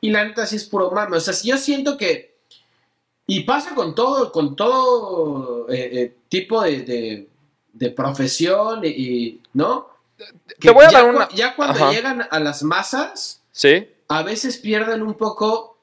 y 0.00 0.10
la 0.10 0.24
neta 0.24 0.44
sí 0.46 0.56
es 0.56 0.64
puro 0.64 0.90
mame. 0.90 1.16
O 1.16 1.20
sea, 1.20 1.32
si 1.32 1.46
yo 1.48 1.56
siento 1.56 1.96
que. 1.96 2.36
Y 3.28 3.44
pasa 3.44 3.72
con 3.76 3.94
todo, 3.94 4.32
con 4.32 4.56
todo 4.56 5.68
eh, 5.70 5.90
eh, 5.92 6.16
tipo 6.28 6.60
de, 6.62 6.80
de- 6.82 7.28
de 7.72 7.90
profesión 7.90 8.80
y, 8.84 9.40
¿no? 9.52 9.86
Te 10.58 10.70
voy 10.72 10.86
a 10.86 10.90
ya 10.90 11.02
dar 11.02 11.14
una- 11.14 11.28
Ya 11.28 11.54
cuando 11.54 11.84
Ajá. 11.84 11.92
llegan 11.92 12.26
a 12.28 12.40
las 12.40 12.64
masas, 12.64 13.42
¿Sí? 13.52 13.86
a 14.08 14.24
veces 14.24 14.56
pierden 14.56 15.02
un 15.02 15.14
poco 15.14 15.78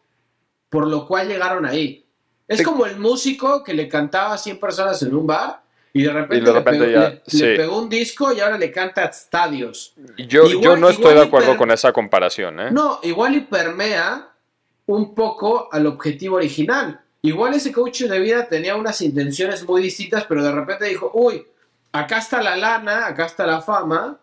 por 0.67 0.85
lo 0.87 1.07
cual 1.07 1.29
llegaron 1.29 1.65
ahí. 1.65 2.03
Es 2.49 2.61
como 2.61 2.85
el 2.85 2.97
músico 2.99 3.63
que 3.63 3.73
le 3.73 3.87
cantaba 3.87 4.33
a 4.33 4.37
100 4.37 4.59
personas 4.59 5.01
en 5.03 5.15
un 5.15 5.25
bar 5.25 5.63
y 5.97 6.03
de 6.03 6.11
repente, 6.11 6.35
Y 6.35 6.39
de 6.41 6.45
le 6.45 6.59
repente 6.59 6.85
pegó- 6.85 6.91
ya, 6.91 7.09
le, 7.09 7.21
sí. 7.25 7.41
le 7.41 7.55
pegó 7.55 7.77
un 7.79 7.87
disco 7.89 8.33
y 8.33 8.41
ahora 8.41 8.57
le 8.57 8.69
canta 8.69 9.03
a 9.03 9.05
estadios. 9.05 9.93
Yo, 10.17 10.25
yo 10.43 10.49
Igual- 10.49 10.81
no 10.81 10.89
estoy 10.89 11.13
de 11.13 11.21
acuerdo 11.21 11.51
per- 11.51 11.57
con 11.57 11.71
esa 11.71 11.93
comparación, 11.93 12.59
¿eh? 12.59 12.69
No, 12.71 12.99
igual 13.03 13.35
y 13.35 13.39
permea 13.41 14.27
un 14.87 15.15
poco 15.15 15.69
al 15.71 15.87
objetivo 15.87 16.35
original. 16.35 16.99
Igual 17.21 17.53
ese 17.53 17.71
coach 17.71 18.01
de 18.01 18.19
vida 18.19 18.45
tenía 18.47 18.75
unas 18.75 19.01
intenciones 19.01 19.63
muy 19.65 19.81
distintas, 19.81 20.25
pero 20.25 20.43
de 20.43 20.51
repente 20.51 20.83
dijo, 20.85 21.11
uy, 21.13 21.47
acá 21.93 22.17
está 22.17 22.41
la 22.43 22.57
lana, 22.57 23.07
acá 23.07 23.25
está 23.25 23.47
la 23.47 23.61
fama, 23.61 24.19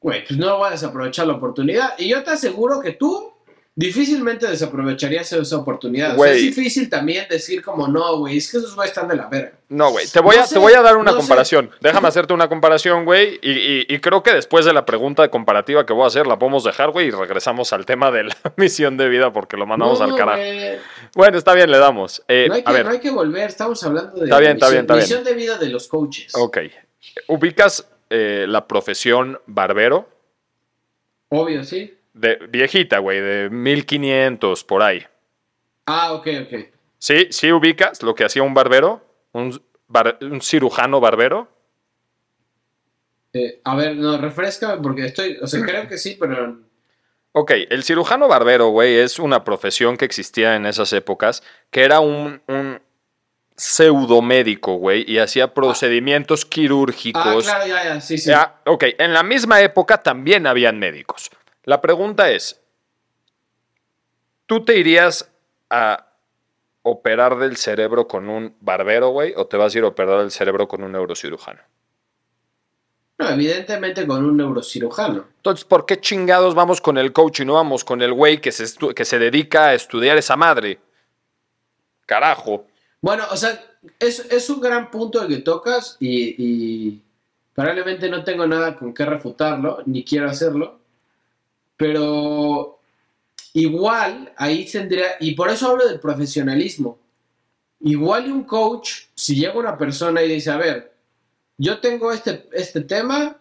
güey, 0.00 0.26
pues 0.26 0.38
no 0.38 0.58
voy 0.58 0.68
a 0.68 0.72
desaprovechar 0.72 1.26
la 1.26 1.32
oportunidad. 1.32 1.94
Y 1.98 2.08
yo 2.10 2.22
te 2.22 2.32
aseguro 2.32 2.80
que 2.80 2.92
tú 2.92 3.32
difícilmente 3.78 4.44
desaprovecharías 4.48 5.32
esa 5.32 5.56
oportunidad. 5.56 6.08
O 6.08 6.10
sea, 6.10 6.16
Güey. 6.16 6.32
es 6.36 6.42
difícil 6.42 6.90
también 6.90 7.26
decir 7.30 7.62
como, 7.62 7.86
no, 7.86 8.18
güey, 8.18 8.38
es 8.38 8.50
que 8.50 8.58
esos 8.58 8.74
güeyes 8.74 8.90
están 8.90 9.06
de 9.08 9.14
la 9.14 9.28
verga. 9.28 9.52
No, 9.68 9.92
güey, 9.92 10.04
te 10.08 10.18
voy, 10.20 10.34
No 10.36 10.42
a, 10.42 10.46
sé, 10.46 10.54
te 10.54 10.58
voy 10.58 10.72
a 10.72 10.82
dar 10.82 10.96
una 10.96 11.12
no 11.12 11.12
sé. 11.12 11.16
comparación. 11.18 11.70
Déjame 11.80 12.08
hacerte 12.08 12.32
una 12.34 12.48
comparación, 12.48 13.04
güey. 13.04 13.38
Y, 13.40 13.52
y- 13.52 13.86
y 13.88 13.98
creo 14.00 14.24
que 14.24 14.32
después 14.34 14.64
de 14.64 14.72
la 14.72 14.84
pregunta 14.84 15.28
comparativa 15.28 15.86
que 15.86 15.92
voy 15.92 16.02
a 16.02 16.06
hacer, 16.08 16.26
la 16.26 16.38
podemos 16.40 16.64
dejar, 16.64 16.90
güey, 16.90 17.06
y 17.06 17.10
regresamos 17.12 17.72
al 17.72 17.86
tema 17.86 18.10
de 18.10 18.24
la 18.24 18.36
misión 18.56 18.96
de 18.96 19.08
vida 19.08 19.32
porque 19.32 19.56
lo 19.56 19.64
mandamos 19.64 20.00
No, 20.00 20.06
al 20.06 20.16
carajo. 20.16 20.42
Bueno, 21.14 21.38
está 21.38 21.54
bien, 21.54 21.70
le 21.70 21.78
damos. 21.78 22.22
Eh, 22.26 22.46
No 22.48 22.54
hay, 22.54 22.62
que, 22.64 22.68
a 22.70 22.72
ver, 22.72 22.84
no 22.84 22.90
hay 22.90 23.00
que 23.00 23.10
volver, 23.12 23.48
estamos 23.48 23.80
hablando 23.84 24.16
de 24.18 24.24
Está 24.24 24.38
bien, 24.40 24.52
está 24.54 24.66
misión, 24.66 24.72
bien, 24.72 24.80
está 24.82 24.94
bien. 24.94 25.02
misión 25.04 25.24
de 25.24 25.34
vida 25.34 25.56
de 25.56 25.68
los 25.68 25.86
coaches. 25.86 26.34
ok. 26.34 26.58
¿Ubicas 27.28 27.86
eh, 28.10 28.46
la 28.48 28.66
profesión 28.66 29.38
barbero? 29.46 30.08
Obvio, 31.28 31.62
sí. 31.62 31.94
De, 32.18 32.36
viejita, 32.48 32.98
güey, 32.98 33.20
de 33.20 33.48
1500 33.50 34.64
por 34.64 34.82
ahí. 34.82 35.04
Ah, 35.86 36.12
ok, 36.14 36.26
ok. 36.42 36.58
¿Sí? 36.98 37.28
¿Sí 37.30 37.52
ubicas 37.52 38.02
lo 38.02 38.14
que 38.14 38.24
hacía 38.24 38.42
un 38.42 38.54
barbero? 38.54 39.00
¿Un, 39.32 39.60
bar- 39.86 40.18
un 40.22 40.40
cirujano 40.40 41.00
barbero? 41.00 41.48
Eh, 43.32 43.60
a 43.64 43.76
ver, 43.76 43.96
no, 43.96 44.18
refrescame 44.18 44.82
porque 44.82 45.04
estoy, 45.06 45.36
o 45.40 45.46
sea, 45.46 45.62
creo 45.62 45.86
que 45.86 45.98
sí, 45.98 46.16
pero 46.18 46.58
Ok, 47.32 47.52
el 47.70 47.84
cirujano 47.84 48.26
barbero, 48.26 48.68
güey, 48.68 48.96
es 48.96 49.18
una 49.18 49.44
profesión 49.44 49.96
que 49.96 50.06
existía 50.06 50.56
en 50.56 50.66
esas 50.66 50.92
épocas, 50.92 51.42
que 51.70 51.84
era 51.84 52.00
un, 52.00 52.40
un 52.48 52.80
pseudomédico, 53.54 54.74
güey, 54.76 55.04
y 55.06 55.18
hacía 55.18 55.52
procedimientos 55.54 56.44
Ah, 56.44 56.48
quirúrgicos. 56.50 57.44
claro, 57.44 57.66
ya, 57.66 57.84
ya, 57.84 58.00
sí, 58.00 58.18
sí. 58.18 58.30
Ya, 58.30 58.56
ok, 58.64 58.84
en 58.98 59.12
la 59.12 59.22
misma 59.22 59.60
época 59.60 60.02
también 60.02 60.46
habían 60.46 60.78
médicos. 60.80 61.30
La 61.68 61.82
pregunta 61.82 62.30
es, 62.30 62.58
¿tú 64.46 64.64
te 64.64 64.78
irías 64.78 65.30
a 65.68 66.14
operar 66.80 67.36
del 67.36 67.58
cerebro 67.58 68.08
con 68.08 68.30
un 68.30 68.54
barbero, 68.58 69.10
güey, 69.10 69.34
o 69.36 69.46
te 69.46 69.58
vas 69.58 69.74
a 69.74 69.78
ir 69.78 69.84
a 69.84 69.88
operar 69.88 70.20
del 70.20 70.30
cerebro 70.30 70.66
con 70.66 70.82
un 70.82 70.92
neurocirujano? 70.92 71.60
No, 73.18 73.28
evidentemente 73.28 74.06
con 74.06 74.24
un 74.24 74.38
neurocirujano. 74.38 75.26
Entonces, 75.36 75.66
¿por 75.66 75.84
qué 75.84 76.00
chingados 76.00 76.54
vamos 76.54 76.80
con 76.80 76.96
el 76.96 77.12
coach 77.12 77.40
y 77.40 77.44
no 77.44 77.52
vamos 77.52 77.84
con 77.84 78.00
el 78.00 78.14
güey 78.14 78.40
que 78.40 78.50
se, 78.50 78.64
que 78.94 79.04
se 79.04 79.18
dedica 79.18 79.66
a 79.66 79.74
estudiar 79.74 80.16
esa 80.16 80.36
madre? 80.36 80.80
Carajo. 82.06 82.64
Bueno, 83.02 83.24
o 83.30 83.36
sea, 83.36 83.62
es, 83.98 84.20
es 84.32 84.48
un 84.48 84.62
gran 84.62 84.90
punto 84.90 85.20
el 85.20 85.28
que 85.28 85.42
tocas 85.42 85.98
y, 86.00 86.34
y 86.38 87.02
probablemente 87.52 88.08
no 88.08 88.24
tengo 88.24 88.46
nada 88.46 88.74
con 88.74 88.94
qué 88.94 89.04
refutarlo, 89.04 89.82
ni 89.84 90.02
quiero 90.02 90.30
hacerlo, 90.30 90.77
pero 91.78 92.78
igual 93.54 94.30
ahí 94.36 94.66
tendría, 94.70 95.12
y 95.20 95.34
por 95.34 95.48
eso 95.48 95.68
hablo 95.70 95.88
del 95.88 96.00
profesionalismo, 96.00 96.98
igual 97.80 98.26
y 98.26 98.30
un 98.30 98.42
coach, 98.44 99.04
si 99.14 99.36
llega 99.36 99.54
una 99.58 99.78
persona 99.78 100.22
y 100.22 100.28
dice, 100.28 100.50
a 100.50 100.56
ver, 100.58 100.92
yo 101.56 101.78
tengo 101.78 102.12
este, 102.12 102.46
este 102.52 102.82
tema, 102.82 103.40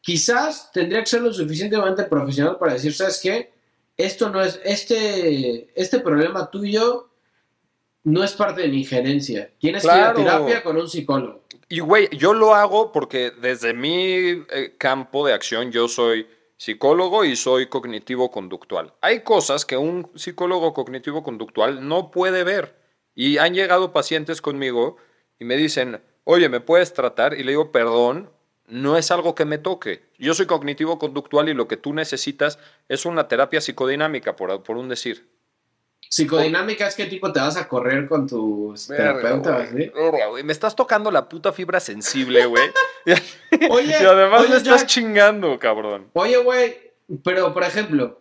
quizás 0.00 0.72
tendría 0.72 1.00
que 1.00 1.06
ser 1.06 1.20
lo 1.22 1.32
suficientemente 1.32 2.04
profesional 2.04 2.56
para 2.58 2.72
decir, 2.72 2.92
¿sabes 2.94 3.20
qué? 3.22 3.52
Esto 3.96 4.30
no 4.30 4.42
es, 4.42 4.58
este, 4.64 5.70
este 5.80 6.00
problema 6.00 6.50
tuyo 6.50 7.10
no 8.04 8.24
es 8.24 8.32
parte 8.32 8.62
de 8.62 8.68
mi 8.68 8.78
injerencia. 8.78 9.50
Tienes 9.58 9.82
Claro. 9.82 10.14
que 10.16 10.22
ir 10.22 10.28
a 10.28 10.32
terapia 10.38 10.62
con 10.62 10.78
un 10.78 10.88
psicólogo. 10.88 11.42
Y 11.68 11.80
güey, 11.80 12.08
yo 12.16 12.32
lo 12.32 12.54
hago 12.54 12.92
porque 12.92 13.30
desde 13.30 13.74
mi 13.74 13.92
eh, 14.50 14.74
campo 14.78 15.26
de 15.26 15.34
acción 15.34 15.70
yo 15.70 15.86
soy 15.86 16.26
psicólogo 16.60 17.24
y 17.24 17.36
soy 17.36 17.68
cognitivo 17.68 18.30
conductual. 18.30 18.92
Hay 19.00 19.20
cosas 19.20 19.64
que 19.64 19.78
un 19.78 20.10
psicólogo 20.14 20.74
cognitivo 20.74 21.22
conductual 21.22 21.88
no 21.88 22.10
puede 22.10 22.44
ver. 22.44 22.76
Y 23.14 23.38
han 23.38 23.54
llegado 23.54 23.94
pacientes 23.94 24.42
conmigo 24.42 24.98
y 25.38 25.46
me 25.46 25.56
dicen, 25.56 26.02
oye, 26.24 26.50
¿me 26.50 26.60
puedes 26.60 26.92
tratar? 26.92 27.32
Y 27.32 27.44
le 27.44 27.52
digo, 27.52 27.72
perdón, 27.72 28.28
no 28.66 28.98
es 28.98 29.10
algo 29.10 29.34
que 29.34 29.46
me 29.46 29.56
toque. 29.56 30.02
Yo 30.18 30.34
soy 30.34 30.44
cognitivo 30.44 30.98
conductual 30.98 31.48
y 31.48 31.54
lo 31.54 31.66
que 31.66 31.78
tú 31.78 31.94
necesitas 31.94 32.58
es 32.90 33.06
una 33.06 33.26
terapia 33.26 33.62
psicodinámica, 33.62 34.36
por, 34.36 34.62
por 34.62 34.76
un 34.76 34.90
decir. 34.90 35.29
Psicodinámica 36.08 36.88
es 36.88 36.96
qué 36.96 37.06
tipo 37.06 37.32
te 37.32 37.38
vas 37.38 37.56
a 37.56 37.68
correr 37.68 38.08
con 38.08 38.26
tu 38.26 38.74
terapeuta, 38.88 39.50
Verga, 39.58 39.70
güey. 39.72 39.84
¿sí? 39.84 39.92
Verga, 39.94 40.26
güey. 40.26 40.42
Me 40.44 40.52
estás 40.52 40.74
tocando 40.74 41.10
la 41.10 41.28
puta 41.28 41.52
fibra 41.52 41.78
sensible, 41.78 42.46
güey. 42.46 42.68
Oye, 43.70 43.90
y 44.00 44.04
además 44.04 44.40
oye, 44.40 44.50
me 44.50 44.56
estás 44.56 44.80
Jack, 44.80 44.88
chingando, 44.88 45.58
cabrón. 45.58 46.08
oye, 46.14 46.36
güey, 46.38 46.76
pero 47.24 47.52
por 47.54 47.62
ejemplo, 47.62 48.20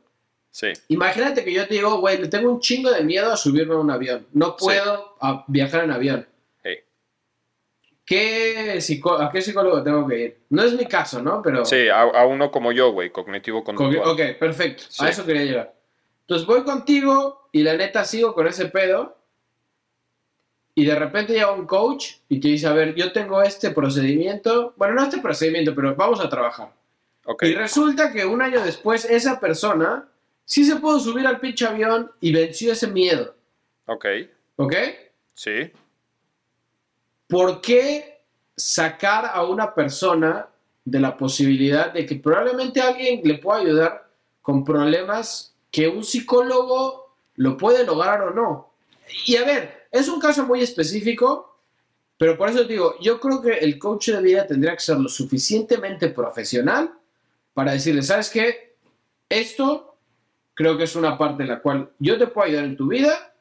Sí. 0.51 0.67
imagínate 0.87 1.43
que 1.43 1.53
yo 1.53 1.67
te 1.67 1.75
digo, 1.75 1.99
güey, 1.99 2.17
le 2.19 2.27
tengo 2.27 2.51
un 2.51 2.59
chingo 2.59 2.91
de 2.91 3.03
miedo 3.03 3.31
a 3.31 3.37
subirme 3.37 3.73
a 3.75 3.77
un 3.77 3.89
avión. 3.91 4.27
No 4.33 4.55
puedo 4.57 5.15
a 5.21 5.43
viajar 5.47 5.83
en 5.83 5.91
avión. 5.91 6.27
Hey. 6.63 6.77
¿Qué 8.05 8.77
psicó- 8.81 9.19
¿A 9.19 9.31
qué 9.31 9.41
psicólogo 9.41 9.83
tengo 9.83 10.07
que 10.07 10.19
ir? 10.19 10.37
No 10.49 10.63
es 10.63 10.73
mi 10.73 10.85
caso, 10.85 11.21
¿no? 11.21 11.41
Pero... 11.43 11.65
Sí, 11.65 11.87
a, 11.89 12.01
a 12.01 12.25
uno 12.25 12.51
como 12.51 12.71
yo, 12.71 12.91
güey, 12.91 13.11
cognitivo 13.11 13.63
Con- 13.63 13.75
conductual. 13.75 14.09
Ok, 14.13 14.37
perfecto. 14.39 14.83
Sí. 14.89 15.05
A 15.05 15.09
eso 15.09 15.25
quería 15.25 15.43
llegar. 15.43 15.75
Entonces 16.21 16.47
voy 16.47 16.63
contigo 16.63 17.38
y 17.51 17.63
la 17.63 17.75
neta 17.75 18.03
sigo 18.03 18.33
con 18.33 18.47
ese 18.47 18.65
pedo. 18.65 19.17
Y 20.75 20.85
de 20.85 20.95
repente 20.95 21.33
llega 21.33 21.51
un 21.51 21.65
coach 21.65 22.13
y 22.29 22.39
te 22.39 22.47
dice, 22.47 22.67
a 22.67 22.73
ver, 22.73 22.95
yo 22.95 23.11
tengo 23.11 23.41
este 23.41 23.71
procedimiento. 23.71 24.73
Bueno, 24.77 24.95
no 24.95 25.03
este 25.03 25.19
procedimiento, 25.19 25.75
pero 25.75 25.95
vamos 25.95 26.19
a 26.21 26.29
trabajar. 26.29 26.73
Ok. 27.25 27.43
Y 27.43 27.53
resulta 27.53 28.13
que 28.13 28.25
un 28.25 28.41
año 28.41 28.61
después 28.61 29.05
esa 29.05 29.39
persona 29.39 30.07
sí 30.45 30.63
se 30.63 30.77
pudo 30.77 30.99
subir 30.99 31.27
al 31.27 31.39
pinche 31.39 31.65
avión 31.65 32.11
y 32.21 32.31
venció 32.31 32.71
ese 32.71 32.87
miedo. 32.87 33.35
Ok. 33.87 34.05
¿Ok? 34.55 34.73
Sí. 35.33 35.71
¿Por 37.27 37.61
qué 37.61 38.21
sacar 38.55 39.29
a 39.33 39.43
una 39.43 39.73
persona 39.73 40.47
de 40.83 40.99
la 40.99 41.15
posibilidad 41.15 41.93
de 41.93 42.05
que 42.05 42.15
probablemente 42.15 42.81
alguien 42.81 43.21
le 43.23 43.37
pueda 43.37 43.59
ayudar 43.59 44.09
con 44.41 44.63
problemas 44.63 45.55
que 45.71 45.87
un 45.87 46.03
psicólogo 46.03 47.08
lo 47.39 47.55
puede 47.57 47.85
lograr 47.85 48.21
o 48.21 48.31
no? 48.33 48.73
Y 49.25 49.37
a 49.37 49.45
ver, 49.45 49.87
es 49.91 50.07
un 50.09 50.19
caso 50.19 50.45
muy 50.45 50.61
específico, 50.61 51.57
pero 52.17 52.37
por 52.37 52.49
eso 52.49 52.67
te 52.67 52.73
digo, 52.73 52.95
yo 52.99 53.19
creo 53.19 53.41
que 53.41 53.53
el 53.59 53.79
coach 53.79 54.09
de 54.09 54.21
vida 54.21 54.45
tendría 54.45 54.73
que 54.73 54.81
ser 54.81 54.97
lo 54.97 55.07
suficientemente 55.07 56.09
profesional 56.09 56.91
para 57.53 57.71
decirle, 57.71 58.01
¿sabes 58.03 58.29
qué? 58.29 58.75
Esto 59.29 59.95
creo 60.53 60.77
que 60.77 60.83
es 60.83 60.95
una 60.97 61.17
parte 61.17 61.43
en 61.43 61.49
la 61.49 61.59
cual 61.61 61.89
yo 61.99 62.17
te 62.17 62.27
puedo 62.27 62.45
ayudar 62.47 62.65
en 62.65 62.75
tu 62.75 62.87
vida, 62.89 63.33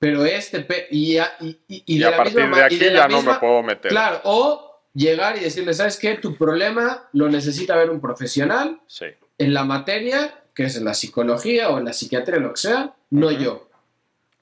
pero 0.00 0.24
este... 0.24 0.66
y, 0.90 1.18
a- 1.18 1.32
y- 1.40 1.58
y- 1.68 1.82
y 1.86 1.98
de 1.98 2.06
a 2.06 2.10
la 2.10 2.16
partir 2.16 2.36
misma 2.40 2.56
de 2.58 2.62
aquí 2.64 2.76
de 2.78 2.92
ya 2.92 3.08
no 3.08 3.16
misma- 3.18 3.34
me 3.34 3.38
puedo 3.40 3.62
meter. 3.62 3.90
Claro, 3.90 4.20
o 4.24 4.80
llegar 4.94 5.36
y 5.36 5.40
decirle, 5.40 5.74
¿sabes 5.74 5.96
qué? 5.96 6.14
Tu 6.16 6.36
problema 6.36 7.08
lo 7.12 7.28
necesita 7.28 7.76
ver 7.76 7.90
un 7.90 8.00
profesional 8.00 8.80
Sí. 8.88 9.06
en 9.38 9.54
la 9.54 9.64
materia, 9.64 10.42
que 10.58 10.64
es 10.64 10.74
en 10.74 10.84
la 10.84 10.94
psicología 10.94 11.70
o 11.70 11.78
en 11.78 11.84
la 11.84 11.92
psiquiatría, 11.92 12.40
lo 12.40 12.52
que 12.52 12.60
sea, 12.60 12.92
no 13.10 13.30
yo. 13.30 13.68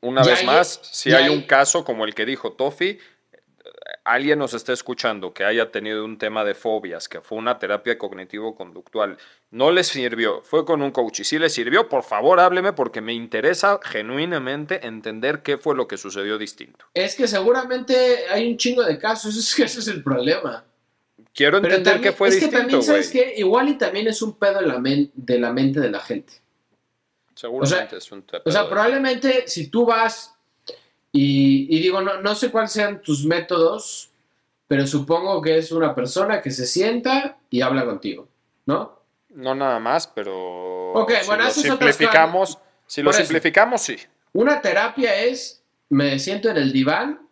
Una 0.01 0.23
vez 0.23 0.45
más, 0.47 0.81
si 0.83 1.13
hay 1.13 1.29
un 1.29 1.43
caso 1.43 1.85
como 1.85 2.07
el 2.07 2.15
que 2.15 2.25
dijo 2.25 2.55
Tofi, 2.55 2.99
alguien 4.03 4.39
nos 4.39 4.55
está 4.55 4.73
escuchando 4.73 5.35
que 5.35 5.45
haya 5.45 5.71
tenido 5.71 6.07
un 6.07 6.17
tema 6.17 6.43
de 6.43 6.55
fobias, 6.55 7.11
que 7.11 7.21
fue 7.21 7.37
una 7.37 7.59
terapia 7.59 7.99
cognitivo-conductual, 7.99 9.19
no 9.51 9.71
le 9.71 9.85
sirvió, 9.85 10.41
fue 10.41 10.65
con 10.65 10.81
un 10.81 10.91
coach 10.91 11.21
y 11.21 11.25
si 11.25 11.39
le 11.39 11.51
sirvió, 11.51 11.87
por 11.91 12.03
favor 12.03 12.41
hábleme 12.41 12.73
porque 12.73 13.03
me 13.03 13.13
interesa 13.13 13.79
genuinamente 13.83 14.87
entender 14.87 15.43
qué 15.43 15.59
fue 15.59 15.77
lo 15.77 15.87
que 15.87 15.99
sucedió 15.99 16.39
distinto. 16.39 16.87
Es 16.95 17.15
que 17.15 17.29
seguramente 17.29 18.25
hay 18.31 18.51
un 18.51 18.57
chingo 18.57 18.83
de 18.83 18.97
casos, 18.97 19.37
es 19.37 19.55
que 19.55 19.65
ese 19.65 19.81
es 19.81 19.89
el 19.89 20.03
problema. 20.03 20.65
Quiero 21.35 21.61
Pero 21.61 21.75
entender 21.75 21.95
también- 21.95 22.13
qué 22.13 22.17
fue 22.17 22.29
es 22.29 22.35
que 22.35 22.41
distinto, 22.41 22.59
también, 22.59 22.79
güey. 22.79 22.87
¿sabes 22.87 23.11
qué? 23.11 23.35
Igual 23.37 23.69
y 23.69 23.75
también 23.79 24.07
es 24.09 24.23
un 24.23 24.39
pedo 24.39 24.61
en 24.61 24.69
la 24.69 24.81
de 25.15 25.39
la 25.39 25.53
mente 25.53 25.81
de 25.81 25.91
la 25.91 26.01
gente. 26.01 26.35
Seguramente 27.35 27.97
es 27.99 28.11
un 28.13 28.25
O 28.45 28.51
sea, 28.51 28.63
pedo. 28.63 28.71
probablemente 28.71 29.45
si 29.47 29.69
tú 29.69 29.85
vas 29.87 30.35
y, 31.13 31.67
y 31.75 31.81
digo, 31.81 32.01
no, 32.01 32.21
no 32.23 32.35
sé 32.35 32.51
cuáles 32.51 32.73
sean 32.73 33.01
tus 33.03 33.25
métodos, 33.25 34.11
pero 34.67 34.87
supongo 34.87 35.41
que 35.43 35.59
es 35.59 35.71
una 35.73 35.95
persona 35.95 36.41
que 36.43 36.51
se 36.51 36.67
sienta 36.67 37.39
y 37.51 37.61
habla 37.61 37.85
contigo, 37.85 38.29
¿no? 38.67 39.01
No 39.31 39.55
nada 39.55 39.79
más, 39.79 40.07
pero 40.07 40.93
Ok, 40.93 41.13
si 41.21 41.27
bueno, 41.27 41.45
lo 41.45 41.51
simplificamos, 41.51 42.59
si 42.87 43.03
lo 43.03 43.11
eso. 43.11 43.21
simplificamos, 43.21 43.83
sí. 43.83 43.97
Una 44.33 44.61
terapia 44.63 45.15
es, 45.23 45.63
me 45.91 46.19
siento 46.19 46.49
en 46.51 46.57
el 46.57 46.73
diván, 46.73 47.29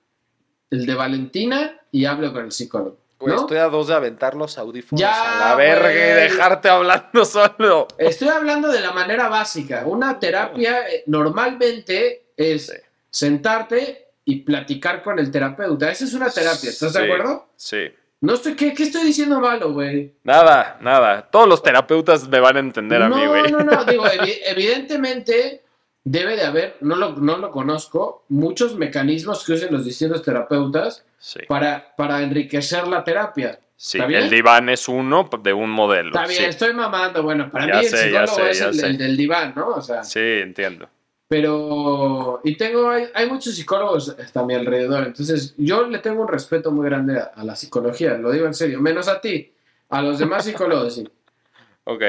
el 0.71 0.85
de 0.87 0.95
Valentina, 0.95 1.81
y 1.91 2.05
hablo 2.05 2.33
con 2.33 2.45
el 2.45 2.53
psicólogo. 2.53 2.99
Güey, 3.25 3.35
¿no? 3.37 3.41
estoy 3.43 3.59
a 3.59 3.69
dos 3.69 3.89
de 3.89 3.95
aventar 3.95 4.35
los 4.35 4.57
audífonos 4.59 5.01
Ya, 5.01 5.47
a 5.47 5.49
la 5.51 5.55
verga 5.57 5.91
y 5.93 5.97
dejarte 6.23 6.69
hablando 6.69 7.25
solo. 7.25 7.89
Estoy 7.99 8.29
hablando 8.29 8.69
de 8.71 8.81
la 8.81 8.93
manera 8.93 9.29
básica. 9.29 9.83
Una 9.87 10.19
terapia 10.19 10.89
eh, 10.89 11.03
normalmente 11.07 12.27
es 12.37 12.67
Sí. 12.67 12.73
sentarte 13.11 14.09
y 14.25 14.41
platicar 14.41 15.03
con 15.03 15.19
el 15.19 15.31
terapeuta. 15.31 15.91
Esa 15.91 16.05
es 16.05 16.15
una 16.15 16.31
terapia, 16.31 16.71
¿estás 16.71 16.93
de 16.95 17.05
acuerdo? 17.05 17.49
Sí. 17.57 17.79
No 18.21 18.35
estoy, 18.35 18.55
¿qué, 18.57 18.73
qué 18.73 18.85
estoy 18.85 19.05
diciendo 19.05 19.39
malo, 19.39 19.73
güey? 19.75 20.15
Nada, 20.25 20.79
nada. 20.81 21.29
Todos 21.31 21.47
los 21.47 21.63
terapeutas 21.63 22.27
me 22.29 22.41
van 22.41 22.57
a 22.57 22.61
entender 22.61 23.03
a 23.03 23.09
no, 23.09 23.17
mí, 23.17 23.27
güey. 23.27 23.53
no, 23.53 23.61
no, 23.61 23.85
digo, 23.85 24.05
evi- 24.07 24.39
evidentemente 24.47 25.63
debe 26.05 26.37
de 26.37 26.45
haber, 26.45 26.77
no 26.81 26.97
lo, 26.97 27.13
no 27.17 27.37
lo 27.39 27.51
conozco, 27.51 28.25
muchos 28.29 28.77
mecanismos 28.77 29.45
que 29.45 29.53
usen 29.55 29.73
los 29.73 29.85
distintos 29.85 30.23
terapeutas 30.23 31.05
Sí, 31.27 31.41
para, 31.49 31.95
para 31.97 32.23
enriquecer 32.23 32.87
la 32.87 33.03
terapia. 33.03 33.59
sí. 33.77 33.99
El 33.99 34.29
diván 34.29 34.69
es 34.69 34.87
uno 34.89 35.27
de 35.43 35.55
un 35.55 35.71
modelo. 35.71 36.11
Está 36.11 36.27
bien, 36.27 36.43
sí. 36.43 36.49
estoy 36.51 36.75
mamando. 36.75 37.23
Bueno, 37.23 37.49
para 37.51 37.67
Ya 37.67 37.73
mí 37.81 37.87
el 37.87 37.91
sé, 37.91 38.11
ya 38.13 38.27
psicólogo 38.27 38.45
sé, 38.45 38.51
es 38.51 38.61
el, 38.61 38.85
el 38.91 38.99
del 38.99 39.17
diván, 39.17 39.55
¿no? 39.57 39.69
O 39.69 39.81
sea, 39.81 40.05
Sí, 40.05 40.21
entiendo. 40.21 40.87
pero. 41.27 42.43
Y 42.45 42.57
tengo. 42.59 42.91
Hay, 42.91 43.07
hay 43.15 43.27
muchos 43.27 43.55
psicólogos 43.55 44.11
hasta 44.11 44.41
a 44.41 44.45
mi 44.45 44.53
alrededor. 44.53 45.07
Entonces, 45.07 45.55
yo 45.57 45.87
le 45.87 45.99
tengo 46.01 46.21
un 46.21 46.29
respeto 46.29 46.71
muy 46.71 46.85
grande 46.85 47.19
a, 47.19 47.33
a 47.35 47.43
la 47.43 47.57
psicología, 47.57 48.19
lo 48.19 48.31
digo 48.31 48.45
en 48.47 48.53
serio. 48.55 48.79
Menos 48.83 49.09
a 49.09 49.19
ti. 49.19 49.51
A 49.89 50.03
los 50.03 50.19
demás 50.19 50.45
psicólogos, 50.45 50.95
sí. 50.97 51.09
Ok. 51.85 52.03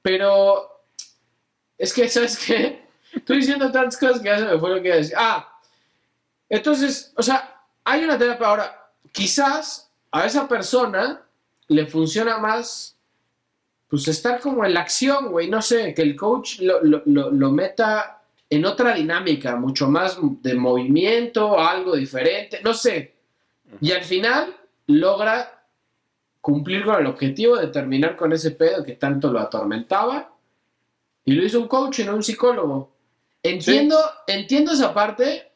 Pero. 0.00 0.66
Es 1.76 1.92
que, 1.92 2.08
¿sabes 2.08 2.38
qué? 2.42 2.84
Estoy 3.14 3.36
diciendo 3.36 3.70
tantas 3.70 3.98
cosas 3.98 4.20
que 4.20 4.28
ya 4.28 4.38
se 4.38 4.44
me 4.46 4.58
fue 4.58 4.70
lo 4.76 4.82
que 4.82 4.92
decir. 4.94 5.14
Ah, 5.18 5.46
entonces, 6.48 7.12
o 7.16 7.22
sea, 7.22 7.59
hay 7.84 8.04
una 8.04 8.18
terapia 8.18 8.46
ahora. 8.46 8.90
Quizás 9.12 9.90
a 10.12 10.26
esa 10.26 10.46
persona 10.48 11.22
le 11.68 11.86
funciona 11.86 12.38
más. 12.38 12.96
Pues 13.88 14.06
estar 14.06 14.40
como 14.40 14.64
en 14.64 14.74
la 14.74 14.80
acción, 14.80 15.30
güey. 15.32 15.48
No 15.50 15.60
sé, 15.62 15.92
que 15.94 16.02
el 16.02 16.14
coach 16.16 16.60
lo, 16.60 16.82
lo- 16.82 17.02
lo- 17.06 17.30
lo 17.30 17.50
meta 17.50 18.22
en 18.48 18.64
otra 18.64 18.94
dinámica, 18.94 19.56
mucho 19.56 19.88
más 19.88 20.16
de 20.42 20.54
movimiento, 20.54 21.58
algo 21.58 21.96
diferente, 21.96 22.60
no 22.62 22.72
sé. 22.74 23.14
Y 23.80 23.92
al 23.92 24.02
final 24.04 24.54
logra 24.86 25.64
cumplir 26.40 26.84
con 26.84 26.96
el 27.00 27.06
objetivo 27.06 27.56
de 27.56 27.68
terminar 27.68 28.16
con 28.16 28.32
ese 28.32 28.52
pedo 28.52 28.82
que 28.84 28.92
tanto 28.94 29.30
lo 29.32 29.38
atormentaba. 29.40 30.32
Y 31.24 31.32
lo 31.32 31.44
hizo 31.44 31.60
un 31.60 31.68
coach 31.68 32.00
y 32.00 32.04
no 32.04 32.14
un 32.14 32.22
psicólogo. 32.22 32.92
Entiendo, 33.42 33.96
entiendo 34.26 34.72
esa 34.72 34.92
parte. 34.94 35.50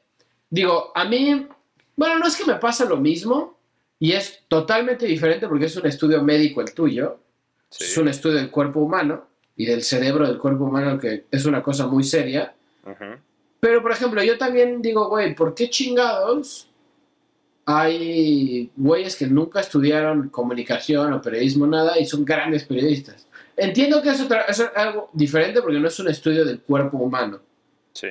Digo, 0.51 0.93
a 0.95 1.05
mí, 1.05 1.49
bueno, 1.97 2.19
no 2.19 2.27
es 2.27 2.37
que 2.37 2.45
me 2.45 2.57
pasa 2.57 2.85
lo 2.85 2.97
mismo 2.97 3.57
y 3.99 4.13
es 4.13 4.41
totalmente 4.49 5.07
diferente 5.07 5.47
porque 5.49 5.67
es 5.67 5.77
un 5.77 5.87
estudio 5.87 6.23
médico 6.23 6.61
el 6.61 6.73
tuyo. 6.75 7.19
Sí. 7.71 7.85
Es 7.85 7.97
un 7.99 8.09
estudio 8.09 8.37
del 8.37 8.51
cuerpo 8.51 8.81
humano 8.81 9.27
y 9.57 9.67
del 9.67 9.83
cerebro 9.83 10.27
del 10.27 10.39
cuerpo 10.39 10.65
humano 10.65 10.99
que 10.99 11.25
es 11.31 11.45
una 11.45 11.63
cosa 11.63 11.87
muy 11.87 12.05
seria. 12.05 12.55
Ujú. 12.85 13.19
Pero, 13.61 13.81
por 13.83 13.93
ejemplo, 13.93 14.23
yo 14.23 14.37
también 14.37 14.83
digo, 14.83 15.09
güey, 15.09 15.35
¿por 15.35 15.55
qué 15.55 15.71
chingados 15.71 16.69
hay 17.67 18.71
güeyes 18.77 19.17
que 19.17 19.27
nunca 19.27 19.61
estudiaron 19.61 20.29
comunicación 20.29 21.13
o 21.13 21.23
periodismo, 21.23 21.67
nada, 21.67 21.99
y 21.99 22.07
son 22.07 22.25
grandes 22.25 22.65
periodistas? 22.65 23.27
Entiendo 23.57 24.03
que 24.03 24.11
es, 24.11 24.21
otra- 24.21 24.43
es 24.43 24.61
algo 24.75 25.09
diferente 25.13 25.63
porque 25.63 25.79
no 25.79 25.89
es 25.89 25.99
un 25.99 26.09
estudio 26.09 26.45
del 26.45 26.61
cuerpo 26.61 26.99
humano. 26.99 27.41
Sí. 27.93 28.09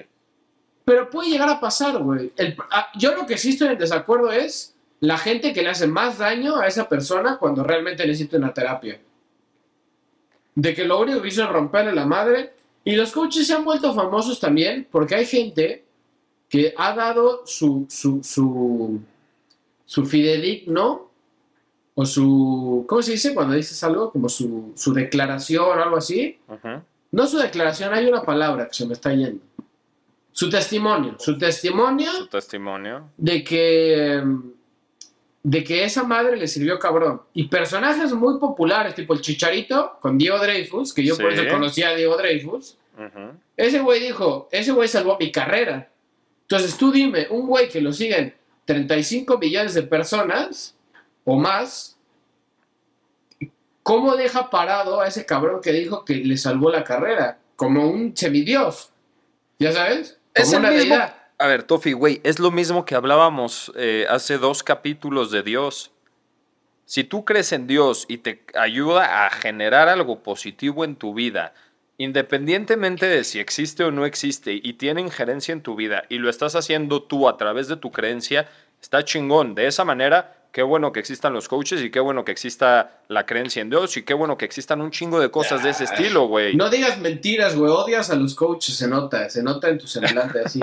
Pero 0.85 1.09
puede 1.09 1.29
llegar 1.29 1.49
a 1.49 1.59
pasar, 1.59 1.97
güey. 1.99 2.31
Ah, 2.71 2.89
yo 2.97 3.15
lo 3.15 3.25
que 3.25 3.37
sí 3.37 3.49
estoy 3.49 3.69
en 3.69 3.77
desacuerdo 3.77 4.31
es 4.31 4.75
la 4.99 5.17
gente 5.17 5.53
que 5.53 5.61
le 5.61 5.69
hace 5.69 5.87
más 5.87 6.17
daño 6.17 6.57
a 6.57 6.67
esa 6.67 6.87
persona 6.89 7.37
cuando 7.37 7.63
realmente 7.63 8.05
necesita 8.05 8.37
una 8.37 8.53
terapia. 8.53 8.99
De 10.55 10.73
que 10.73 10.85
lo 10.85 10.99
único 10.99 11.21
que 11.21 11.29
hizo 11.29 11.43
es 11.43 11.49
romperle 11.49 11.93
la 11.93 12.05
madre. 12.05 12.53
Y 12.83 12.95
los 12.95 13.11
coaches 13.11 13.47
se 13.47 13.53
han 13.53 13.63
vuelto 13.63 13.93
famosos 13.93 14.39
también 14.39 14.87
porque 14.91 15.15
hay 15.15 15.25
gente 15.25 15.85
que 16.49 16.73
ha 16.77 16.93
dado 16.93 17.45
su, 17.45 17.85
su, 17.89 18.21
su, 18.23 18.99
su 19.85 20.05
fidedigno 20.05 21.09
o 21.95 22.05
su... 22.05 22.85
¿Cómo 22.87 23.01
se 23.01 23.13
dice 23.13 23.33
cuando 23.33 23.55
dices 23.55 23.81
algo? 23.83 24.11
Como 24.11 24.27
su, 24.27 24.73
su 24.75 24.93
declaración 24.93 25.65
o 25.65 25.81
algo 25.83 25.97
así. 25.97 26.39
No 27.11 27.27
su 27.27 27.37
declaración, 27.37 27.93
hay 27.93 28.05
una 28.07 28.23
palabra 28.23 28.67
que 28.67 28.73
se 28.73 28.85
me 28.85 28.93
está 28.93 29.13
yendo. 29.13 29.43
Su 30.33 30.49
testimonio. 30.49 31.15
Su 31.19 31.37
testimonio 31.37 32.11
Su 32.11 32.27
testimonio. 32.27 33.09
de 33.17 33.43
que 33.43 34.23
de 35.43 35.61
que 35.63 35.83
esa 35.83 36.03
madre 36.03 36.37
le 36.37 36.47
sirvió 36.47 36.79
cabrón. 36.79 37.21
Y 37.33 37.47
personajes 37.47 38.13
muy 38.13 38.39
populares, 38.39 38.95
tipo 38.95 39.13
el 39.13 39.21
Chicharito, 39.21 39.97
con 39.99 40.17
Diego 40.17 40.39
Dreyfus, 40.39 40.93
que 40.93 41.03
yo 41.03 41.17
por 41.17 41.33
eso 41.33 41.43
conocía 41.49 41.89
a 41.89 41.95
Diego 41.95 42.15
Dreyfus, 42.15 42.77
ese 43.57 43.79
güey 43.81 43.99
dijo, 43.99 44.47
ese 44.51 44.71
güey 44.71 44.87
salvó 44.87 45.17
mi 45.19 45.31
carrera. 45.31 45.89
Entonces 46.43 46.77
tú 46.77 46.91
dime, 46.91 47.27
un 47.29 47.47
güey 47.47 47.67
que 47.67 47.81
lo 47.81 47.91
siguen 47.91 48.33
35 48.65 49.37
millones 49.37 49.73
de 49.73 49.83
personas 49.83 50.75
o 51.25 51.35
más, 51.35 51.97
¿cómo 53.81 54.15
deja 54.15 54.49
parado 54.49 55.01
a 55.01 55.07
ese 55.07 55.25
cabrón 55.25 55.61
que 55.61 55.73
dijo 55.73 56.05
que 56.05 56.15
le 56.15 56.37
salvó 56.37 56.69
la 56.71 56.85
carrera? 56.85 57.39
Como 57.57 57.89
un 57.89 58.15
semidios. 58.15 58.91
¿Ya 59.59 59.71
sabes? 59.71 60.19
Es 60.33 60.53
el 60.53 60.59
una 60.59 60.69
mismo- 60.71 60.89
deidad. 60.95 61.15
A 61.39 61.47
ver, 61.47 61.63
Tofi, 61.63 61.93
güey, 61.93 62.21
es 62.23 62.39
lo 62.39 62.51
mismo 62.51 62.85
que 62.85 62.95
hablábamos 62.95 63.71
eh, 63.75 64.05
hace 64.09 64.37
dos 64.37 64.63
capítulos 64.63 65.31
de 65.31 65.43
Dios. 65.43 65.91
Si 66.85 67.03
tú 67.03 67.25
crees 67.25 67.51
en 67.51 67.65
Dios 67.67 68.05
y 68.07 68.17
te 68.19 68.43
ayuda 68.55 69.25
a 69.25 69.29
generar 69.31 69.89
algo 69.89 70.21
positivo 70.21 70.85
en 70.85 70.95
tu 70.95 71.13
vida, 71.13 71.53
independientemente 71.97 73.07
de 73.07 73.23
si 73.23 73.39
existe 73.39 73.83
o 73.83 73.91
no 73.91 74.05
existe 74.05 74.53
y 74.61 74.73
tiene 74.73 75.01
injerencia 75.01 75.51
en 75.53 75.61
tu 75.61 75.75
vida 75.75 76.03
y 76.09 76.17
lo 76.19 76.29
estás 76.29 76.55
haciendo 76.55 77.01
tú 77.03 77.27
a 77.27 77.37
través 77.37 77.67
de 77.67 77.77
tu 77.77 77.91
creencia, 77.91 78.47
está 78.81 79.03
chingón. 79.03 79.55
De 79.55 79.67
esa 79.67 79.83
manera, 79.85 80.35
qué 80.53 80.61
bueno 80.61 80.93
que 80.93 80.99
existan 80.99 81.33
los 81.33 81.49
coaches 81.49 81.81
y 81.81 81.89
qué 81.89 81.99
bueno 81.99 82.23
que 82.23 82.31
exista 82.31 83.01
la 83.07 83.25
creencia 83.25 83.61
en 83.61 83.71
Dios 83.71 83.97
y 83.97 84.03
qué 84.03 84.13
bueno 84.13 84.37
que 84.37 84.45
existan 84.45 84.81
un 84.81 84.91
chingo 84.91 85.19
de 85.19 85.31
cosas 85.31 85.63
de 85.63 85.71
ese 85.71 85.83
estilo, 85.83 86.27
güey. 86.27 86.55
No 86.55 86.69
digas 86.69 86.99
mentiras, 86.99 87.55
güey. 87.55 87.71
Odias 87.71 88.11
a 88.11 88.15
los 88.15 88.35
coaches, 88.35 88.77
se 88.77 88.87
nota, 88.87 89.29
se 89.29 89.41
nota 89.41 89.67
en 89.67 89.79
tu 89.79 89.87
semblante 89.87 90.41
así. 90.45 90.59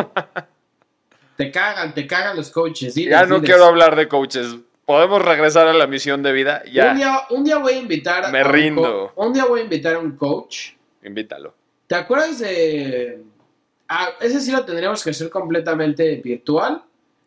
te 1.37 1.51
cagan, 1.51 1.93
te 1.93 2.07
cagan 2.07 2.37
los 2.37 2.51
coaches. 2.51 2.95
diles, 2.95 3.11
ya 3.11 3.27
no 3.27 3.41
diles. 3.41 3.51
quiero 3.51 3.67
hablar 3.67 3.97
de 3.97 4.07
coaches. 4.07 4.57
¿Podemos 4.87 5.23
regresar 5.23 5.67
a 5.67 5.75
la 5.75 5.89
misión 5.89 6.23
de 6.23 6.33
vida? 6.33 6.63
Ya. 6.71 6.93
Un 6.93 6.97
día, 6.97 7.21
un 7.31 7.45
día 7.45 7.59
voy 7.59 7.73
a 7.73 7.79
invitar. 7.79 8.31
Me 8.31 8.41
a 8.41 8.47
un 8.47 8.53
rindo. 8.53 9.13
un 9.17 9.33
día 9.33 9.45
voy 9.45 9.61
a 9.61 9.63
invitar 9.65 9.97
a 9.97 9.99
un 9.99 10.13
coach. 10.13 10.71
Invítalo. 11.03 11.53
¿Te 11.89 11.97
acuerdas 11.97 12.39
de.? 12.39 13.25
Ah, 13.89 14.11
ese 14.21 14.41
sí 14.41 14.53
lo 14.53 14.65
tendríamos 14.65 15.03
que 15.03 15.11
hacer 15.11 15.29
completamente 15.31 16.15
virtual. 16.17 16.81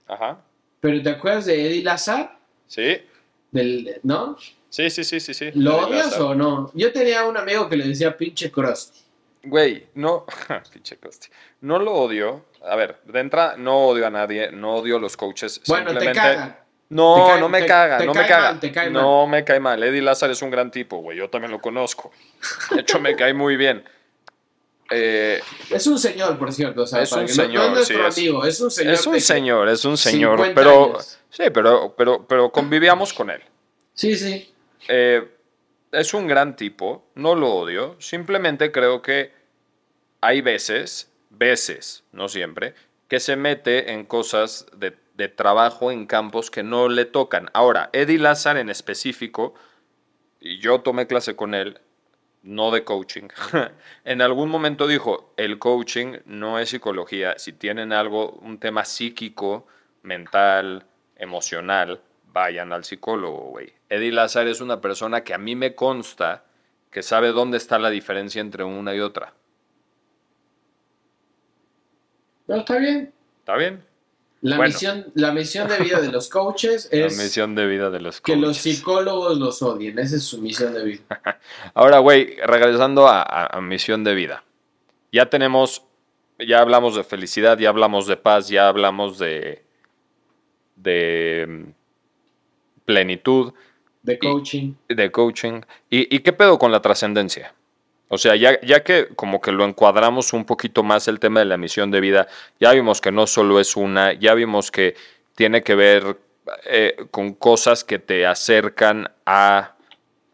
Ajá. 0.07 0.39
Pero 0.79 1.01
¿te 1.01 1.09
acuerdas 1.09 1.45
de 1.45 1.67
Eddie 1.67 1.83
Lazar? 1.83 2.42
Sí. 2.73 2.97
Del, 3.51 3.99
¿No? 4.01 4.35
Sí, 4.69 4.89
sí, 4.89 5.03
sí, 5.03 5.19
sí, 5.19 5.35
sí. 5.35 5.51
¿Lo 5.53 5.85
odias 5.87 6.17
o 6.19 6.33
no? 6.33 6.71
Yo 6.73 6.91
tenía 6.91 7.23
un 7.25 7.37
amigo 7.37 7.69
que 7.69 7.77
le 7.77 7.87
decía 7.87 8.17
pinche 8.17 8.51
Krusty. 8.51 8.99
Güey, 9.43 9.85
no. 9.93 10.25
Pinche 10.73 10.97
Costi. 10.97 11.27
No 11.61 11.77
lo 11.77 11.93
odio. 11.93 12.45
A 12.63 12.75
ver, 12.75 12.97
de 13.05 13.19
entrada, 13.19 13.55
no 13.57 13.87
odio 13.89 14.07
a 14.07 14.09
nadie. 14.09 14.51
No 14.51 14.75
odio 14.75 14.95
a 14.97 14.99
los 14.99 15.15
coaches. 15.17 15.61
Bueno, 15.67 15.93
te 15.93 15.99
simplemente-. 16.05 16.55
No, 16.89 17.15
Te 17.25 17.31
cae- 17.33 17.39
no 17.41 17.49
me 17.49 17.61
te- 17.61 17.67
caga, 17.67 17.97
te 17.97 18.05
no 18.05 18.13
me 18.13 18.21
caga. 18.21 18.41
mal, 18.51 18.59
te 18.59 18.71
cae 18.71 18.89
no 18.89 19.27
me 19.27 19.43
cae 19.43 19.59
mal. 19.59 19.83
Eddie 19.83 20.01
Lázaro 20.01 20.31
es 20.33 20.41
un 20.41 20.49
gran 20.49 20.71
tipo, 20.71 20.97
güey. 20.97 21.17
Yo 21.17 21.29
también 21.29 21.51
lo 21.51 21.59
conozco. 21.59 22.11
De 22.73 22.81
hecho, 22.81 22.99
me 22.99 23.15
cae 23.15 23.33
muy 23.33 23.55
bien. 23.57 23.83
Eh, 24.89 25.41
Es 25.69 25.87
un 25.87 25.97
señor, 25.97 26.37
por 26.37 26.51
cierto. 26.51 26.83
O 26.83 26.87
sea, 26.87 27.01
Es 27.01 27.11
un 27.11 27.27
señor, 27.27 27.71
no, 27.71 27.79
es 27.79 27.89
un 27.89 28.11
señor. 28.11 28.47
es 28.47 28.59
un 28.61 28.71
señor, 29.21 29.69
es 29.69 29.85
un 29.85 29.97
señor. 29.97 30.37
50 30.37 30.55
Pero, 30.55 30.85
años. 30.85 31.19
sí, 31.29 31.43
pero, 31.53 31.93
pero, 31.97 32.25
pero 32.27 32.51
convivíamos 32.51 33.13
con 33.13 33.29
él. 33.29 33.41
Sí, 33.93 34.15
sí. 34.15 34.51
Eh, 34.87 35.27
es 35.91 36.13
un 36.13 36.27
gran 36.27 36.55
tipo, 36.55 37.05
no 37.15 37.35
lo 37.35 37.49
odio. 37.53 37.95
Simplemente 37.99 38.71
creo 38.71 39.01
que 39.01 39.31
hay 40.21 40.41
veces, 40.41 41.11
veces, 41.29 42.03
no 42.11 42.27
siempre, 42.27 42.73
que 43.07 43.19
se 43.19 43.35
mete 43.35 43.91
en 43.93 44.05
cosas 44.05 44.65
de, 44.75 44.95
de 45.15 45.27
trabajo 45.29 45.91
en 45.91 46.05
campos 46.07 46.49
que 46.51 46.63
no 46.63 46.89
le 46.89 47.05
tocan. 47.05 47.49
Ahora, 47.53 47.89
Eddie 47.93 48.17
Lazar 48.17 48.57
en 48.57 48.69
específico, 48.69 49.53
y 50.39 50.59
yo 50.59 50.81
tomé 50.81 51.07
clase 51.07 51.35
con 51.35 51.53
él, 51.53 51.79
no 52.43 52.71
de 52.71 52.83
coaching. 52.83 53.27
en 54.05 54.21
algún 54.21 54.49
momento 54.49 54.87
dijo, 54.87 55.33
el 55.37 55.59
coaching 55.59 56.17
no 56.25 56.59
es 56.59 56.69
psicología. 56.69 57.37
Si 57.37 57.53
tienen 57.53 57.91
algo, 57.91 58.31
un 58.41 58.59
tema 58.59 58.85
psíquico, 58.85 59.65
mental, 60.03 60.85
emocional, 61.15 62.01
vayan 62.27 62.73
al 62.73 62.83
psicólogo, 62.83 63.49
güey. 63.49 63.73
Eddie 63.89 64.11
Lazar 64.11 64.47
es 64.47 64.61
una 64.61 64.81
persona 64.81 65.23
que 65.23 65.33
a 65.33 65.37
mí 65.37 65.55
me 65.55 65.75
consta 65.75 66.43
que 66.91 67.01
sabe 67.01 67.29
dónde 67.29 67.57
está 67.57 67.79
la 67.79 67.89
diferencia 67.89 68.41
entre 68.41 68.63
una 68.63 68.93
y 68.93 68.99
otra. 68.99 69.33
No, 72.47 72.57
está 72.57 72.77
bien. 72.77 73.13
¿Está 73.39 73.55
bien? 73.55 73.83
La, 74.45 74.57
Bueno. 74.57 74.73
misión, 74.73 75.05
la 75.15 75.31
misión 75.31 75.69
de 75.69 75.77
vida 75.79 76.01
de 76.01 76.11
los 76.11 76.27
coaches 76.29 76.87
es 76.91 77.15
la 77.17 77.23
misión 77.23 77.55
de 77.55 77.65
vida 77.65 77.89
de 77.89 78.01
los 78.01 78.19
que 78.19 78.35
los 78.35 78.57
psicólogos 78.57 79.37
los 79.39 79.61
odien. 79.61 79.97
Esa 79.99 80.17
es 80.17 80.23
su 80.23 80.41
misión 80.41 80.73
de 80.73 80.83
vida. 80.83 81.03
Ahora, 81.73 81.99
güey, 81.99 82.35
regresando 82.45 83.07
a, 83.07 83.21
a- 83.21 83.57
a 83.57 83.61
misión 83.61 84.03
de 84.03 84.13
vida. 84.13 84.43
Ya 85.13 85.29
tenemos, 85.29 85.83
ya 86.39 86.59
hablamos 86.59 86.95
de 86.95 87.03
felicidad, 87.05 87.57
ya 87.57 87.69
hablamos 87.69 88.05
de 88.05 88.17
paz, 88.17 88.49
ya 88.49 88.67
hablamos 88.67 89.17
de, 89.17 89.63
de 90.75 91.45
mm, 91.47 91.63
plenitud, 92.85 93.53
De 94.01 94.19
coaching. 94.19 94.73
de 94.89 95.11
coaching. 95.11 95.61
¿Y, 95.89 96.13
y 96.13 96.19
qué 96.19 96.33
pedo 96.33 96.59
con 96.59 96.71
la 96.71 96.81
trascendencia? 96.81 97.53
O 98.13 98.19
sea, 98.19 98.35
ya, 98.35 98.61
ya 98.61 98.83
que 98.83 99.07
como 99.15 99.41
que 99.41 99.51
lo 99.51 99.65
encuadramos 99.65 100.33
un 100.33 100.45
poquito 100.45 100.83
más 100.83 101.07
el 101.07 101.19
tema 101.19 101.39
de 101.39 101.47
la 101.47 101.57
misión 101.57 101.89
de 101.89 101.99
vida, 101.99 102.27
ya 102.59 102.71
vimos 102.71 103.01
que 103.01 103.11
no 103.11 103.25
solo 103.25 103.59
es 103.59 103.75
una, 103.75 104.13
ya 104.13 104.35
vimos 104.35 104.69
que 104.69 104.95
tiene 105.33 105.63
que 105.63 105.73
ver 105.73 106.19
eh, 106.65 107.07
con 107.09 107.33
cosas 107.33 107.83
que 107.83 107.97
te 107.97 108.27
acercan 108.27 109.11
a 109.25 109.73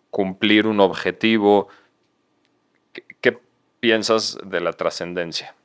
cumplir 0.09 0.67
un 0.67 0.81
objetivo. 0.81 1.69
¿Qué, 2.91 3.05
qué 3.21 3.39
piensas 3.79 4.37
de 4.43 4.59
la 4.59 4.73
trascendencia? 4.73 5.55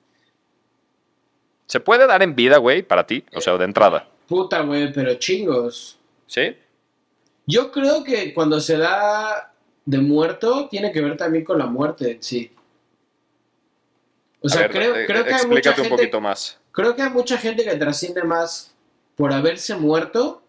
¿Se 1.67 1.81
puede 1.81 2.07
dar 2.07 2.23
en 2.23 2.37
vida, 2.37 2.59
güey, 2.59 2.85
para 2.85 3.09
ti? 3.09 3.25
O 3.35 3.41
sea, 3.41 3.57
de 3.57 3.65
entrada. 3.65 4.09
Puta, 4.29 4.61
güey, 4.61 4.93
pero 4.93 5.15
chingos. 5.15 5.99
¿Sí? 6.29 6.57
Yo 7.45 7.73
creo 7.73 8.05
que 8.05 8.33
cuando 8.33 8.61
se 8.61 8.79
da 8.79 9.54
de 9.87 9.99
muerto, 9.99 10.69
tiene 10.69 10.93
que 10.93 11.01
ver 11.01 11.17
también 11.17 11.45
con 11.45 11.59
la 11.59 11.67
muerte 11.67 12.13
en 12.13 12.23
sí. 12.23 12.51
O 14.41 14.49
sea, 14.49 14.63
ver, 14.63 14.71
creo, 14.71 14.97
eh, 14.97 15.07
creo 15.07 15.25
que 15.25 15.35
hay 15.35 15.47
mucha 15.47 15.71
explícate 15.71 15.81
un 15.83 15.89
gente, 15.89 16.03
poquito 16.03 16.21
más. 16.21 16.59
creo 16.73 16.95
que 16.95 17.03
hay 17.03 17.11
mucha 17.11 17.39
gente 17.39 17.65
que 17.65 17.77
trasciende 17.77 18.23
más 18.25 18.75
por 19.17 19.33
haberse 19.33 19.75
muerto 19.77 20.43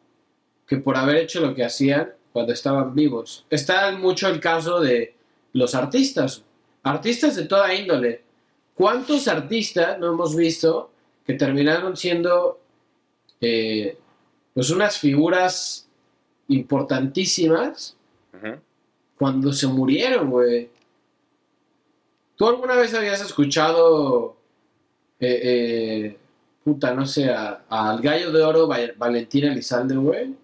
que 0.68 0.78
por 0.78 0.98
haber 0.98 1.18
hecho 1.18 1.40
lo 1.42 1.54
que 1.54 1.64
hacían 1.64 2.14
cuando 2.34 2.52
estaban 2.52 2.94
vivos. 2.96 3.46
Está 3.50 3.92
mucho 3.92 4.28
el 4.28 4.40
caso 4.40 4.80
de 4.80 5.16
los 5.54 5.76
artistas, 5.76 6.44
artistas 6.84 7.36
de 7.36 7.46
toda 7.46 7.74
índole. 7.74 8.24
¿Cuántos 8.74 9.28
artistas 9.28 9.98
no 10.00 10.08
hemos 10.12 10.36
visto 10.36 10.92
que 11.26 11.34
terminaron 11.36 11.96
siendo 11.96 12.60
eh, 13.40 13.98
pues 14.54 14.70
unas 14.70 14.98
figuras 14.98 15.88
importantísimas 16.48 17.96
Ujú. 18.34 18.60
Cuando 19.18 19.54
se 19.54 19.68
murieron, 19.68 20.30
güey? 20.30 20.70
¿Tú 22.36 22.48
alguna 22.48 22.76
vez 22.76 22.94
habías 22.94 23.22
escuchado, 23.22 24.36
eh, 25.20 25.40
eh, 25.44 26.18
puta, 26.64 26.94
no 26.94 27.06
sé, 27.06 27.30
al 27.34 28.02
gallo 28.02 28.32
de 28.32 28.44
oro 28.44 28.68
Va- 28.68 28.78
Valentín 28.98 29.46
Elizalde, 29.46 29.96
güey? 29.96 30.36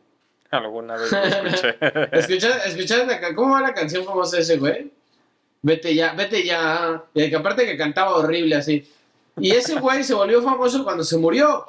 Alguna 0.52 0.96
vez 0.96 1.12
lo 1.12 1.18
escuché. 1.50 1.76
¿Escuchas, 2.18 2.66
escuchas 2.68 3.08
la 3.08 3.20
ca- 3.20 3.36
¿Cómo 3.36 3.54
va 3.54 3.62
la 3.62 3.74
canción 3.74 4.06
famosa 4.06 4.38
de 4.38 4.42
ese 4.44 4.58
güey? 4.58 4.92
Vete 5.62 5.94
ya, 5.94 6.14
vete 6.14 6.44
ya. 6.46 7.04
Y 7.14 7.30
que 7.30 7.36
aparte 7.36 7.66
que 7.66 7.78
cantaba 7.78 8.16
horrible 8.16 8.56
así. 8.56 8.90
Y 9.38 9.52
ese 9.52 9.76
güey 9.80 10.04
se 10.04 10.14
volvió 10.14 10.42
famoso 10.42 10.84
cuando 10.84 11.04
se 11.04 11.18
murió. 11.18 11.66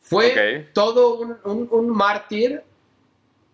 Fue 0.00 0.28
todo 0.74 1.18
un, 1.18 1.36
un- 1.44 1.68
un 1.70 1.88
mártir. 1.90 2.62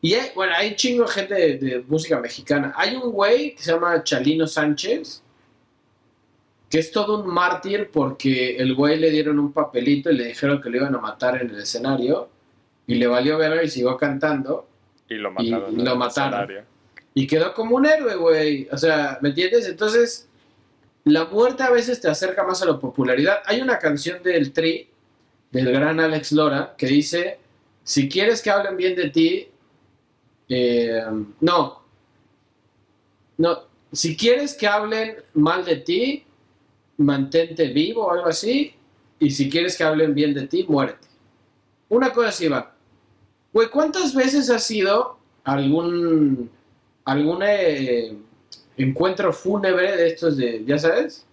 Y 0.03 0.15
hay- 0.15 0.31
bueno, 0.35 0.53
hay 0.57 0.77
chingo 0.77 1.05
de 1.05 1.11
gente 1.11 1.35
de, 1.35 1.59
de 1.59 1.85
música 1.89 2.21
mexicana. 2.21 2.73
Hay 2.77 2.97
un 2.97 3.11
güey 3.11 3.55
que 3.55 3.63
se 3.63 3.73
llama 3.73 4.03
Chalino 4.05 4.47
Sánchez, 4.47 5.23
que 6.69 6.79
es 6.79 6.91
todo 6.91 7.23
un 7.23 7.29
mártir 7.33 7.91
porque 7.93 8.57
el 8.57 8.75
güey 8.75 8.99
le 8.99 9.11
dieron 9.11 9.39
un 9.39 9.53
papelito 9.53 10.11
y 10.11 10.17
le 10.17 10.27
dijeron 10.29 10.61
que 10.61 10.69
lo 10.69 10.77
iban 10.79 10.95
a 10.95 10.99
matar 11.01 11.41
en 11.41 11.51
el 11.51 11.61
escenario. 11.61 12.29
Y 12.89 12.95
le 12.97 13.07
valió 13.09 13.37
verga 13.39 13.63
y 13.65 13.69
siguió 13.69 13.97
cantando. 13.97 14.69
Y 15.09 15.15
lo 15.15 15.31
mataron. 15.33 15.75
y 15.75 15.79
en 15.81 15.85
lo 15.85 15.93
el 15.93 15.99
mataron. 15.99 16.41
escenario. 16.41 16.65
Y 17.15 17.27
quedó 17.27 17.53
como 17.55 17.77
un 17.77 17.87
héroe, 17.87 18.15
güey. 18.17 18.69
O 18.71 18.77
sea, 18.79 19.19
¿me 19.23 19.31
entiendes? 19.31 19.67
Entonces, 19.67 20.29
la 21.05 21.25
muerte 21.25 21.63
a 21.65 21.71
veces 21.71 22.01
te 22.01 22.09
acerca 22.09 22.45
más 22.45 22.63
a 22.63 22.67
la 22.67 22.79
popularidad. 22.79 23.39
Hay 23.47 23.61
una 23.61 23.79
canción 23.79 24.23
del 24.23 24.53
Tri, 24.53 24.89
del 25.51 25.73
gran 25.73 25.99
Alex 25.99 26.31
Lora, 26.33 26.75
que 26.77 26.87
dice, 26.87 27.39
si 27.83 28.09
quieres 28.09 28.43
que 28.43 28.51
hablen 28.51 28.77
bien 28.77 28.95
de 28.95 29.11
ti, 29.11 29.49
eh, 30.49 31.03
no, 31.41 31.83
no, 33.39 33.59
si 33.93 34.17
quieres 34.17 34.55
que 34.55 34.67
hablen 34.67 35.17
mal 35.35 35.65
de 35.65 35.77
ti, 35.77 36.25
mantente 36.99 37.69
vivo 37.69 38.07
o 38.07 38.13
algo 38.13 38.27
así, 38.27 38.75
y 39.19 39.31
si 39.31 39.49
quieres 39.51 39.77
que 39.77 39.85
hablen 39.85 40.15
bien 40.15 40.35
de 40.35 40.47
ti, 40.47 40.65
muérete. 40.69 41.07
Una 41.89 42.13
cosa 42.13 42.29
así 42.29 42.49
va. 42.49 42.75
Güey, 43.53 43.69
¿cuántas 43.69 44.15
veces 44.15 44.51
has 44.51 44.65
sido 44.65 45.19
algún 45.45 46.51
algún 47.05 47.41
eh, 47.45 48.17
encuentro 48.77 49.33
fúnebre 49.33 49.97
de 49.97 50.09
estos 50.09 50.37
de, 50.37 50.65
ya 50.67 50.77
sabes, 50.77 51.25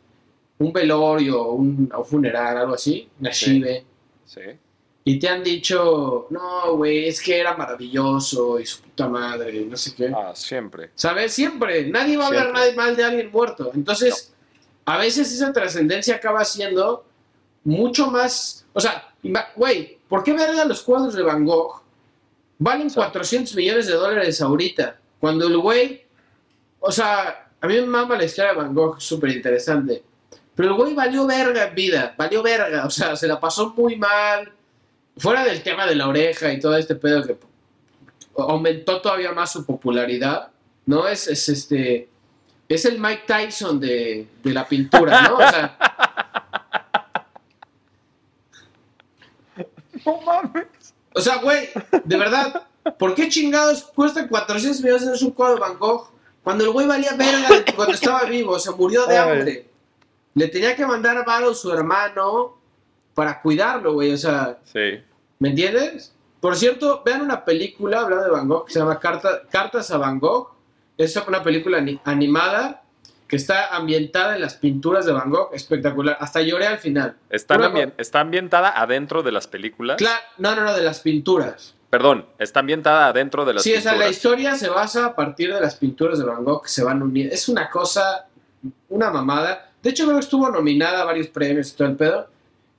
un 0.60 0.72
velorio, 0.72 1.52
un 1.52 1.90
o 1.94 2.04
funeral, 2.04 2.58
algo 2.58 2.76
así, 2.76 3.10
una 3.20 3.34
Sí. 3.34 3.46
shive, 3.56 3.84
Sí. 4.26 4.42
Y 5.06 5.20
te 5.20 5.28
han 5.28 5.44
dicho, 5.44 6.28
no, 6.30 6.76
güey, 6.78 7.08
es 7.10 7.22
que 7.22 7.38
era 7.40 7.58
maravilloso 7.58 8.60
y 8.60 8.66
su 8.66 8.82
puta 8.82 9.08
madre, 9.10 9.66
no 9.66 9.76
sé 9.76 9.94
qué. 9.94 10.12
Ah, 10.16 10.32
siempre. 10.34 10.92
¿Sabes? 10.96 11.34
Siempre, 11.34 11.88
nadie 11.88 12.16
va 12.16 12.26
a 12.26 12.28
hablar 12.28 12.44
Siempre. 12.46 12.62
nadie 12.62 12.76
mal 12.76 12.96
de 12.96 13.04
alguien 13.04 13.32
muerto. 13.32 13.72
Entonces, 13.74 14.34
a 14.86 14.98
veces 14.98 15.32
esa 15.32 15.52
trascendencia 15.52 16.16
acaba 16.16 16.46
siendo 16.46 17.06
mucho 17.66 18.08
más. 18.08 18.66
O 18.74 18.80
sea, 18.80 19.14
güey, 19.56 19.98
¿por 20.08 20.24
qué 20.24 20.34
verga 20.34 20.64
los 20.66 20.82
cuadros 20.84 21.14
de 21.16 21.24
Van 21.24 21.46
Gogh 21.46 21.82
valen 22.60 22.90
Sí. 22.90 22.96
400 22.96 23.56
millones 23.56 23.88
de 23.88 23.94
dólares 23.94 24.42
ahorita? 24.42 24.98
Cuando 25.20 25.48
el 25.48 25.58
güey. 25.58 26.06
O 26.80 26.92
sea, 26.92 27.50
a 27.60 27.68
mí 27.68 27.76
me 27.76 27.86
mama 27.86 28.16
la 28.18 28.24
historia 28.26 28.52
de 28.52 28.58
Van 28.58 28.74
Gogh, 28.74 29.00
súper 29.02 29.32
interesante. 29.32 30.04
Pero 30.56 30.70
el 30.70 30.76
güey 30.76 30.94
valió 30.94 31.26
verga 31.26 31.66
en 31.68 31.76
vida, 31.76 32.14
valió 32.18 32.42
verga. 32.44 32.86
O 32.86 32.90
sea, 32.90 33.16
se 33.18 33.28
la 33.28 33.40
pasó 33.40 33.74
muy 33.76 33.96
mal. 33.98 34.52
Fuera 35.18 35.44
del 35.44 35.62
tema 35.64 35.86
de 35.86 35.96
la 35.96 36.08
oreja 36.08 36.52
y 36.52 36.60
todo 36.60 36.76
este 36.76 36.96
pedo 36.96 37.24
que 37.24 37.38
aumentó 38.38 39.00
todavía 39.02 39.32
más 39.32 39.52
su 39.52 39.66
popularidad, 39.66 40.52
¿no? 40.86 41.08
Es, 41.08 41.28
es 41.28 41.50
este. 41.50 42.10
Es 42.68 42.86
el 42.86 43.00
Mike 43.00 43.24
Tyson 43.28 43.80
de, 43.80 44.28
de 44.44 44.54
la 44.54 44.68
pintura, 44.68 45.22
¿no? 45.24 45.36
O 45.36 45.40
sea, 45.40 45.78
No 50.06 50.20
mames. 50.22 50.66
o 51.16 51.22
sea, 51.22 51.38
güey, 51.38 51.70
de 52.04 52.18
verdad, 52.18 52.68
¿por 52.98 53.16
qué 53.16 53.30
chingados 53.30 53.84
cuesta 53.84 54.28
400 54.28 54.82
millones 54.82 55.20
de 55.20 55.26
un 55.26 55.32
cuadro 55.32 55.56
de 55.56 55.62
Van 55.62 55.78
Gogh 55.78 56.12
cuando 56.44 56.66
el 56.66 56.72
güey 56.72 56.88
valía 56.88 57.14
verga 57.16 57.50
cuando 57.76 57.94
estaba 57.94 58.24
vivo? 58.24 58.60
Se 58.60 58.72
murió 58.72 59.06
de 59.06 59.18
hambre. 59.18 59.70
Le 60.34 60.48
tenía 60.48 60.76
que 60.76 60.86
mandar 60.86 61.24
varo 61.26 61.54
su 61.54 61.72
hermano 61.72 62.58
para 63.14 63.42
cuidarlo, 63.42 63.94
güey. 63.94 64.12
O 64.14 64.18
sea, 64.18 64.58
Sí. 64.66 65.02
¿me 65.40 65.50
entiendes? 65.50 66.14
Por 66.40 66.56
cierto, 66.56 67.02
vean 67.06 67.22
una 67.22 67.46
película 67.46 68.02
hablando 68.02 68.26
de 68.26 68.32
Van 68.32 68.48
Gogh 68.48 68.66
que 68.66 68.74
se 68.74 68.80
llama 68.80 69.00
Carta- 69.00 69.44
Cartas 69.50 69.90
a 69.92 69.98
Van 69.98 70.20
Gogh. 70.20 70.50
Es 70.98 71.16
una 71.28 71.42
película 71.42 71.78
ani- 71.78 72.00
animada 72.04 72.82
que 73.28 73.38
está 73.38 73.76
ambientada 73.76 74.36
en 74.36 74.42
las 74.42 74.56
pinturas 74.56 75.06
de 75.06 75.14
Van 75.14 75.30
Gogh. 75.30 75.50
Espectacular. 75.54 76.18
Hasta 76.20 76.42
lloré 76.42 76.68
al 76.68 76.78
final. 76.80 77.16
¿Está, 77.30 77.56
ambien- 77.56 77.94
¿Está 77.98 78.20
ambientada 78.20 78.70
adentro 78.80 79.24
de 79.24 79.32
las 79.32 79.48
películas? 79.48 79.98
Claro, 79.98 80.20
no, 80.38 80.56
no, 80.56 80.64
no, 80.64 80.74
de 80.76 80.84
las 80.84 81.00
pinturas. 81.00 81.76
Perdón, 81.90 82.26
está 82.40 82.60
ambientada 82.60 83.14
dentro 83.14 83.46
de 83.46 83.54
las 83.54 83.64
Sí, 83.64 83.72
o 83.74 83.76
sea, 83.80 83.92
la 83.94 84.00
pinturas. 84.00 84.12
historia 84.16 84.56
se 84.56 84.68
basa 84.70 85.06
a 85.06 85.16
partir 85.16 85.54
de 85.54 85.62
las 85.62 85.76
pinturas 85.76 86.18
de 86.20 86.26
Van 86.26 86.44
Gogh 86.44 86.64
que 86.64 86.70
se 86.70 86.84
van 86.84 87.02
uniendo. 87.02 87.34
Es 87.34 87.48
una 87.48 87.70
cosa, 87.70 88.28
una 88.90 89.10
mamada. 89.12 89.72
De 89.82 89.92
hecho, 89.92 90.04
creo 90.06 90.16
que 90.18 90.22
estuvo 90.24 90.50
nominada 90.50 91.02
a 91.02 91.06
varios 91.06 91.28
premios 91.28 91.72
y 91.72 91.76
todo 91.76 91.88
el 91.88 91.96
pedo. 91.96 92.28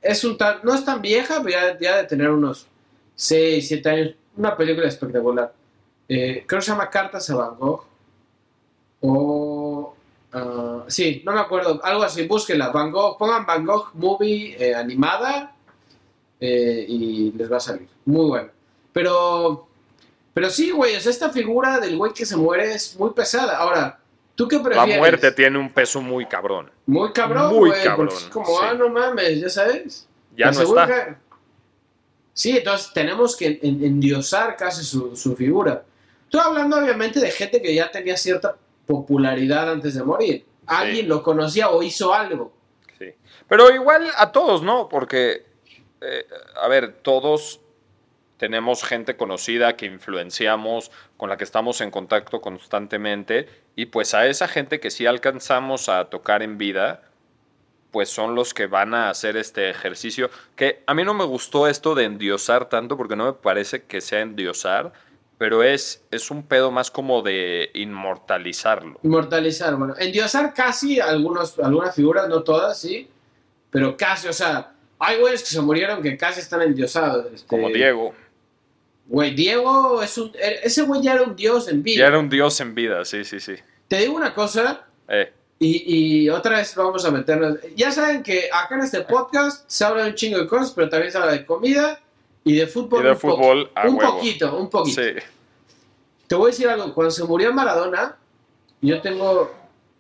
Es 0.05 0.23
un 0.23 0.37
tan, 0.37 0.59
no 0.63 0.75
es 0.75 0.85
tan 0.85 1.01
vieja, 1.01 1.41
pero 1.43 1.79
ya, 1.81 1.97
de 1.97 2.05
tener 2.05 2.31
unos 2.31 2.67
6, 3.17 3.67
7 3.67 3.89
años. 3.89 4.15
Una 4.37 4.55
película 4.55 4.87
espectacular. 4.87 5.51
Eh, 6.07 6.45
creo 6.47 6.61
que 6.61 6.67
se 6.67 6.73
llama 6.73 6.91
Cartas 6.91 7.31
a 7.31 7.37
Van 7.37 7.57
Gogh. 7.57 7.85
O. 9.01 9.95
ah, 10.35 10.85
sí, 10.89 11.23
no 11.25 11.33
me 11.33 11.41
acuerdo. 11.41 11.81
Algo 11.83 12.03
así, 12.03 12.27
búsquenla. 12.27 12.69
Van 12.69 12.91
Gogh, 12.91 13.17
pongan 13.17 13.47
Van 13.47 13.65
Gogh 13.65 13.93
movie 13.95 14.55
eh, 14.59 14.75
animada 14.75 15.57
eh, 16.39 16.85
y 16.87 17.33
les 17.33 17.51
va 17.51 17.57
a 17.57 17.61
salir. 17.61 17.89
Muy 18.05 18.27
bueno. 18.27 18.51
Pero. 18.93 19.69
Pero 20.35 20.51
sí, 20.51 20.71
güey, 20.71 20.97
esta 20.97 21.31
figura 21.31 21.81
del 21.81 21.97
güey 21.97 22.13
que 22.13 22.27
se 22.27 22.37
muere 22.37 22.75
es 22.75 22.99
muy 22.99 23.11
pesada. 23.11 23.57
Ahora, 23.57 24.01
¿tú 24.35 24.49
qué 24.49 24.57
La 24.57 24.63
prefieres? 24.63 24.99
muerte 24.99 25.33
tiene 25.33 25.59
un 25.59 25.71
peso 25.73 26.01
muy 26.01 26.27
cabrón. 26.27 26.71
Muy 26.87 27.13
cabrón, 27.13 27.55
Muy 27.55 27.71
güey. 27.71 27.85
cabrón, 27.85 28.09
es 28.09 28.25
como, 28.25 28.47
sí. 28.47 28.53
ah, 28.63 28.75
no 28.75 28.89
mames, 28.89 29.41
ya 29.41 29.49
sabes. 29.49 30.09
Ya 30.37 30.47
La 30.47 30.53
no 30.53 30.61
está. 30.63 30.87
que- 30.87 31.15
Sí, 32.33 32.57
entonces 32.59 32.93
tenemos 32.93 33.37
que 33.37 33.61
en- 33.63 33.85
endiosar 33.85 34.57
casi 34.57 34.85
su, 34.85 35.15
su 35.15 35.37
figura. 35.37 35.85
Estoy 36.25 36.41
hablando 36.41 36.77
obviamente 36.79 37.21
de 37.21 37.31
gente 37.31 37.63
que 37.63 37.73
ya 37.75 37.91
tenía 37.93 38.17
cierta 38.17 38.57
popularidad 38.87 39.71
antes 39.71 39.95
de 39.95 40.03
morir. 40.03 40.45
Alguien 40.67 41.09
lo 41.09 41.23
conocía 41.23 41.69
o 41.71 41.83
hizo 41.83 42.13
algo. 42.13 42.53
Sí. 42.99 43.07
Pero 43.49 43.71
igual 43.73 44.11
a 44.17 44.33
todos, 44.33 44.63
¿no? 44.63 44.89
Porque, 44.89 45.47
eh, 46.01 46.27
a 46.61 46.67
ver, 46.67 46.95
todos 47.03 47.61
tenemos 48.45 48.85
gente 48.85 49.17
conocida 49.17 49.75
que 49.75 49.87
influenciamos, 49.87 50.91
con 51.17 51.31
la 51.31 51.39
que 51.39 51.45
estamos 51.45 51.81
en 51.81 51.91
contacto 51.91 52.43
constantemente, 52.43 53.49
y 53.75 53.87
pues 53.87 54.13
a 54.13 54.27
esa 54.27 54.49
gente 54.49 54.81
que 54.81 54.91
sí 54.91 55.07
alcanzamos 55.07 55.89
a 55.89 56.05
tocar 56.11 56.43
en 56.43 56.59
vida, 56.59 57.05
pues 57.91 58.11
son 58.11 58.35
los 58.35 58.53
que 58.53 58.67
van 58.67 58.93
a 58.93 59.09
hacer 59.09 59.39
este 59.39 59.71
ejercicio, 59.71 60.29
que 60.57 60.83
a 60.87 60.93
mí 60.93 61.05
no 61.05 61.15
me 61.15 61.25
gustó 61.25 61.69
esto 61.69 61.95
de 61.95 62.05
endiosar 62.05 62.69
tanto, 62.69 62.99
porque 62.99 63.17
no 63.17 63.25
me 63.25 63.33
parece 63.33 63.85
que 63.85 64.03
sea 64.03 64.21
endiosar, 64.21 64.93
pero 65.39 65.63
es, 65.63 66.05
es 66.11 66.31
un 66.31 66.43
pedo 66.43 66.71
más 66.71 66.91
como 66.91 67.23
de 67.23 67.71
inmortalizarlo. 67.73 69.01
Inmortalizar, 69.05 69.75
bueno. 69.77 69.95
Endiosar 69.99 70.53
casi 70.53 71.01
algunos, 71.01 71.59
algunas 71.61 71.95
figuras, 71.95 72.29
no 72.29 72.43
todas, 72.43 72.79
sí. 72.79 73.09
Pero 73.71 73.97
casi, 73.97 74.29
o 74.29 74.35
sea, 74.35 74.75
hay 74.99 75.19
güeyes 75.19 75.43
que 75.43 75.49
se 75.49 75.63
murieron 75.63 76.03
que 76.03 76.19
casi 76.19 76.41
están 76.41 76.61
endiosados. 76.61 77.33
este, 77.33 77.47
Como 77.47 77.71
Diego. 77.71 78.13
Güey, 79.07 79.35
Diego 79.35 80.03
es 80.03 80.17
un. 80.19 80.33
e, 80.35 80.61
Ese 80.65 80.83
güey 80.83 81.03
ya 81.03 81.15
era 81.15 81.23
un 81.23 81.37
dios 81.37 81.69
en 81.69 81.83
vida. 81.83 81.99
Ya 82.01 82.07
era 82.07 82.19
un 82.19 82.29
dios 82.29 82.59
en 82.61 82.75
vida, 82.75 83.05
sí, 83.05 83.25
sí, 83.25 83.39
sí. 83.41 83.55
Te 83.89 83.99
digo 83.99 84.15
una 84.15 84.33
cosa, 84.35 84.87
Eh, 85.09 85.33
y, 85.59 86.23
y 86.25 86.31
otra 86.31 86.57
vez 86.57 86.75
vamos 86.75 87.05
a 87.05 87.11
meternos. 87.11 87.59
Ya 87.77 87.93
saben 87.93 88.23
que 88.23 88.49
acá 88.53 88.75
en 88.77 88.81
este 88.83 89.03
podcast 89.03 89.65
se 89.69 89.85
habla 89.85 90.05
de 90.05 90.11
un 90.11 90.15
chingo 90.17 90.39
de 90.39 90.47
cosas, 90.49 90.73
pero 90.73 90.89
también 90.89 91.13
se 91.13 91.19
habla 91.19 91.33
de 91.33 91.45
comida 91.45 92.01
y 92.45 92.55
de 92.57 92.67
fútbol. 92.67 93.01
Y 93.01 93.05
de 93.05 93.11
un 93.13 93.19
po- 93.19 93.37
fútbol 93.37 93.71
a 93.75 93.87
un 93.89 93.95
huevo. 93.97 94.15
poquito, 94.17 94.57
un 94.59 94.71
poquito. 94.71 95.03
sí. 95.03 95.09
Te 96.27 96.35
voy 96.35 96.49
a 96.49 96.51
decir 96.53 96.69
algo. 96.69 96.93
Cuando 96.95 97.11
se 97.11 97.23
murió 97.25 97.53
Maradona, 97.53 98.17
yo 98.81 99.01
tengo. 99.03 99.53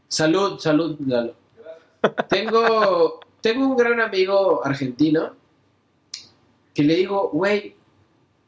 Salud, 0.08 0.58
salud, 0.58 0.96
Lalo. 1.06 1.34
Tengo, 2.28 3.20
tengo 3.40 3.66
un 3.66 3.76
gran 3.76 4.00
amigo 4.00 4.64
argentino 4.64 5.34
que 6.74 6.82
le 6.82 6.94
digo, 6.96 7.30
güey, 7.32 7.74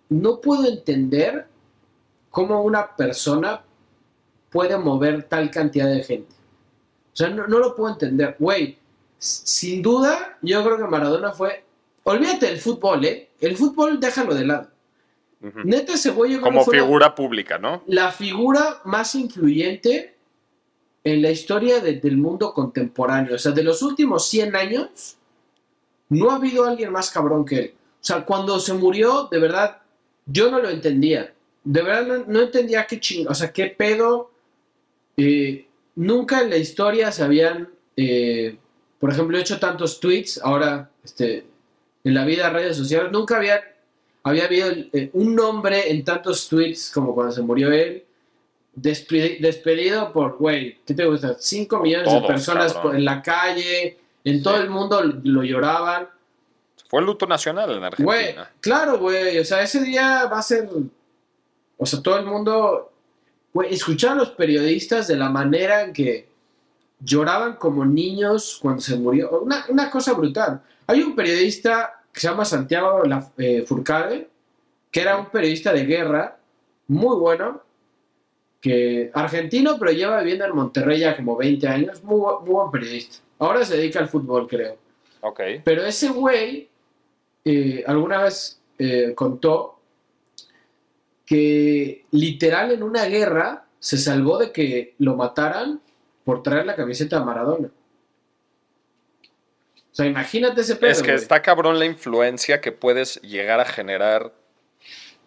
no 0.09 0.41
puedo 0.41 0.67
entender 0.67 1.47
cómo 2.31 2.63
una 2.63 2.95
persona 2.97 3.63
puede 4.51 4.77
mover 4.79 5.25
tal 5.25 5.51
cantidad 5.51 5.89
de 5.89 6.03
gente. 6.05 6.35
O 7.13 7.17
sea, 7.17 7.29
no, 7.31 7.47
no 7.47 7.59
lo 7.59 7.75
puedo 7.75 7.93
entender. 7.93 8.37
Güey, 8.39 8.79
sin 9.19 9.83
duda, 9.83 10.37
yo 10.43 10.63
creo 10.63 10.77
que 10.77 10.85
Maradona 10.85 11.33
fue. 11.33 11.65
Olvídate 12.05 12.47
del 12.47 12.59
fútbol, 12.59 13.05
¿eh? 13.05 13.31
El 13.41 13.57
fútbol 13.57 13.99
déjalo 13.99 14.35
de 14.35 14.45
lado. 14.47 14.69
Ujú. 15.43 15.61
Neta, 15.65 15.95
ese 15.95 16.11
güey 16.11 16.39
Como 16.41 16.63
fue 16.65 16.77
la- 16.77 16.83
figura 16.83 17.15
pública, 17.15 17.59
¿no? 17.59 17.83
la 17.87 18.11
figura 18.13 18.81
más 18.85 19.15
influyente 19.15 20.15
en 21.05 21.23
la 21.23 21.31
historia 21.31 21.81
de- 21.81 21.95
del 22.01 22.17
mundo 22.17 22.53
contemporáneo. 22.55 23.35
O 23.35 23.39
sea, 23.39 23.53
de 23.53 23.63
los 23.63 23.83
últimos 23.83 24.29
100 24.29 24.55
años, 24.57 25.17
no 26.09 26.31
ha 26.31 26.37
habido 26.37 26.65
alguien 26.65 26.93
más 26.93 27.11
cabrón 27.11 27.45
que 27.45 27.59
él. 27.59 27.75
O 28.01 28.05
sea, 28.07 28.25
cuando 28.25 28.59
se 28.61 28.73
murió, 28.75 29.29
de 29.31 29.39
verdad, 29.39 29.79
yo 30.27 30.51
no 30.51 30.61
lo 30.61 30.69
entendía. 30.69 31.33
De 31.65 31.83
verdad, 31.83 32.07
no, 32.07 32.25
no 32.27 32.41
entendía 32.43 32.87
qué 32.87 33.01
ching... 33.01 33.27
O 33.29 33.35
sea, 33.35 33.53
qué 33.53 33.67
pedo. 33.67 34.31
Eh, 35.17 35.67
nunca 35.97 36.43
en 36.43 36.51
la 36.51 36.57
historia 36.57 37.11
se 37.11 37.23
habían, 37.25 37.69
eh, 37.97 38.57
por 39.01 39.11
ejemplo, 39.11 39.39
hecho 39.39 39.59
tantos 39.59 39.99
tweets. 40.01 40.41
Ahora, 40.43 40.91
este, 41.05 41.47
en 42.05 42.15
la 42.15 42.25
vida, 42.25 42.51
redes 42.51 42.77
sociales, 42.77 43.11
nunca 43.11 43.37
había, 43.39 43.61
había 44.23 44.45
habido 44.45 44.69
eh, 44.93 45.11
un 45.15 45.35
nombre 45.35 45.91
en 45.91 46.05
tantos 46.05 46.49
tweets 46.49 46.91
como 46.91 47.15
cuando 47.15 47.33
se 47.33 47.43
murió 47.43 47.73
él. 47.73 48.05
Despe- 48.79 49.41
despedido 49.41 50.13
por, 50.13 50.37
güey, 50.37 50.79
¿qué 50.87 50.93
te 50.93 51.07
gusta? 51.07 51.37
5 51.39 51.81
millones 51.81 52.13
de 52.13 52.21
personas 52.23 52.75
por- 52.75 52.95
en 52.95 53.05
la 53.07 53.23
calle, 53.23 53.97
en 54.23 54.37
Sí. 54.39 54.43
todo 54.43 54.59
el 54.59 54.69
mundo 54.69 55.03
lo 55.25 55.43
lloraban. 55.43 56.09
Fue 56.89 57.01
el 57.01 57.07
luto 57.07 57.27
nacional 57.27 57.71
en 57.73 57.83
Argentina. 57.85 58.05
Güey, 58.07 58.35
claro, 58.61 58.99
güey, 58.99 59.39
o 59.39 59.45
sea, 59.45 59.63
ese 59.63 59.83
día 59.83 60.27
va 60.27 60.39
a 60.39 60.43
ser, 60.43 60.69
o 61.77 61.87
sea, 61.87 62.01
todo 62.03 62.19
el 62.19 62.27
mundo, 62.27 62.93
güey, 63.53 63.75
escuchar 63.75 64.13
a 64.13 64.15
los 64.17 64.31
periodistas 64.31 65.09
de 65.09 65.17
la 65.17 65.29
manera 65.29 65.83
en 65.83 65.93
que 65.93 66.29
lloraban 67.01 67.57
como 67.57 67.85
niños 67.85 68.59
cuando 68.63 68.81
se 68.81 68.97
murió, 68.97 69.41
una, 69.41 69.65
una 69.69 69.91
cosa 69.91 70.13
brutal. 70.15 70.63
Hay 70.87 71.03
un 71.03 71.15
periodista 71.17 72.01
que 72.13 72.21
se 72.21 72.29
llama 72.29 72.45
Santiago 72.45 73.03
La- 73.05 73.31
eh, 73.37 73.65
Furcade, 73.67 74.29
que 74.91 75.01
era 75.01 75.17
un 75.19 75.27
periodista 75.27 75.73
de 75.73 75.85
guerra, 75.85 76.39
muy 76.89 77.17
bueno, 77.17 77.63
que 78.61 79.11
argentino, 79.13 79.77
pero 79.79 79.93
lleva 79.93 80.19
viviendo 80.21 80.45
en 80.47 80.55
Monterrey 80.57 81.01
ya 81.01 81.17
como 81.17 81.37
20 81.37 81.69
años, 81.69 82.03
muy, 82.03 82.19
muy 82.41 82.51
buen 82.51 82.71
periodista. 82.71 83.19
Ahora 83.39 83.65
se 83.65 83.77
dedica 83.77 83.99
al 83.99 84.09
fútbol, 84.09 84.47
creo. 84.49 84.77
Ok. 85.21 85.41
Pero 85.65 85.85
ese 85.85 86.09
güey 86.09 86.69
eh, 87.49 87.85
alguna 87.87 88.25
vez 88.25 88.61
eh, 88.77 89.13
contó 89.15 89.79
que 91.25 92.05
literal 92.11 92.73
en 92.73 92.83
una 92.83 93.05
guerra 93.05 93.67
se 93.79 93.99
salvó 93.99 94.37
de 94.39 94.51
que 94.51 94.97
lo 94.99 95.15
mataran 95.15 95.81
por 96.25 96.43
traer 96.43 96.67
la 96.67 96.75
camiseta 96.75 97.19
a 97.19 97.25
Maradona. 97.25 97.69
O 99.29 99.95
sea, 99.95 100.07
imagínate 100.07 100.63
ese 100.63 100.75
pedo. 100.75 100.91
es 100.91 101.03
que 101.03 101.13
güey. 101.13 101.23
está 101.23 101.41
cabrón 101.41 101.79
la 101.79 101.85
influencia 101.85 102.61
que 102.61 102.73
puedes 102.73 103.23
llegar 103.23 103.61
a 103.61 103.65
generar 103.65 104.33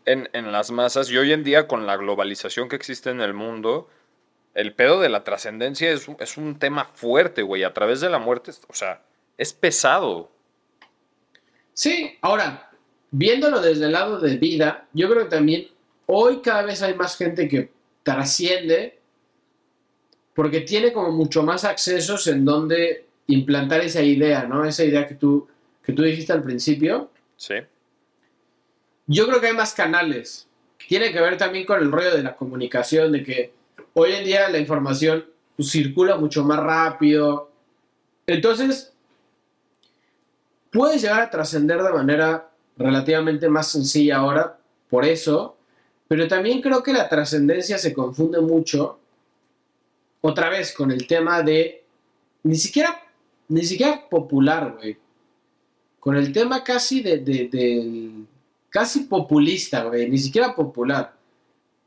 en, 0.03 0.29
en 0.33 0.51
las 0.51 0.71
masas. 0.71 1.09
Y 1.09 1.17
hoy 1.17 1.31
en 1.31 1.45
día, 1.45 1.69
con 1.69 1.87
la 1.87 1.95
globalización 1.95 2.67
que 2.67 2.75
existe 2.75 3.11
en 3.11 3.21
el 3.21 3.33
mundo, 3.33 3.87
el 4.55 4.73
pedo 4.73 4.99
de 4.99 5.07
la 5.07 5.23
trascendencia 5.23 5.89
es, 5.89 6.09
es 6.19 6.35
un 6.35 6.59
tema 6.59 6.83
fuerte, 6.93 7.43
güey. 7.43 7.63
A 7.63 7.73
través 7.73 8.01
de 8.01 8.09
la 8.09 8.19
muerte, 8.19 8.51
o 8.67 8.73
sea, 8.73 9.03
es 9.37 9.53
pesado. 9.53 10.29
Sí, 11.79 12.17
ahora, 12.19 12.69
viéndolo 13.09 13.61
desde 13.61 13.85
el 13.85 13.93
lado 13.93 14.19
de 14.19 14.35
vida, 14.35 14.89
yo 14.91 15.09
creo 15.09 15.23
que 15.23 15.29
también 15.29 15.69
hoy 16.07 16.41
cada 16.41 16.63
vez 16.63 16.81
hay 16.81 16.93
más 16.93 17.15
gente 17.15 17.47
que 17.47 17.71
trasciende 18.03 18.99
porque 20.33 20.59
tiene 20.59 20.91
como 20.91 21.13
mucho 21.13 21.41
más 21.41 21.63
accesos 21.63 22.27
en 22.27 22.43
donde 22.43 23.05
implantar 23.27 23.79
esa 23.79 24.01
idea, 24.01 24.43
¿no? 24.43 24.65
Esa 24.65 24.83
idea 24.83 25.07
que 25.07 25.15
tú, 25.15 25.47
que 25.81 25.93
tú 25.93 26.01
dijiste 26.01 26.33
al 26.33 26.43
principio. 26.43 27.11
Sí. 27.37 27.55
Yo 29.07 29.25
creo 29.25 29.39
que 29.39 29.47
hay 29.47 29.55
más 29.55 29.73
canales. 29.73 30.49
Tiene 30.85 31.13
que 31.13 31.21
ver 31.21 31.37
también 31.37 31.65
con 31.65 31.79
el 31.79 31.93
rollo 31.93 32.13
de 32.13 32.23
la 32.23 32.35
comunicación, 32.35 33.13
de 33.13 33.23
que 33.23 33.53
hoy 33.93 34.11
en 34.11 34.25
día 34.25 34.49
la 34.49 34.57
información 34.57 35.25
pues, 35.55 35.71
circula 35.71 36.17
mucho 36.17 36.43
más 36.43 36.59
rápido. 36.59 37.53
Entonces, 38.27 38.91
puedes 40.71 41.01
llegar 41.01 41.21
a 41.21 41.29
trascender 41.29 41.81
de 41.81 41.91
manera 41.91 42.49
relativamente 42.77 43.49
más 43.49 43.71
sencilla 43.71 44.17
ahora, 44.17 44.57
por 44.89 45.05
eso, 45.05 45.57
pero 46.07 46.27
también 46.27 46.61
creo 46.61 46.81
que 46.81 46.93
la 46.93 47.07
trascendencia 47.07 47.77
se 47.77 47.93
confunde 47.93 48.41
mucho, 48.41 48.99
otra 50.21 50.49
vez, 50.49 50.73
con 50.73 50.91
el 50.91 51.05
tema 51.07 51.41
de, 51.43 51.83
ni 52.43 52.55
siquiera, 52.55 53.01
ni 53.47 53.63
siquiera 53.63 54.07
popular, 54.09 54.75
güey, 54.77 54.97
con 55.99 56.15
el 56.15 56.31
tema 56.31 56.63
casi 56.63 57.01
de, 57.01 58.25
casi 58.69 59.01
populista, 59.01 59.83
güey, 59.83 60.09
ni 60.09 60.17
siquiera 60.17 60.55
popular. 60.55 61.13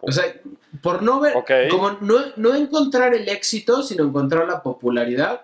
O 0.01 0.11
sea, 0.11 0.24
por 0.83 1.03
no 1.03 1.20
ver, 1.20 1.35
como 1.70 1.93
no, 2.01 2.18
no 2.37 2.55
encontrar 2.55 3.14
el 3.14 3.28
éxito, 3.28 3.83
sino 3.83 4.05
encontrar 4.05 4.47
la 4.47 4.62
popularidad. 4.62 5.43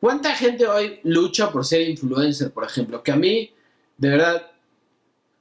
¿Cuánta 0.00 0.34
gente 0.34 0.66
hoy 0.66 1.00
lucha 1.04 1.50
por 1.50 1.64
ser 1.64 1.82
influencer, 1.82 2.50
por 2.52 2.64
ejemplo? 2.64 3.02
Que 3.02 3.12
a 3.12 3.16
mí, 3.16 3.52
de 3.96 4.08
verdad, 4.08 4.50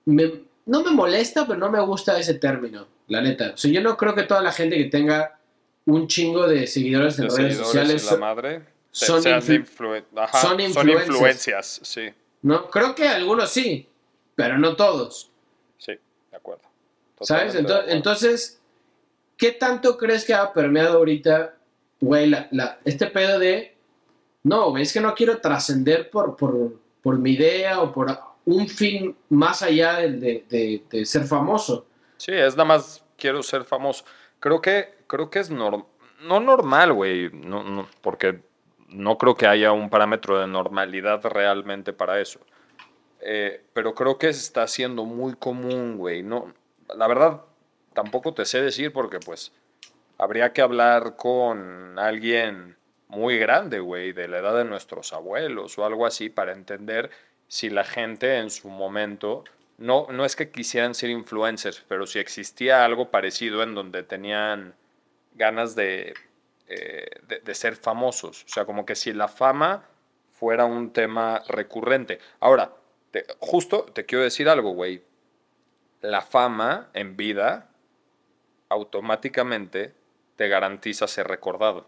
me- 0.05 0.41
no 0.65 0.83
me 0.83 0.91
molesta, 0.91 1.45
pero 1.45 1.59
no 1.59 1.69
me 1.69 1.79
gusta 1.81 2.19
ese 2.19 2.33
término, 2.35 2.87
la 3.07 3.21
neta. 3.21 3.51
O 3.53 3.57
sea, 3.57 3.71
yo 3.71 3.81
no 3.81 3.95
creo 3.97 4.15
que 4.15 4.23
toda 4.23 4.41
la 4.41 4.51
gente 4.51 4.77
que 4.77 4.85
tenga 4.85 5.39
un 5.85 6.07
chingo 6.07 6.47
de 6.47 6.67
seguidores 6.67 7.17
en 7.19 7.27
De 7.27 7.35
redes 7.35 7.53
seguidores 7.55 7.67
sociales 7.67 8.03
la 8.05 8.11
son- 8.11 8.19
madre 8.19 8.61
son 8.91 9.23
influ- 9.23 10.03
ajá, 10.15 10.41
son 10.41 10.49
son 10.51 10.59
influencers. 10.61 11.07
influencias, 11.07 11.79
sí, 11.83 12.09
¿no? 12.41 12.69
Creo 12.69 12.95
que 12.95 13.07
algunos 13.07 13.49
sí, 13.51 13.87
pero 14.35 14.57
no 14.57 14.75
todos. 14.75 15.29
sí, 15.77 15.93
de 16.31 16.37
acuerdo. 16.37 16.63
¿Sabes? 17.21 17.53
Totalmente 17.53 17.73
acuerdo. 17.73 17.91
Entonces, 17.91 18.59
¿qué 19.37 19.51
tanto 19.51 19.97
crees 19.97 20.25
que 20.25 20.33
ha 20.33 20.51
permeado 20.51 20.97
ahorita, 20.97 21.55
güey, 22.01 22.27
la- 22.27 22.47
la- 22.51 22.79
este 22.85 23.05
pedo 23.07 23.37
de, 23.39 23.76
no, 24.47 24.77
es 24.77 24.93
que 24.93 25.01
no 25.01 25.13
quiero 25.13 25.39
trascender 25.39 26.09
por, 26.09 26.35
por, 26.35 26.79
por 27.01 27.17
mi 27.19 27.31
idea 27.31 27.81
o 27.81 27.91
por 27.91 28.17
un 28.45 28.67
fin 28.67 29.15
más 29.29 29.61
allá 29.61 29.97
de, 29.97 30.45
de- 30.89 31.05
ser 31.05 31.25
famoso? 31.25 31.85
Sí, 32.17 32.31
es 32.31 32.55
nada 32.55 32.65
más 32.65 33.03
quiero 33.17 33.43
ser 33.43 33.63
famoso. 33.65 34.05
Creo 34.39 34.61
que, 34.61 34.93
creo 35.07 35.29
que 35.29 35.39
es 35.39 35.51
norm- 35.51 35.85
no 36.21 36.39
normal, 36.39 36.93
güey, 36.93 37.29
no, 37.31 37.63
no, 37.63 37.87
porque 38.01 38.39
no 38.87 39.17
creo 39.17 39.35
que 39.35 39.47
haya 39.47 39.71
un 39.73 39.89
parámetro 39.89 40.39
de 40.39 40.47
normalidad 40.47 41.21
realmente 41.25 41.91
para 41.91 42.21
eso. 42.21 42.39
Eh, 43.19 43.63
pero 43.73 43.93
creo 43.93 44.17
que 44.17 44.29
está 44.29 44.65
siendo 44.67 45.03
muy 45.03 45.33
común, 45.35 45.97
güey. 45.97 46.23
No, 46.23 46.53
la 46.95 47.07
verdad, 47.07 47.41
tampoco 47.93 48.33
te 48.33 48.45
sé 48.45 48.61
decir 48.61 48.93
porque 48.93 49.19
pues 49.19 49.51
habría 50.17 50.53
que 50.53 50.61
hablar 50.61 51.15
con 51.17 51.99
alguien 51.99 52.76
muy 53.07 53.37
grande, 53.37 53.79
güey, 53.79 54.11
de 54.11 54.27
la 54.27 54.39
edad 54.39 54.55
de 54.55 54.65
nuestros 54.65 55.13
abuelos 55.13 55.77
o 55.77 55.85
algo 55.85 56.05
así 56.05 56.29
para 56.29 56.51
entender 56.53 57.09
si 57.47 57.69
la 57.69 57.83
gente 57.83 58.37
en 58.37 58.49
su 58.49 58.69
momento 58.69 59.43
no, 59.77 60.07
no 60.09 60.25
es 60.25 60.35
que 60.35 60.51
quisieran 60.51 60.95
ser 60.95 61.09
influencers, 61.11 61.83
pero 61.87 62.05
si 62.07 62.19
existía 62.19 62.83
algo 62.83 63.09
parecido 63.11 63.63
en 63.63 63.75
donde 63.75 64.03
tenían 64.03 64.75
ganas 65.35 65.75
de, 65.75 66.13
eh, 66.67 67.05
de, 67.43 67.55
ser 67.55 67.75
famosos. 67.75 68.43
O 68.43 68.49
sea, 68.49 68.65
como 68.65 68.85
que 68.85 68.95
si 68.95 69.13
la 69.13 69.27
fama 69.27 69.85
fuera 70.33 70.65
un 70.65 70.91
tema 70.91 71.43
recurrente. 71.47 72.19
Ahora, 72.39 72.73
te- 73.11 73.25
justo 73.39 73.83
te 73.83 74.05
quiero 74.05 74.23
decir 74.23 74.49
algo, 74.49 74.71
güey. 74.71 75.03
La 76.01 76.21
fama 76.21 76.89
en 76.93 77.15
vida 77.15 77.69
automáticamente 78.69 79.93
te 80.35 80.47
garantiza 80.47 81.07
ser 81.07 81.27
recordado. 81.27 81.87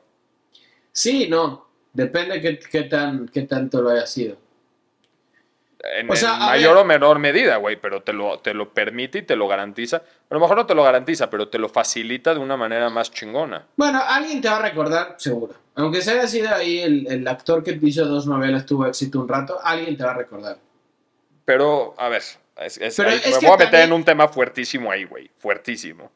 Sí, 0.92 1.28
no, 1.30 1.68
depende 1.94 2.42
qué, 2.42 2.60
qué 2.60 2.84
tan, 2.84 3.28
qué 3.28 3.44
tanto 3.44 3.82
lo 3.82 3.90
haya 3.90 4.06
sido. 4.06 4.38
En, 5.82 6.10
O 6.12 6.16
sea, 6.16 6.36
en 6.36 6.42
a 6.42 6.46
mayor 6.48 6.76
ver. 6.76 6.84
o 6.84 6.86
menor 6.86 7.20
medida, 7.20 7.56
güey, 7.56 7.78
pero 7.80 8.02
te 8.04 8.12
lo, 8.12 8.40
te 8.40 8.54
lo 8.54 8.74
permite 8.74 9.20
y 9.20 9.22
te 9.22 9.38
lo 9.38 9.48
garantiza. 9.48 9.98
A 9.98 10.34
lo 10.34 10.40
mejor 10.42 10.58
no 10.58 10.66
te 10.66 10.76
lo 10.76 10.84
garantiza, 10.84 11.30
pero 11.30 11.48
te 11.48 11.58
lo 11.58 11.70
facilita 11.70 12.34
de 12.34 12.40
una 12.42 12.58
manera 12.58 12.90
más 12.90 13.12
chingona. 13.12 13.66
Bueno, 13.78 14.02
alguien 14.06 14.42
te 14.42 14.50
va 14.50 14.58
a 14.58 14.62
recordar, 14.62 15.16
seguro. 15.18 15.54
Aunque 15.76 16.02
se 16.02 16.12
haya 16.12 16.28
sido 16.28 16.54
ahí 16.54 16.80
el, 16.80 17.08
el 17.10 17.26
actor 17.30 17.64
que 17.64 17.80
hizo 17.82 18.04
dos 18.06 18.28
novelas, 18.28 18.66
tuvo 18.66 18.86
éxito 18.88 19.22
un 19.22 19.30
rato, 19.30 19.58
alguien 19.64 19.96
te 19.96 20.04
va 20.04 20.12
a 20.12 20.16
recordar. 20.16 20.58
Pero, 21.46 21.96
a 21.98 22.10
ver, 22.10 22.24
es, 22.58 22.78
es- 22.78 22.96
Pero 22.98 23.10
ahí- 23.12 23.22
es 23.24 23.42
me 23.42 23.48
voy 23.48 23.48
a 23.48 23.52
meter 23.52 23.66
también- 23.72 23.84
en 23.84 23.94
un 23.94 24.04
tema 24.04 24.28
fuertísimo 24.28 24.92
ahí, 24.92 25.06
güey, 25.06 25.32
fuertísimo. 25.38 26.12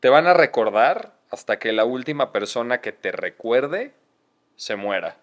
Te 0.00 0.10
van 0.10 0.26
a 0.26 0.34
recordar 0.34 1.14
hasta 1.30 1.58
que 1.58 1.72
la 1.72 1.84
última 1.84 2.32
persona 2.32 2.80
que 2.80 2.92
te 2.92 3.12
recuerde 3.12 3.92
se 4.56 4.76
muera. 4.76 5.18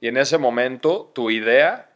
Y 0.00 0.08
en 0.08 0.16
ese 0.16 0.38
momento, 0.38 1.10
tu 1.14 1.30
idea 1.30 1.90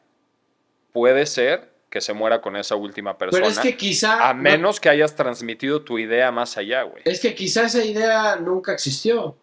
puede 0.92 1.26
ser 1.26 1.70
que 1.88 2.00
se 2.00 2.12
muera 2.14 2.40
con 2.40 2.56
esa 2.56 2.74
última 2.74 3.18
persona. 3.18 3.42
Pero 3.42 3.52
es 3.52 3.58
que 3.60 3.76
quizá... 3.76 4.28
a 4.28 4.34
no- 4.34 4.42
menos 4.42 4.80
que 4.80 4.88
hayas 4.88 5.14
transmitido 5.14 5.82
tu 5.82 5.98
idea 5.98 6.32
más 6.32 6.56
allá, 6.56 6.82
güey. 6.82 7.02
es 7.04 7.20
que 7.20 7.34
quizá 7.34 7.64
esa 7.64 7.84
idea 7.84 8.36
nunca 8.36 8.72
existió. 8.72 9.36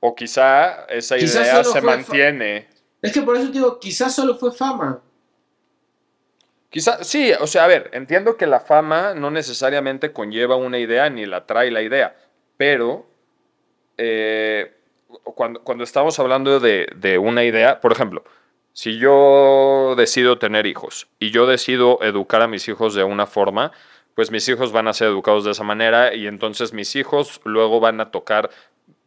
O 0.00 0.14
quizá 0.14 0.84
esa 0.86 1.16
Quizá 1.16 1.42
idea 1.42 1.64
se 1.64 1.80
mantiene. 1.80 2.68
Es 3.00 3.12
que 3.12 3.22
por 3.22 3.36
eso 3.36 3.46
digo, 3.50 3.78
quizá 3.78 4.10
solo 4.10 4.36
fue 4.36 4.52
fama. 4.52 5.00
Quizá, 6.70 7.02
sí, 7.04 7.32
o 7.40 7.46
sea, 7.46 7.64
a 7.64 7.68
ver, 7.68 7.88
entiendo 7.92 8.36
que 8.36 8.46
la 8.46 8.60
fama 8.60 9.14
no 9.14 9.30
necesariamente 9.30 10.12
conlleva 10.12 10.56
una 10.56 10.78
idea 10.78 11.08
ni 11.08 11.24
la 11.24 11.46
trae 11.46 11.70
la 11.70 11.80
idea, 11.82 12.16
pero 12.56 13.06
eh, 13.98 14.72
cuando, 15.34 15.84
estamos 15.84 16.18
hablando 16.18 16.60
de, 16.60 16.88
de 16.96 17.18
una 17.18 17.44
idea, 17.44 17.80
por 17.80 17.92
ejemplo, 17.92 18.24
si 18.72 18.98
yo 18.98 19.94
decido 19.96 20.38
tener 20.38 20.66
hijos 20.66 21.08
y 21.18 21.30
yo 21.30 21.46
decido 21.46 21.98
educar 22.02 22.42
a 22.42 22.48
mis 22.48 22.68
hijos 22.68 22.94
de 22.94 23.04
una 23.04 23.26
forma, 23.26 23.72
pues 24.14 24.30
mis 24.30 24.48
hijos 24.48 24.72
van 24.72 24.88
a 24.88 24.92
ser 24.92 25.08
educados 25.08 25.44
de 25.44 25.52
esa 25.52 25.64
manera 25.64 26.14
y 26.14 26.26
entonces 26.26 26.72
mis 26.72 26.96
hijos 26.96 27.40
luego 27.44 27.80
van 27.80 28.00
a 28.00 28.10
tocar 28.10 28.50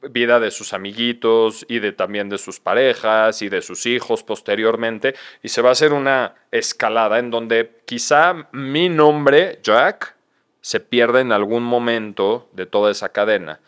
vida 0.02 0.40
de 0.40 0.52
sus 0.52 0.74
amiguitos 0.74 1.66
y 1.68 1.80
de 1.80 1.92
también 1.92 2.30
de 2.30 2.38
sus 2.38 2.60
parejas 2.60 3.42
y 3.42 3.50
de 3.50 3.62
sus 3.62 3.86
hijos 3.86 4.24
posteriormente 4.24 5.16
y 5.44 5.50
se 5.50 5.62
va 5.62 5.70
a 5.70 5.72
hacer 5.74 5.94
una 5.94 6.36
escalada 6.52 7.20
en 7.20 7.32
donde 7.32 7.82
quizá 7.86 8.48
mi 8.52 8.88
nombre 8.88 9.60
Jack 9.64 10.16
se 10.62 10.80
pierda 10.80 11.22
en 11.22 11.32
algún 11.32 11.64
momento 11.64 12.50
de 12.54 12.66
toda 12.66 12.92
esa 12.92 13.10
cadena, 13.10 13.60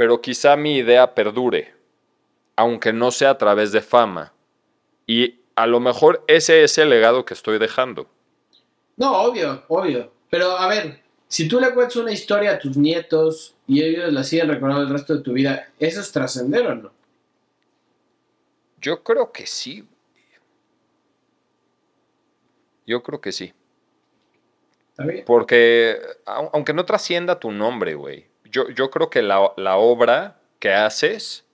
pero 0.00 0.22
quizá 0.22 0.56
mi 0.56 0.78
idea 0.78 1.14
perdure, 1.14 1.74
aunque 2.56 2.90
no 2.90 3.10
sea 3.10 3.28
a 3.32 3.36
través 3.36 3.70
de 3.70 3.82
fama. 3.82 4.32
Y 5.06 5.40
a 5.54 5.66
lo 5.66 5.78
mejor 5.78 6.24
ese 6.26 6.62
es 6.64 6.78
el 6.78 6.88
legado 6.88 7.26
que 7.26 7.34
estoy 7.34 7.58
dejando. 7.58 8.08
No, 8.96 9.12
obvio, 9.20 9.62
obvio. 9.68 10.10
Pero 10.30 10.56
a 10.56 10.66
ver, 10.68 11.02
si 11.28 11.46
tú 11.46 11.60
le 11.60 11.74
cuentas 11.74 11.96
una 11.96 12.12
historia 12.12 12.52
a 12.52 12.58
tus 12.58 12.78
nietos 12.78 13.54
y 13.66 13.82
ellos 13.82 14.10
la 14.10 14.24
siguen 14.24 14.48
recordando 14.48 14.84
el 14.84 14.88
resto 14.88 15.14
de 15.16 15.22
tu 15.22 15.34
vida, 15.34 15.68
¿eso 15.78 16.00
es 16.00 16.10
trascender 16.10 16.66
o 16.68 16.74
no? 16.76 16.92
Yo 18.80 19.02
creo 19.02 19.30
que 19.32 19.46
sí. 19.46 19.86
Yo 22.86 23.02
creo 23.02 23.20
que 23.20 23.32
sí. 23.32 23.52
¿Está 24.92 25.04
bien? 25.04 25.24
Porque 25.26 26.00
au- 26.24 26.48
aunque 26.54 26.72
no 26.72 26.86
trascienda 26.86 27.38
tu 27.38 27.50
nombre, 27.52 27.94
güey, 27.96 28.29
yo, 28.50 28.68
yo 28.70 28.90
creo 28.90 29.10
que 29.10 29.22
la, 29.22 29.52
la 29.56 29.76
obra 29.76 30.40
que 30.58 30.72
haces, 30.72 31.44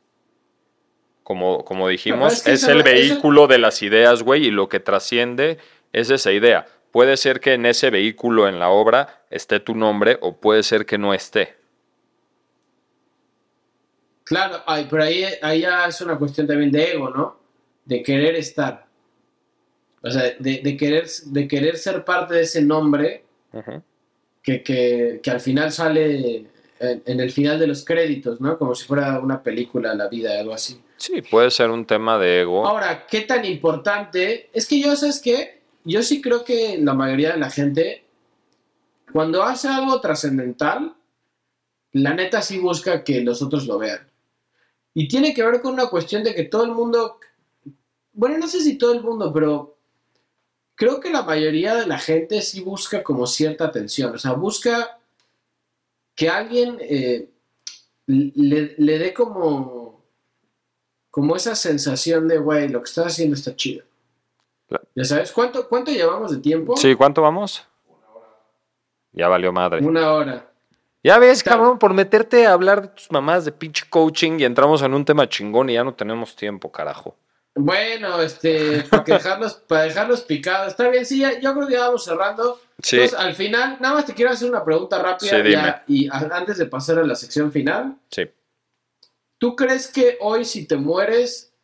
como, 1.22 1.64
como 1.64 1.88
dijimos, 1.88 2.32
es 2.34 2.42
que 2.42 2.52
es 2.52 2.62
eso 2.62 2.72
el 2.72 2.78
eso- 2.80 2.84
vehículo 2.86 3.46
de 3.46 3.58
las 3.58 3.82
ideas, 3.82 4.22
güey, 4.22 4.46
y 4.46 4.50
lo 4.50 4.68
que 4.68 4.80
trasciende 4.80 5.58
es 5.92 6.10
esa 6.10 6.32
idea. 6.32 6.66
Puede 6.92 7.16
ser 7.16 7.40
que 7.40 7.54
en 7.54 7.66
ese 7.66 7.90
vehículo, 7.90 8.48
en 8.48 8.58
la 8.58 8.70
obra, 8.70 9.24
esté 9.30 9.60
tu 9.60 9.74
nombre 9.74 10.18
o 10.22 10.36
puede 10.36 10.62
ser 10.62 10.86
que 10.86 10.96
no 10.98 11.12
esté. 11.14 11.56
Claro, 14.24 14.62
ay, 14.66 14.86
pero 14.90 15.04
ahí, 15.04 15.24
ahí 15.42 15.60
ya 15.60 15.86
es 15.86 16.00
una 16.00 16.18
cuestión 16.18 16.46
también 16.46 16.70
de 16.72 16.92
ego, 16.92 17.10
¿no? 17.10 17.38
De 17.84 18.02
querer 18.02 18.34
estar. 18.34 18.86
O 20.02 20.10
sea, 20.10 20.22
de, 20.38 20.60
de 20.62 20.76
querer, 20.76 21.06
de 21.26 21.46
querer 21.48 21.76
ser 21.76 22.04
parte 22.04 22.34
de 22.34 22.40
ese 22.42 22.60
nombre 22.62 23.24
que, 24.42 24.62
que, 24.62 25.20
que 25.22 25.30
al 25.30 25.40
final 25.40 25.70
sale 25.72 26.46
en, 26.80 27.02
en 27.06 27.20
el 27.20 27.30
final 27.30 27.58
de 27.58 27.66
los 27.66 27.84
créditos, 27.84 28.40
¿no? 28.40 28.58
Como 28.58 28.74
si 28.74 28.86
fuera 28.86 29.18
una 29.20 29.42
película, 29.42 29.94
la 29.94 30.08
vida, 30.08 30.38
algo 30.38 30.52
así. 30.52 30.80
Sí, 30.96 31.22
puede 31.22 31.50
ser 31.50 31.70
un 31.70 31.84
tema 31.84 32.18
de 32.18 32.42
ego. 32.42 32.66
Ahora, 32.66 33.06
¿qué 33.06 33.22
tan 33.22 33.44
importante? 33.44 34.48
Es 34.52 34.66
que 34.66 34.80
yo, 34.80 34.96
¿sabes 34.96 35.20
qué? 35.20 35.62
Yo 35.84 36.02
sí 36.02 36.20
creo 36.20 36.44
que 36.44 36.78
la 36.78 36.94
mayoría 36.94 37.32
de 37.32 37.38
la 37.38 37.50
gente, 37.50 38.04
cuando 39.12 39.42
hace 39.42 39.68
algo 39.68 40.00
trascendental, 40.00 40.94
la 41.92 42.14
neta 42.14 42.42
sí 42.42 42.58
busca 42.58 43.04
que 43.04 43.20
los 43.20 43.42
otros 43.42 43.66
lo 43.66 43.78
vean. 43.78 44.10
Y 44.94 45.08
tiene 45.08 45.34
que 45.34 45.44
ver 45.44 45.60
con 45.60 45.74
una 45.74 45.88
cuestión 45.88 46.24
de 46.24 46.34
que 46.34 46.44
todo 46.44 46.64
el 46.64 46.72
mundo, 46.72 47.20
bueno, 48.12 48.38
no 48.38 48.48
sé 48.48 48.60
si 48.60 48.78
todo 48.78 48.94
el 48.94 49.02
mundo, 49.02 49.32
pero 49.32 49.76
creo 50.74 51.00
que 51.00 51.10
la 51.10 51.22
mayoría 51.22 51.74
de 51.74 51.86
la 51.86 51.98
gente 51.98 52.40
sí 52.40 52.62
busca 52.62 53.02
como 53.02 53.26
cierta 53.26 53.66
atención. 53.66 54.14
O 54.14 54.18
sea, 54.18 54.32
busca 54.32 54.95
que 56.16 56.28
alguien 56.28 56.78
eh, 56.80 57.30
le, 58.06 58.74
le 58.78 58.98
dé 58.98 59.14
como, 59.14 60.02
como 61.10 61.36
esa 61.36 61.54
sensación 61.54 62.26
de, 62.26 62.38
güey, 62.38 62.68
lo 62.68 62.80
que 62.80 62.88
estás 62.88 63.06
haciendo 63.06 63.36
está 63.36 63.54
chido. 63.54 63.84
Claro. 64.68 64.84
¿Ya 64.96 65.04
sabes? 65.04 65.30
¿Cuánto, 65.30 65.68
cuánto 65.68 65.92
llevamos 65.92 66.32
de 66.32 66.38
tiempo? 66.38 66.76
Sí, 66.76 66.94
¿cuánto 66.96 67.22
vamos? 67.22 67.64
Ya 69.12 69.28
valió 69.28 69.52
madre. 69.52 69.84
Una 69.84 70.12
hora. 70.12 70.50
Ya 71.02 71.18
ves, 71.18 71.42
cabrón, 71.44 71.78
por 71.78 71.94
meterte 71.94 72.46
a 72.46 72.52
hablar 72.52 72.82
de 72.82 72.88
tus 72.88 73.10
mamás 73.12 73.44
de 73.44 73.52
pinche 73.52 73.84
coaching 73.88 74.40
y 74.40 74.44
entramos 74.44 74.82
en 74.82 74.92
un 74.92 75.04
tema 75.04 75.28
chingón 75.28 75.70
y 75.70 75.74
ya 75.74 75.84
no 75.84 75.94
tenemos 75.94 76.34
tiempo, 76.34 76.72
carajo. 76.72 77.14
Bueno, 77.54 78.20
este, 78.20 78.82
para, 78.90 79.04
dejarlos, 79.04 79.54
para 79.54 79.82
dejarlos 79.82 80.22
picados. 80.22 80.68
Está 80.68 80.88
bien, 80.88 81.06
sí, 81.06 81.20
ya- 81.20 81.38
yo 81.38 81.54
creo 81.54 81.66
que 81.68 81.74
ya 81.74 81.86
vamos 81.86 82.04
cerrando. 82.04 82.58
Sí. 82.82 82.96
Entonces, 82.96 83.18
al 83.18 83.34
final, 83.34 83.78
nada 83.80 83.94
más 83.94 84.06
te 84.06 84.14
quiero 84.14 84.30
hacer 84.30 84.48
una 84.48 84.64
pregunta 84.64 85.02
rápida 85.02 85.42
Sí, 85.42 85.50
ya, 85.50 85.84
y 85.86 86.08
antes 86.10 86.58
de 86.58 86.66
pasar 86.66 86.98
a 86.98 87.06
la 87.06 87.14
sección 87.14 87.50
final. 87.50 87.96
Sí. 88.10 88.22
¿Tú 89.38 89.56
crees 89.56 89.88
que 89.88 90.18
hoy 90.20 90.44
si 90.44 90.66
te 90.66 90.76
mueres 90.76 91.54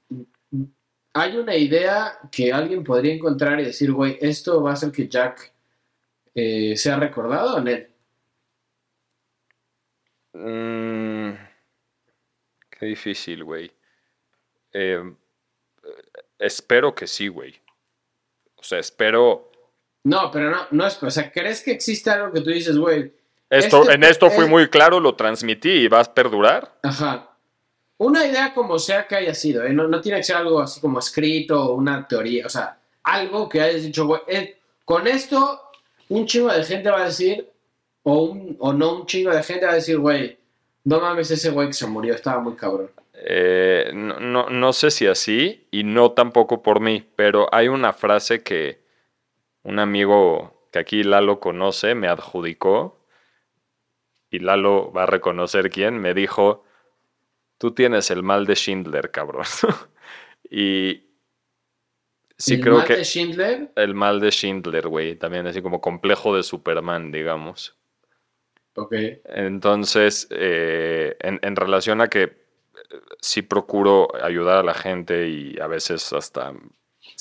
hay 1.14 1.36
una 1.36 1.54
idea 1.54 2.18
que 2.30 2.52
alguien 2.52 2.82
podría 2.82 3.14
encontrar 3.14 3.60
y 3.60 3.64
decir, 3.64 3.92
güey, 3.92 4.16
esto 4.20 4.62
va 4.62 4.70
a 4.70 4.74
hacer 4.74 4.90
que 4.90 5.08
Jack 5.08 5.52
eh, 6.34 6.76
sea 6.76 6.96
recordado, 6.96 7.60
Ned. 7.60 7.88
Mm, 10.32 11.32
qué 12.70 12.86
difícil, 12.86 13.44
güey. 13.44 13.70
Eh, 14.72 15.14
espero 16.38 16.94
que 16.94 17.06
sí, 17.06 17.28
güey. 17.28 17.60
O 18.56 18.62
sea, 18.62 18.78
espero. 18.78 19.51
No, 20.04 20.30
pero 20.30 20.50
no, 20.50 20.58
no 20.70 20.86
es. 20.86 21.00
O 21.02 21.10
sea, 21.10 21.30
¿crees 21.30 21.62
que 21.62 21.70
existe 21.72 22.10
algo 22.10 22.32
que 22.32 22.40
tú 22.40 22.50
dices, 22.50 22.76
güey? 22.76 23.12
Esto, 23.48 23.82
Este- 23.82 23.94
en 23.94 24.04
esto 24.04 24.30
fui 24.30 24.46
muy 24.46 24.68
claro, 24.68 24.98
lo 24.98 25.14
transmití 25.14 25.70
y 25.70 25.88
vas 25.88 26.08
a 26.08 26.14
perdurar. 26.14 26.72
Ajá. 26.82 27.28
Una 27.98 28.26
idea 28.26 28.52
como 28.52 28.78
sea 28.78 29.06
que 29.06 29.14
haya 29.14 29.34
sido, 29.34 29.64
¿eh? 29.64 29.72
no, 29.72 29.86
no 29.86 30.00
tiene 30.00 30.18
que 30.18 30.24
ser 30.24 30.36
algo 30.36 30.60
así 30.60 30.80
como 30.80 30.98
escrito 30.98 31.62
o 31.62 31.74
una 31.74 32.08
teoría, 32.08 32.46
o 32.46 32.48
sea, 32.48 32.76
algo 33.04 33.48
que 33.48 33.60
hayas 33.60 33.82
dicho, 33.84 34.06
güey, 34.06 34.20
eh, 34.26 34.56
con 34.84 35.06
esto 35.06 35.60
un 36.08 36.26
chingo 36.26 36.52
de 36.52 36.64
gente 36.64 36.90
va 36.90 37.02
a 37.02 37.06
decir, 37.06 37.48
o, 38.02 38.22
un, 38.24 38.56
o 38.58 38.72
no 38.72 38.96
un 38.96 39.06
chingo 39.06 39.30
de 39.30 39.40
gente 39.44 39.66
va 39.66 39.72
a 39.72 39.76
decir, 39.76 39.98
güey, 39.98 40.36
no 40.82 41.00
mames 41.00 41.30
ese 41.30 41.50
güey 41.50 41.68
que 41.68 41.74
se 41.74 41.86
murió, 41.86 42.14
estaba 42.14 42.40
muy 42.40 42.56
cabrón. 42.56 42.90
Eh, 43.14 43.92
no, 43.94 44.18
no, 44.18 44.50
no 44.50 44.72
sé 44.72 44.90
si 44.90 45.06
así 45.06 45.68
y 45.70 45.84
no 45.84 46.10
tampoco 46.10 46.60
por 46.60 46.80
mí, 46.80 47.06
pero 47.14 47.48
hay 47.54 47.68
una 47.68 47.92
frase 47.92 48.42
que 48.42 48.80
un 49.62 49.78
amigo 49.78 50.68
que 50.72 50.78
aquí 50.78 51.02
Lalo 51.02 51.40
conoce 51.40 51.94
me 51.94 52.08
adjudicó 52.08 52.98
y 54.30 54.38
Lalo 54.38 54.90
va 54.92 55.02
a 55.02 55.06
reconocer 55.06 55.70
quién, 55.70 55.98
me 55.98 56.14
dijo, 56.14 56.64
tú 57.58 57.72
tienes 57.72 58.10
el 58.10 58.22
mal 58.22 58.46
de 58.46 58.54
Schindler, 58.54 59.10
cabrón. 59.10 59.44
y 60.50 61.10
sí 62.38 62.54
El 62.54 62.60
creo 62.62 62.78
mal 62.78 62.86
que 62.86 62.96
de 62.96 63.04
Schindler, 63.04 63.72
el 63.76 63.94
mal 63.94 64.20
de 64.20 64.30
Schindler, 64.30 64.88
güey, 64.88 65.16
también 65.16 65.46
así 65.46 65.60
como 65.60 65.82
complejo 65.82 66.34
de 66.34 66.42
Superman, 66.42 67.12
digamos. 67.12 67.76
ok, 68.74 68.94
Entonces, 69.24 70.28
eh, 70.30 71.14
en, 71.20 71.38
en 71.42 71.54
relación 71.54 72.00
a 72.00 72.08
que 72.08 72.22
eh, 72.22 72.32
sí 73.20 73.42
procuro 73.42 74.08
ayudar 74.24 74.56
a 74.56 74.62
la 74.62 74.74
gente 74.74 75.28
y 75.28 75.60
a 75.60 75.66
veces 75.66 76.10
hasta 76.14 76.54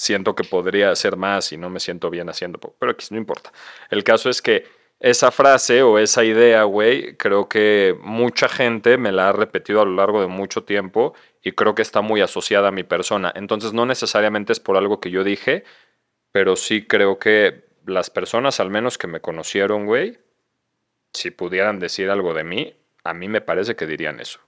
siento 0.01 0.33
que 0.33 0.43
podría 0.43 0.89
hacer 0.89 1.15
más 1.15 1.51
y 1.51 1.57
no 1.57 1.69
me 1.69 1.79
siento 1.79 2.09
bien 2.09 2.27
haciendo, 2.27 2.57
pero 2.57 2.91
aquí 2.91 3.05
no 3.11 3.17
importa. 3.17 3.51
El 3.91 4.03
caso 4.03 4.31
es 4.31 4.41
que 4.41 4.65
esa 4.99 5.29
frase 5.29 5.83
o 5.83 5.99
esa 5.99 6.23
idea, 6.23 6.63
güey, 6.63 7.15
creo 7.17 7.47
que 7.47 7.95
mucha 8.01 8.49
gente 8.49 8.97
me 8.97 9.11
la 9.11 9.29
ha 9.29 9.31
repetido 9.31 9.79
a 9.79 9.85
lo 9.85 9.93
largo 9.93 10.19
de 10.19 10.25
mucho 10.25 10.63
tiempo 10.63 11.13
y 11.43 11.51
creo 11.51 11.75
que 11.75 11.83
está 11.83 12.01
muy 12.01 12.21
asociada 12.21 12.69
a 12.69 12.71
mi 12.71 12.83
persona. 12.83 13.31
Entonces, 13.35 13.73
no 13.73 13.85
necesariamente 13.85 14.53
es 14.53 14.59
por 14.59 14.75
algo 14.75 14.99
que 14.99 15.11
yo 15.11 15.23
dije, 15.23 15.65
pero 16.31 16.55
sí 16.55 16.87
creo 16.87 17.19
que 17.19 17.65
las 17.85 18.09
personas, 18.09 18.59
al 18.59 18.71
menos 18.71 18.97
que 18.97 19.07
me 19.07 19.21
conocieron, 19.21 19.85
güey, 19.85 20.17
si 21.13 21.29
pudieran 21.29 21.77
decir 21.79 22.09
algo 22.09 22.33
de 22.33 22.43
mí, 22.43 22.75
a 23.03 23.13
mí 23.13 23.27
me 23.27 23.41
parece 23.41 23.75
que 23.75 23.85
dirían 23.85 24.19
eso. 24.19 24.39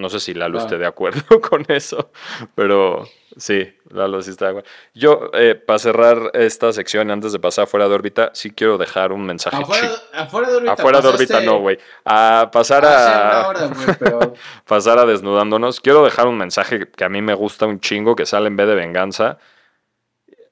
No 0.00 0.08
sé 0.08 0.18
si 0.18 0.32
Lalo 0.34 0.58
Ah. 0.58 0.62
esté 0.62 0.78
de 0.78 0.86
acuerdo 0.86 1.22
con 1.42 1.64
eso, 1.68 2.10
pero 2.54 3.06
sí, 3.36 3.70
Lalo 3.90 4.22
sí 4.22 4.30
está 4.30 4.46
de 4.46 4.50
acuerdo. 4.52 4.68
Yo, 4.94 5.30
eh, 5.34 5.54
para 5.54 5.78
cerrar 5.78 6.30
esta 6.34 6.72
sección, 6.72 7.10
antes 7.10 7.32
de 7.32 7.38
pasar 7.38 7.66
fuera 7.66 7.86
de 7.86 7.94
órbita, 7.94 8.30
sí 8.32 8.50
quiero 8.50 8.78
dejar 8.78 9.12
un 9.12 9.24
mensaje 9.26 9.56
afuera, 9.62 9.88
chico. 9.88 10.02
afuera 10.14 10.48
de 10.50 10.56
órbita. 10.56 10.72
Afuera 10.72 11.00
de 11.02 11.08
órbita 11.08 11.40
no, 11.42 11.58
güey. 11.60 11.78
A 12.06 12.48
pasar 12.50 12.82
una 12.82 13.40
a, 13.42 13.48
hora, 13.48 13.66
güey, 13.66 13.86
pero 13.98 14.34
pasar 14.66 14.98
a 14.98 15.04
desnudándonos. 15.04 15.80
Quiero 15.80 16.02
dejar 16.02 16.26
un 16.26 16.38
mensaje 16.38 16.88
que 16.90 17.04
a 17.04 17.08
mí 17.10 17.20
me 17.20 17.34
gusta 17.34 17.66
un 17.66 17.78
chingo, 17.80 18.16
que 18.16 18.24
sale 18.24 18.46
en 18.48 18.56
vez 18.56 18.66
de 18.66 18.74
venganza. 18.74 19.36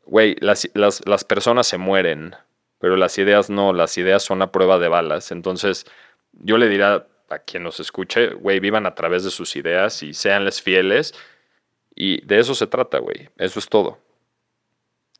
Güey, 0.05 0.37
las, 0.41 0.69
las, 0.75 1.07
las 1.07 1.25
personas 1.25 1.67
se 1.67 1.79
mueren, 1.79 2.35
pero 2.79 2.97
las 2.97 3.17
ideas 3.19 3.51
no, 3.51 3.73
las 3.73 3.97
ideas 3.99 4.23
son 4.23 4.43
a 4.43 4.53
prueba 4.53 4.79
de 4.79 4.89
balas. 4.89 5.33
Entonces, 5.33 5.87
yo 6.33 6.59
le 6.59 6.69
diría 6.69 7.07
a 7.31 7.39
quien 7.39 7.63
nos 7.63 7.81
escuche, 7.81 8.29
güey, 8.35 8.61
vivan 8.61 8.87
a 8.87 8.95
través 8.95 9.25
de 9.25 9.31
sus 9.31 9.55
ideas 9.57 10.03
y 10.03 10.15
séanles 10.15 10.63
fieles. 10.63 11.15
Y 11.95 12.25
de 12.25 12.39
eso 12.39 12.55
se 12.55 12.67
trata, 12.67 12.99
güey. 12.99 13.29
Eso 13.37 13.59
es 13.59 13.69
todo. 13.69 13.99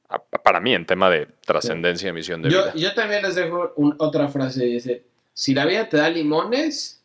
A- 0.09 0.19
Para 0.23 0.61
mí, 0.61 0.75
en 0.75 0.87
tema 0.87 1.11
de 1.11 1.27
trascendencia 1.45 2.09
y 2.09 2.13
misión 2.13 2.41
de 2.41 2.51
yo, 2.51 2.63
vida. 2.63 2.73
yo 2.75 2.95
también 2.95 3.23
les 3.23 3.35
dejo 3.35 3.73
un- 3.77 3.95
otra 3.99 4.29
frase, 4.29 4.65
dice, 4.65 5.05
si 5.35 5.55
la 5.55 5.67
vida 5.67 5.89
te 5.89 5.97
da 5.99 6.09
limones, 6.09 7.03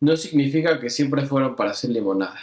no 0.00 0.16
significa 0.16 0.80
que 0.80 0.90
siempre 0.90 1.22
fueron 1.26 1.54
para 1.54 1.70
hacer 1.70 1.90
limonada. 1.90 2.40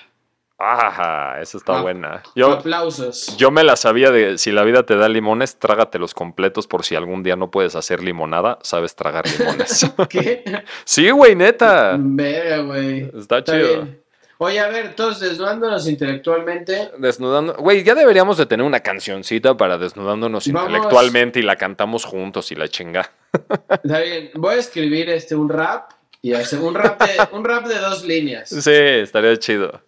Ajá, 0.63 1.41
esa 1.41 1.57
está 1.57 1.79
Ah, 1.79 1.81
buena. 1.81 2.23
Yo, 2.35 2.51
Aplausos. 2.53 3.35
Yo 3.37 3.49
me 3.51 3.63
la 3.63 3.75
sabía 3.75 4.11
de 4.11 4.37
si 4.37 4.51
la 4.51 4.63
vida 4.63 4.83
te 4.83 4.95
da 4.95 5.09
limones, 5.09 5.57
trágatelos 5.57 6.13
completos 6.13 6.67
por 6.67 6.83
si 6.85 6.95
algún 6.95 7.23
día 7.23 7.35
no 7.35 7.49
puedes 7.51 7.75
hacer 7.75 8.03
limonada, 8.03 8.59
sabes 8.61 8.95
tragar 8.95 9.25
limones. 9.27 9.91
¿Qué? 10.09 10.43
sí, 10.85 11.09
güey, 11.09 11.35
neta. 11.35 11.95
Verga, 11.99 12.57
güey. 12.63 13.01
Está 13.17 13.39
Está 13.39 13.43
chido. 13.53 13.67
bien. 13.67 14.01
Oye, 14.37 14.59
a 14.59 14.69
ver, 14.69 14.95
todos 14.95 15.19
desnudándonos 15.19 15.87
intelectualmente. 15.87 16.91
Desnudando. 16.97 17.53
Güey, 17.55 17.83
ya 17.83 17.93
deberíamos 17.93 18.37
de 18.37 18.47
tener 18.47 18.65
una 18.65 18.79
cancioncita 18.79 19.55
para 19.55 19.77
desnudándonos 19.77 20.47
Vamos. 20.51 20.69
intelectualmente 20.69 21.39
y 21.39 21.43
la 21.43 21.55
cantamos 21.57 22.05
juntos 22.05 22.51
y 22.51 22.55
la 22.55 22.67
chinga. 22.67 23.11
Está 23.83 23.99
bien. 23.99 24.31
Voy 24.35 24.55
a 24.55 24.57
escribir 24.57 25.09
este 25.09 25.35
un 25.35 25.47
rap 25.47 25.91
y 26.23 26.33
hacer 26.33 26.59
un 26.59 26.73
rap 26.73 26.99
de, 27.03 27.35
un 27.37 27.45
rap 27.45 27.65
de 27.67 27.77
dos 27.79 28.03
líneas. 28.03 28.49
Sí, 28.49 28.71
estaría 28.73 29.37
chido. 29.37 29.79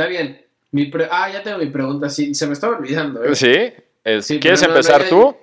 Está 0.00 0.08
bien. 0.08 0.46
Mi 0.70 0.86
pre- 0.86 1.08
ah, 1.10 1.30
ya 1.30 1.42
tengo 1.42 1.58
mi 1.58 1.66
pregunta. 1.66 2.08
Sí, 2.08 2.34
se 2.34 2.46
me 2.46 2.54
estaba 2.54 2.74
olvidando. 2.78 3.22
¿eh? 3.22 3.34
¿Sí? 3.34 3.54
Es- 4.02 4.24
Sí, 4.26 4.40
¿Quieres 4.40 4.60
pero 4.60 4.72
no, 4.72 4.74
no, 4.74 4.80
empezar 4.80 5.08
tú? 5.10 5.36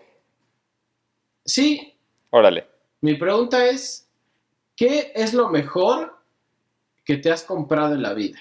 Sí, 1.46 1.96
Órale. 2.32 2.66
mi 3.02 3.14
pregunta 3.14 3.68
es: 3.68 4.10
¿qué 4.76 5.12
es 5.14 5.36
lo 5.36 5.50
mejor 5.50 6.18
que 7.06 7.18
te 7.18 7.30
has 7.32 7.44
comprado 7.44 7.94
en 7.94 8.02
la 8.02 8.16
vida? 8.16 8.40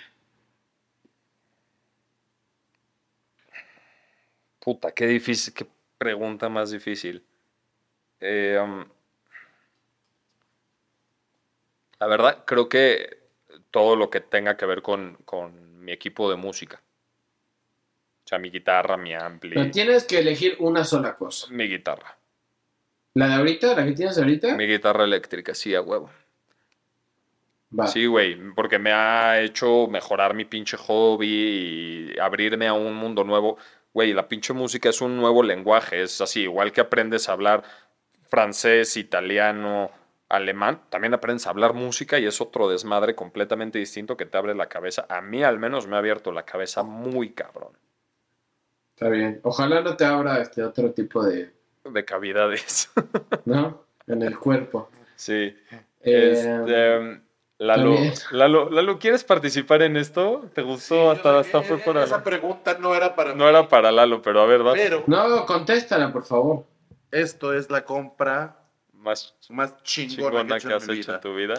Puta, 4.59 4.91
qué 4.93 5.07
difícil, 5.07 5.53
qué 5.53 5.67
pregunta 5.99 6.49
más 6.49 6.71
difícil. 6.71 7.23
Eh, 8.21 8.59
um, 8.59 8.87
la 12.01 12.07
verdad, 12.07 12.43
creo 12.47 12.71
que 12.71 13.19
todo 13.71 13.97
lo 13.97 14.09
que 14.09 14.23
tenga 14.23 14.57
que 14.57 14.65
ver 14.65 14.81
con, 14.81 15.19
con 15.27 15.66
mi 15.87 15.93
equipo 15.93 16.29
de 16.29 16.35
música. 16.37 16.83
O 18.25 18.29
sea, 18.29 18.41
mi 18.41 18.51
guitarra, 18.51 18.97
mi 18.97 19.15
ampli, 19.15 19.55
Pero 19.55 19.71
tienes 19.71 20.03
que 20.03 20.19
elegir 20.19 20.57
una 20.59 20.83
sola 20.83 21.15
cosa. 21.15 21.47
mi 21.51 21.69
guitarra. 21.69 22.19
¿La 23.15 23.29
de 23.29 23.35
ahorita? 23.35 23.73
¿La 23.77 23.85
que 23.85 23.93
tienes 23.93 24.19
ahorita? 24.19 24.57
Mi 24.57 24.67
guitarra 24.67 25.05
eléctrica, 25.05 25.55
sí, 25.55 25.77
a 25.77 25.81
huevo. 25.81 26.11
Va. 27.79 27.87
Sí, 27.87 28.07
güey, 28.07 28.37
porque 28.57 28.81
me 28.81 28.91
ha 28.93 29.41
hecho 29.41 29.87
mejorar 29.87 30.35
mi 30.35 30.45
pinche 30.45 30.77
hobby 30.77 32.13
y 32.15 32.19
abrirme 32.19 32.67
a 32.67 32.73
un 32.73 32.95
mundo 32.97 33.23
nuevo. 33.23 33.59
Güey, 33.95 34.13
la 34.13 34.27
pinche 34.27 34.53
música 34.53 34.89
es 34.89 35.01
un 35.01 35.17
nuevo 35.17 35.45
lenguaje, 35.45 36.03
es 36.03 36.21
así, 36.21 36.43
igual 36.43 36.73
que 36.73 36.81
aprendes 36.81 37.29
a 37.29 37.33
hablar 37.33 37.63
francés, 38.29 38.97
italiano, 38.97 39.91
alemán, 40.29 40.81
también 40.91 41.15
aprendes 41.15 41.47
a 41.47 41.51
hablar 41.51 41.73
música 41.73 42.19
y 42.19 42.27
es 42.27 42.41
otro 42.41 42.69
desmadre 42.69 43.15
completamente 43.15 43.79
distinto 43.79 44.17
que 44.17 44.27
te 44.27 44.37
abre 44.39 44.55
la 44.55 44.69
cabeza. 44.69 45.07
A 45.09 45.21
mí 45.21 45.43
al 45.45 45.59
menos 45.59 45.87
me 45.87 45.97
ha 45.97 46.01
abierto 46.01 46.33
la 46.33 46.45
cabeza 46.45 46.83
muy 46.83 47.31
cabrón 47.31 47.73
Está 48.97 49.11
bien. 49.11 49.41
Ojalá 49.43 49.83
no 49.83 49.95
te 49.95 50.07
abra 50.07 50.41
este 50.41 50.63
otro 50.65 50.91
tipo 50.93 51.23
de. 51.23 51.53
de 51.85 52.05
cavidades. 52.07 52.91
¿No? 53.45 53.85
En 54.07 54.23
el 54.23 54.39
cuerpo. 54.39 54.89
sí. 55.17 55.55
Eh, 56.01 56.31
Este, 56.33 57.21
Lalo, 57.59 57.95
también. 57.95 58.15
Lalo, 58.33 58.71
Lalo, 58.71 58.99
¿quieres 58.99 59.23
participar 59.25 59.83
en 59.83 59.97
esto? 59.99 60.49
¿Te 60.55 60.63
gustó? 60.63 61.13
Sí, 61.13 61.17
hasta 61.17 61.39
hasta 61.41 61.63
fue 61.63 61.79
para... 61.79 62.05
Esa 62.05 62.23
pregunta 62.23 62.77
no 62.79 62.95
era 62.95 63.15
para 63.15 63.31
No 63.35 63.45
mí, 63.45 63.51
era 63.51 63.69
para 63.69 63.91
Lalo, 63.93 64.23
pero 64.23 64.41
a 64.41 64.47
ver, 64.47 64.67
va. 64.67 64.73
Pero 64.75 65.05
No, 65.07 65.45
contéstala, 65.47 66.13
por 66.13 66.25
favor. 66.25 66.65
esto 67.11 67.53
es 67.53 67.71
la 67.71 67.85
compra 67.85 68.57
Más 69.07 69.37
más 69.51 69.83
chingona, 69.85 70.41
chingona 70.41 70.59
que 70.59 70.75
has 70.75 70.83
hecho 70.83 70.91
en 70.91 70.97
mi 70.97 71.01
hecho 71.01 71.11
en 71.13 71.17
vida. 71.17 71.21
tu 71.21 71.35
vida. 71.37 71.55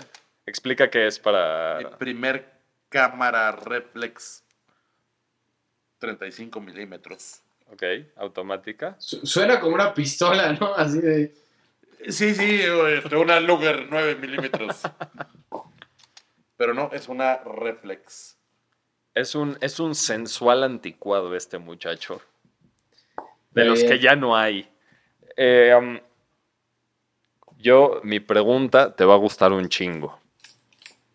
Explica 0.46 0.90
qué 0.90 1.08
es 1.08 1.18
Mi 1.18 1.24
para... 1.24 1.98
primer 1.98 2.52
cámara 2.90 3.54
reflex 3.54 4.44
35 6.00 6.60
milímetros. 6.60 7.42
Ok, 7.72 7.84
automática. 8.18 8.96
Su- 9.00 9.26
Suena 9.26 9.60
como 9.62 9.76
una 9.76 9.94
pistola, 9.94 10.52
¿no? 10.60 10.74
Así 10.76 11.00
de. 11.00 11.34
Sí, 12.10 12.36
sí, 12.36 12.62
una 13.16 13.40
Luger 13.40 13.88
9 13.90 14.16
milímetros. 14.16 14.82
Pero 16.58 16.74
no, 16.74 16.90
es 16.92 17.08
una 17.08 17.38
reflex. 17.38 18.38
Es 19.14 19.36
un, 19.36 19.58
es 19.62 19.80
un 19.80 19.96
sensual 19.96 20.64
anticuado 20.64 21.36
este 21.36 21.58
muchacho. 21.58 22.22
De 23.52 23.66
los 23.66 23.80
bien. 23.80 23.92
que 23.92 24.00
ya 24.00 24.16
no 24.16 24.36
hay. 24.38 24.70
Eh, 25.36 25.74
um, 25.78 26.00
yo, 27.60 28.00
mi 28.04 28.20
pregunta 28.20 28.96
te 28.96 29.06
va 29.06 29.14
a 29.16 29.18
gustar 29.18 29.52
un 29.52 29.68
chingo. 29.70 30.18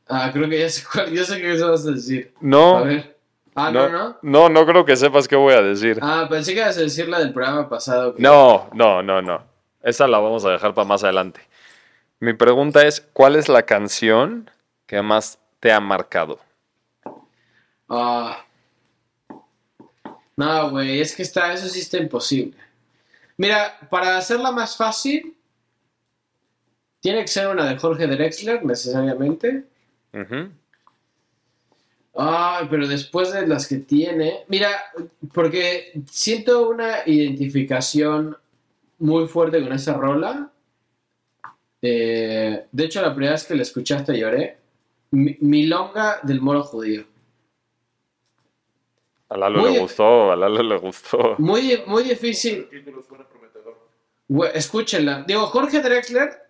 Ah, 0.09 0.31
creo 0.33 0.49
que 0.49 0.59
ya 0.59 0.69
sé 0.69 0.85
cuál. 0.93 1.11
Yo 1.11 1.25
sé 1.25 1.53
eso 1.53 1.71
vas 1.71 1.87
a 1.87 1.93
decir. 1.93 2.33
No, 2.41 2.79
A 2.79 2.83
ver. 2.83 3.17
Ah, 3.55 3.71
no, 3.71 3.89
no. 3.89 4.17
no, 4.23 4.49
no 4.49 4.67
creo 4.67 4.85
que 4.85 4.97
sepas 4.97 5.29
qué 5.29 5.37
voy 5.37 5.53
a 5.55 5.61
decir. 5.63 5.99
Ah, 6.01 6.27
pensé 6.29 6.55
que 6.55 6.61
ibas 6.61 6.77
a 6.79 6.81
decir 6.81 7.09
la 7.09 7.19
del 7.19 7.33
programa 7.33 7.69
pasado. 7.69 8.15
que- 8.15 8.23
No, 8.23 8.71
no, 8.73 9.03
no, 9.03 9.21
no. 9.21 9.43
Esa 9.83 10.07
la 10.09 10.19
vamos 10.19 10.45
a 10.45 10.51
dejar 10.51 10.73
para 10.75 10.87
más 10.89 11.05
adelante. 11.05 11.41
Mi 12.19 12.33
pregunta 12.35 12.87
es, 12.87 13.01
¿cuál 13.13 13.37
es 13.37 13.49
la 13.49 13.63
canción 13.65 14.51
que 14.87 15.03
más 15.03 15.39
te 15.61 15.71
ha 15.73 15.81
marcado? 15.81 16.39
Ah. 17.89 18.45
No, 20.37 20.71
güey, 20.71 21.01
es 21.01 21.15
que 21.15 21.23
está, 21.23 21.53
eso 21.53 21.69
sí 21.69 21.81
está 21.81 21.99
imposible. 21.99 22.57
Mira, 23.37 23.77
para 23.91 24.17
hacerla 24.17 24.51
más 24.51 24.77
fácil, 24.77 25.37
tiene 27.03 27.23
que 27.23 27.29
ser 27.29 27.49
una 27.49 27.67
de 27.69 27.77
Jorge 27.77 28.07
Drexler, 28.07 28.65
necesariamente. 28.65 29.65
Ay, 32.15 32.67
pero 32.71 32.87
después 32.87 33.33
de 33.33 33.47
las 33.47 33.67
que 33.67 33.79
tiene. 33.79 34.45
Mira, 34.49 34.71
porque 35.35 35.93
siento 36.11 36.69
una 36.69 36.99
identificación 37.07 38.37
muy 38.99 39.27
fuerte 39.27 39.61
con 39.63 39.73
esa 39.73 39.95
rola. 39.95 40.51
Eh, 41.81 42.67
de 42.71 42.85
hecho, 42.85 43.03
la 43.03 43.13
primera 43.13 43.33
vez 43.33 43.45
que 43.45 43.55
la 43.57 43.63
escuchaste 43.63 44.17
lloré. 44.19 44.59
Mi- 45.11 45.37
Milonga 45.41 46.21
del 46.23 46.41
moro 46.41 46.63
judío. 46.63 47.05
A 49.29 49.37
Lalo 49.37 49.61
Muy 49.63 49.73
le 49.73 49.79
gustó, 49.81 50.31
a 50.31 50.37
Lalo 50.37 50.63
le 50.63 50.77
gustó. 50.77 51.35
Muy, 51.39 51.83
muy 51.87 52.05
difícil. 52.05 52.69
Escúchenla. 54.55 55.25
Digo, 55.27 55.47
Jorge 55.47 55.81
Drexler, 55.81 56.42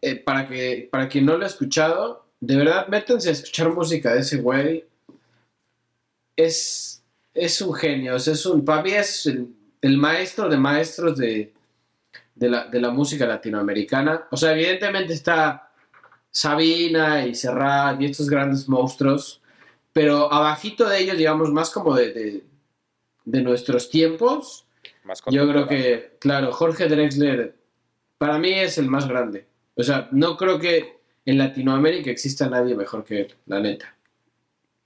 eh, 0.00 0.16
para, 0.16 0.46
que, 0.46 0.88
para 0.90 1.08
quien 1.08 1.26
no 1.26 1.36
lo 1.36 1.44
ha 1.44 1.48
escuchado, 1.48 2.26
de 2.40 2.56
verdad, 2.56 2.88
métanse 2.88 3.28
a 3.28 3.32
escuchar 3.32 3.72
música 3.72 4.14
de 4.14 4.20
ese 4.20 4.38
güey. 4.38 4.84
Es, 6.36 7.02
es 7.32 7.60
un 7.60 7.74
genio. 7.74 8.16
es 8.16 8.46
un, 8.46 8.64
para 8.64 8.82
mí 8.82 8.92
es 8.92 9.26
el, 9.26 9.48
el 9.80 9.96
maestro 9.98 10.48
de 10.48 10.56
maestros 10.56 11.16
de, 11.16 11.54
de, 12.34 12.48
la, 12.48 12.66
de 12.66 12.80
la 12.80 12.90
música 12.90 13.26
latinoamericana. 13.26 14.26
O 14.30 14.36
sea, 14.36 14.52
evidentemente 14.52 15.14
está 15.14 15.70
Sabina 16.30 17.26
y 17.26 17.34
Serrat 17.34 18.00
y 18.00 18.06
estos 18.06 18.28
grandes 18.28 18.68
monstruos, 18.68 19.40
pero 19.92 20.32
abajito 20.32 20.88
de 20.88 20.98
ellos, 20.98 21.16
digamos, 21.16 21.50
más 21.50 21.70
como 21.70 21.94
de, 21.94 22.12
de, 22.12 22.44
de 23.24 23.42
nuestros 23.42 23.88
tiempos. 23.88 24.66
Más 25.04 25.22
Yo 25.30 25.48
creo 25.48 25.66
que, 25.66 26.16
claro, 26.20 26.52
Jorge 26.52 26.88
Drexler 26.88 27.56
para 28.18 28.38
mí 28.38 28.52
es 28.52 28.76
el 28.78 28.88
más 28.88 29.08
grande. 29.08 29.46
O 29.76 29.82
sea, 29.82 30.08
no 30.10 30.36
creo 30.36 30.58
que 30.58 30.96
en 31.24 31.38
Latinoamérica 31.38 32.10
exista 32.10 32.48
nadie 32.48 32.74
mejor 32.74 33.04
que 33.04 33.20
él, 33.22 33.34
la 33.46 33.60
neta. 33.60 33.94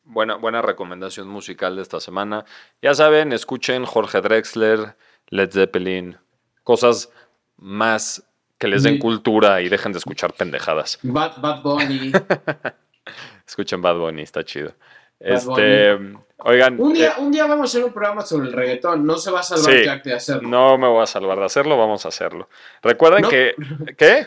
Buena, 0.04 0.34
buena 0.36 0.60
recomendación 0.62 1.28
musical 1.28 1.76
de 1.76 1.82
esta 1.82 2.00
semana. 2.00 2.44
Ya 2.82 2.94
saben, 2.94 3.32
escuchen 3.32 3.84
Jorge 3.84 4.20
Drexler, 4.20 4.96
Led 5.28 5.50
Zeppelin, 5.52 6.16
cosas 6.64 7.10
más 7.58 8.24
que 8.58 8.66
les 8.68 8.82
den 8.82 8.94
Sí. 8.94 8.98
cultura 8.98 9.60
y 9.62 9.68
dejen 9.68 9.92
de 9.92 9.98
escuchar 9.98 10.32
pendejadas. 10.34 10.98
Bad, 11.02 11.40
Bad 11.40 11.62
Bunny. 11.62 12.12
Escuchen 13.46 13.80
Bad 13.82 13.96
Bunny, 13.96 14.22
está 14.22 14.44
chido. 14.44 14.72
Bad 15.20 15.32
Este, 15.36 15.98
oigan, 16.38 16.80
Un 16.80 16.92
día, 16.94 17.08
eh, 17.10 17.20
un 17.20 17.30
día 17.32 17.46
vamos 17.46 17.62
a 17.62 17.64
hacer 17.64 17.84
un 17.84 17.92
programa 17.92 18.22
sobre 18.22 18.48
el 18.48 18.52
reggaetón. 18.52 19.04
No 19.06 19.16
se 19.18 19.30
va 19.30 19.40
a 19.40 19.42
salvar 19.42 19.72
Sí. 19.74 19.84
Jack 19.84 20.04
de 20.04 20.14
hacerlo. 20.14 20.48
no 20.48 20.78
me 20.78 20.88
voy 20.88 21.02
a 21.02 21.06
salvar 21.06 21.38
de 21.38 21.44
hacerlo, 21.44 21.76
vamos 21.76 22.04
a 22.04 22.08
hacerlo. 22.08 22.48
Recuerden 22.82 23.22
No. 23.22 23.28
que, 23.28 23.54
¿qué? 23.98 24.26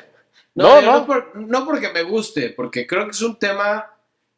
No, 0.55 0.81
No, 0.81 0.81
no. 0.81 0.91
no 0.99 1.05
por- 1.05 1.35
no 1.35 1.65
porque 1.65 1.89
me 1.89 2.03
guste, 2.03 2.49
porque 2.55 2.85
creo 2.85 3.05
que 3.05 3.11
es 3.11 3.21
un 3.21 3.37
tema 3.39 3.89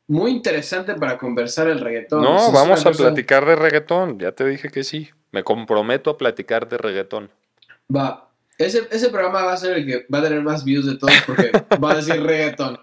muy 0.08 0.32
interesante 0.32 0.94
para 0.96 1.18
conversar 1.18 1.68
el 1.68 1.80
reggaetón. 1.82 2.22
No, 2.22 2.52
vamos 2.52 2.82
a 2.86 2.90
cosa- 2.90 3.04
platicar 3.04 3.46
de 3.46 3.56
reggaetón. 3.56 4.20
Ya 4.20 4.32
te 4.32 4.46
dije 4.46 4.70
que 4.70 4.84
sí. 4.84 5.10
Me 5.32 5.44
comprometo 5.44 6.10
a 6.12 6.18
platicar 6.18 6.70
de 6.70 6.78
reggaetón. 6.78 7.30
Va. 7.94 8.30
Ese, 8.58 8.88
ese 8.92 9.10
programa 9.10 9.44
va 9.44 9.52
a 9.54 9.58
ser 9.58 9.76
el 9.78 9.86
que 9.86 10.06
va 10.14 10.20
a 10.20 10.24
tener 10.24 10.42
más 10.42 10.64
views 10.64 10.86
de 10.86 10.98
todos 10.98 11.12
porque 11.28 11.52
va 11.84 11.92
a 11.92 11.96
decir 11.96 12.24
reggaetón. 12.24 12.80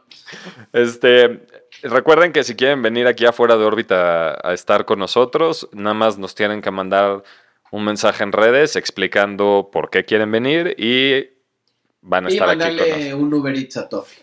Este, 0.74 1.46
recuerden 1.82 2.32
que 2.32 2.44
si 2.44 2.54
quieren 2.56 2.82
venir 2.82 3.06
aquí 3.06 3.24
afuera 3.24 3.56
de 3.56 3.64
órbita 3.64 4.32
a, 4.32 4.50
a 4.50 4.52
estar 4.52 4.84
con 4.84 4.98
nosotros, 4.98 5.68
nada 5.72 5.94
más 5.94 6.18
nos 6.18 6.34
tienen 6.34 6.60
que 6.60 6.70
mandar 6.70 7.22
un 7.70 7.84
mensaje 7.86 8.22
en 8.22 8.32
redes 8.32 8.76
explicando 8.76 9.70
por 9.72 9.88
qué 9.88 10.04
quieren 10.04 10.30
venir 10.30 10.74
y 10.78 11.30
van 12.02 12.26
a 12.26 12.30
Y 12.30 12.34
estar 12.34 12.50
aquí 12.50 12.76
con 13.10 13.22
un 13.24 13.34
Uber 13.34 13.56
Eats 13.56 13.76
a 13.78 13.88
Toffee. 13.88 14.22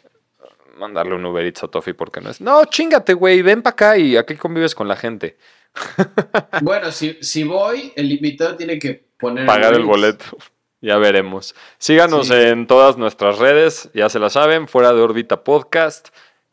Mandarle 0.77 1.15
un 1.15 1.25
Uber 1.25 1.45
Eats 1.45 1.63
a 1.63 1.67
Tofi 1.67 1.91
porque 1.93 2.21
no 2.21 2.29
es. 2.29 2.39
No, 2.39 2.63
chingate, 2.65 3.13
güey, 3.13 3.41
ven 3.41 3.61
para 3.61 3.73
acá 3.73 3.97
y 3.97 4.15
aquí 4.15 4.35
convives 4.35 4.75
con 4.75 4.87
la 4.87 4.95
gente. 4.95 5.37
Bueno, 6.61 6.91
si, 6.91 7.17
si 7.21 7.43
voy, 7.43 7.91
el 7.95 8.11
invitado 8.11 8.55
tiene 8.55 8.79
que 8.79 9.03
poner. 9.17 9.45
Pagar 9.45 9.73
el 9.73 9.83
boleto. 9.83 10.25
Ya 10.81 10.97
veremos. 10.97 11.55
Síganos 11.77 12.27
Sí. 12.27 12.33
en 12.35 12.65
todas 12.65 12.95
nuestras 12.97 13.37
redes, 13.37 13.89
ya 13.93 14.07
se 14.07 14.17
la 14.17 14.29
saben, 14.29 14.69
fuera 14.69 14.93
de 14.93 15.01
órbita 15.01 15.43
podcast, 15.43 16.07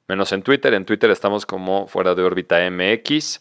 menos 0.08 0.32
en 0.32 0.42
Twitter. 0.42 0.74
En 0.74 0.84
Twitter 0.84 1.08
estamos 1.12 1.46
como 1.46 1.86
fuera 1.86 2.12
de 2.16 2.24
órbita 2.24 2.58
MX. 2.68 3.40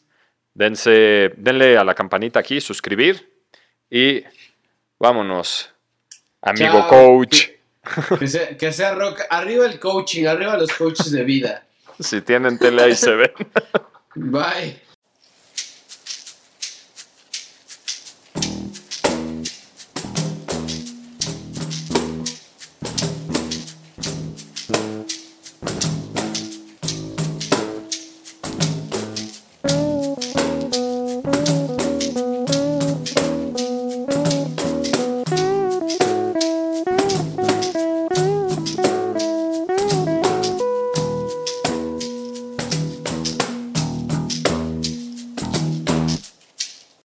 Dense, 0.53 1.33
denle 1.37 1.75
a 1.79 1.83
la 1.83 1.95
campanita 1.95 2.39
aquí, 2.39 2.61
suscribir 2.61 3.33
y 3.89 4.23
vámonos. 4.99 5.73
Amigo 6.43 6.81
Chao. 6.81 6.87
coach. 6.87 7.47
Que 8.19 8.27
sea, 8.27 8.57
que 8.57 8.71
sea 8.71 8.95
rock. 8.95 9.21
Arriba 9.29 9.65
el 9.65 9.79
coaching, 9.79 10.25
arriba 10.25 10.57
los 10.57 10.71
coaches 10.73 11.11
de 11.11 11.23
vida. 11.23 11.65
Si 11.99 12.21
tienen 12.21 12.57
tele 12.57 12.83
ahí 12.83 12.95
se 12.95 13.15
ven. 13.15 13.31
Bye. 14.15 14.84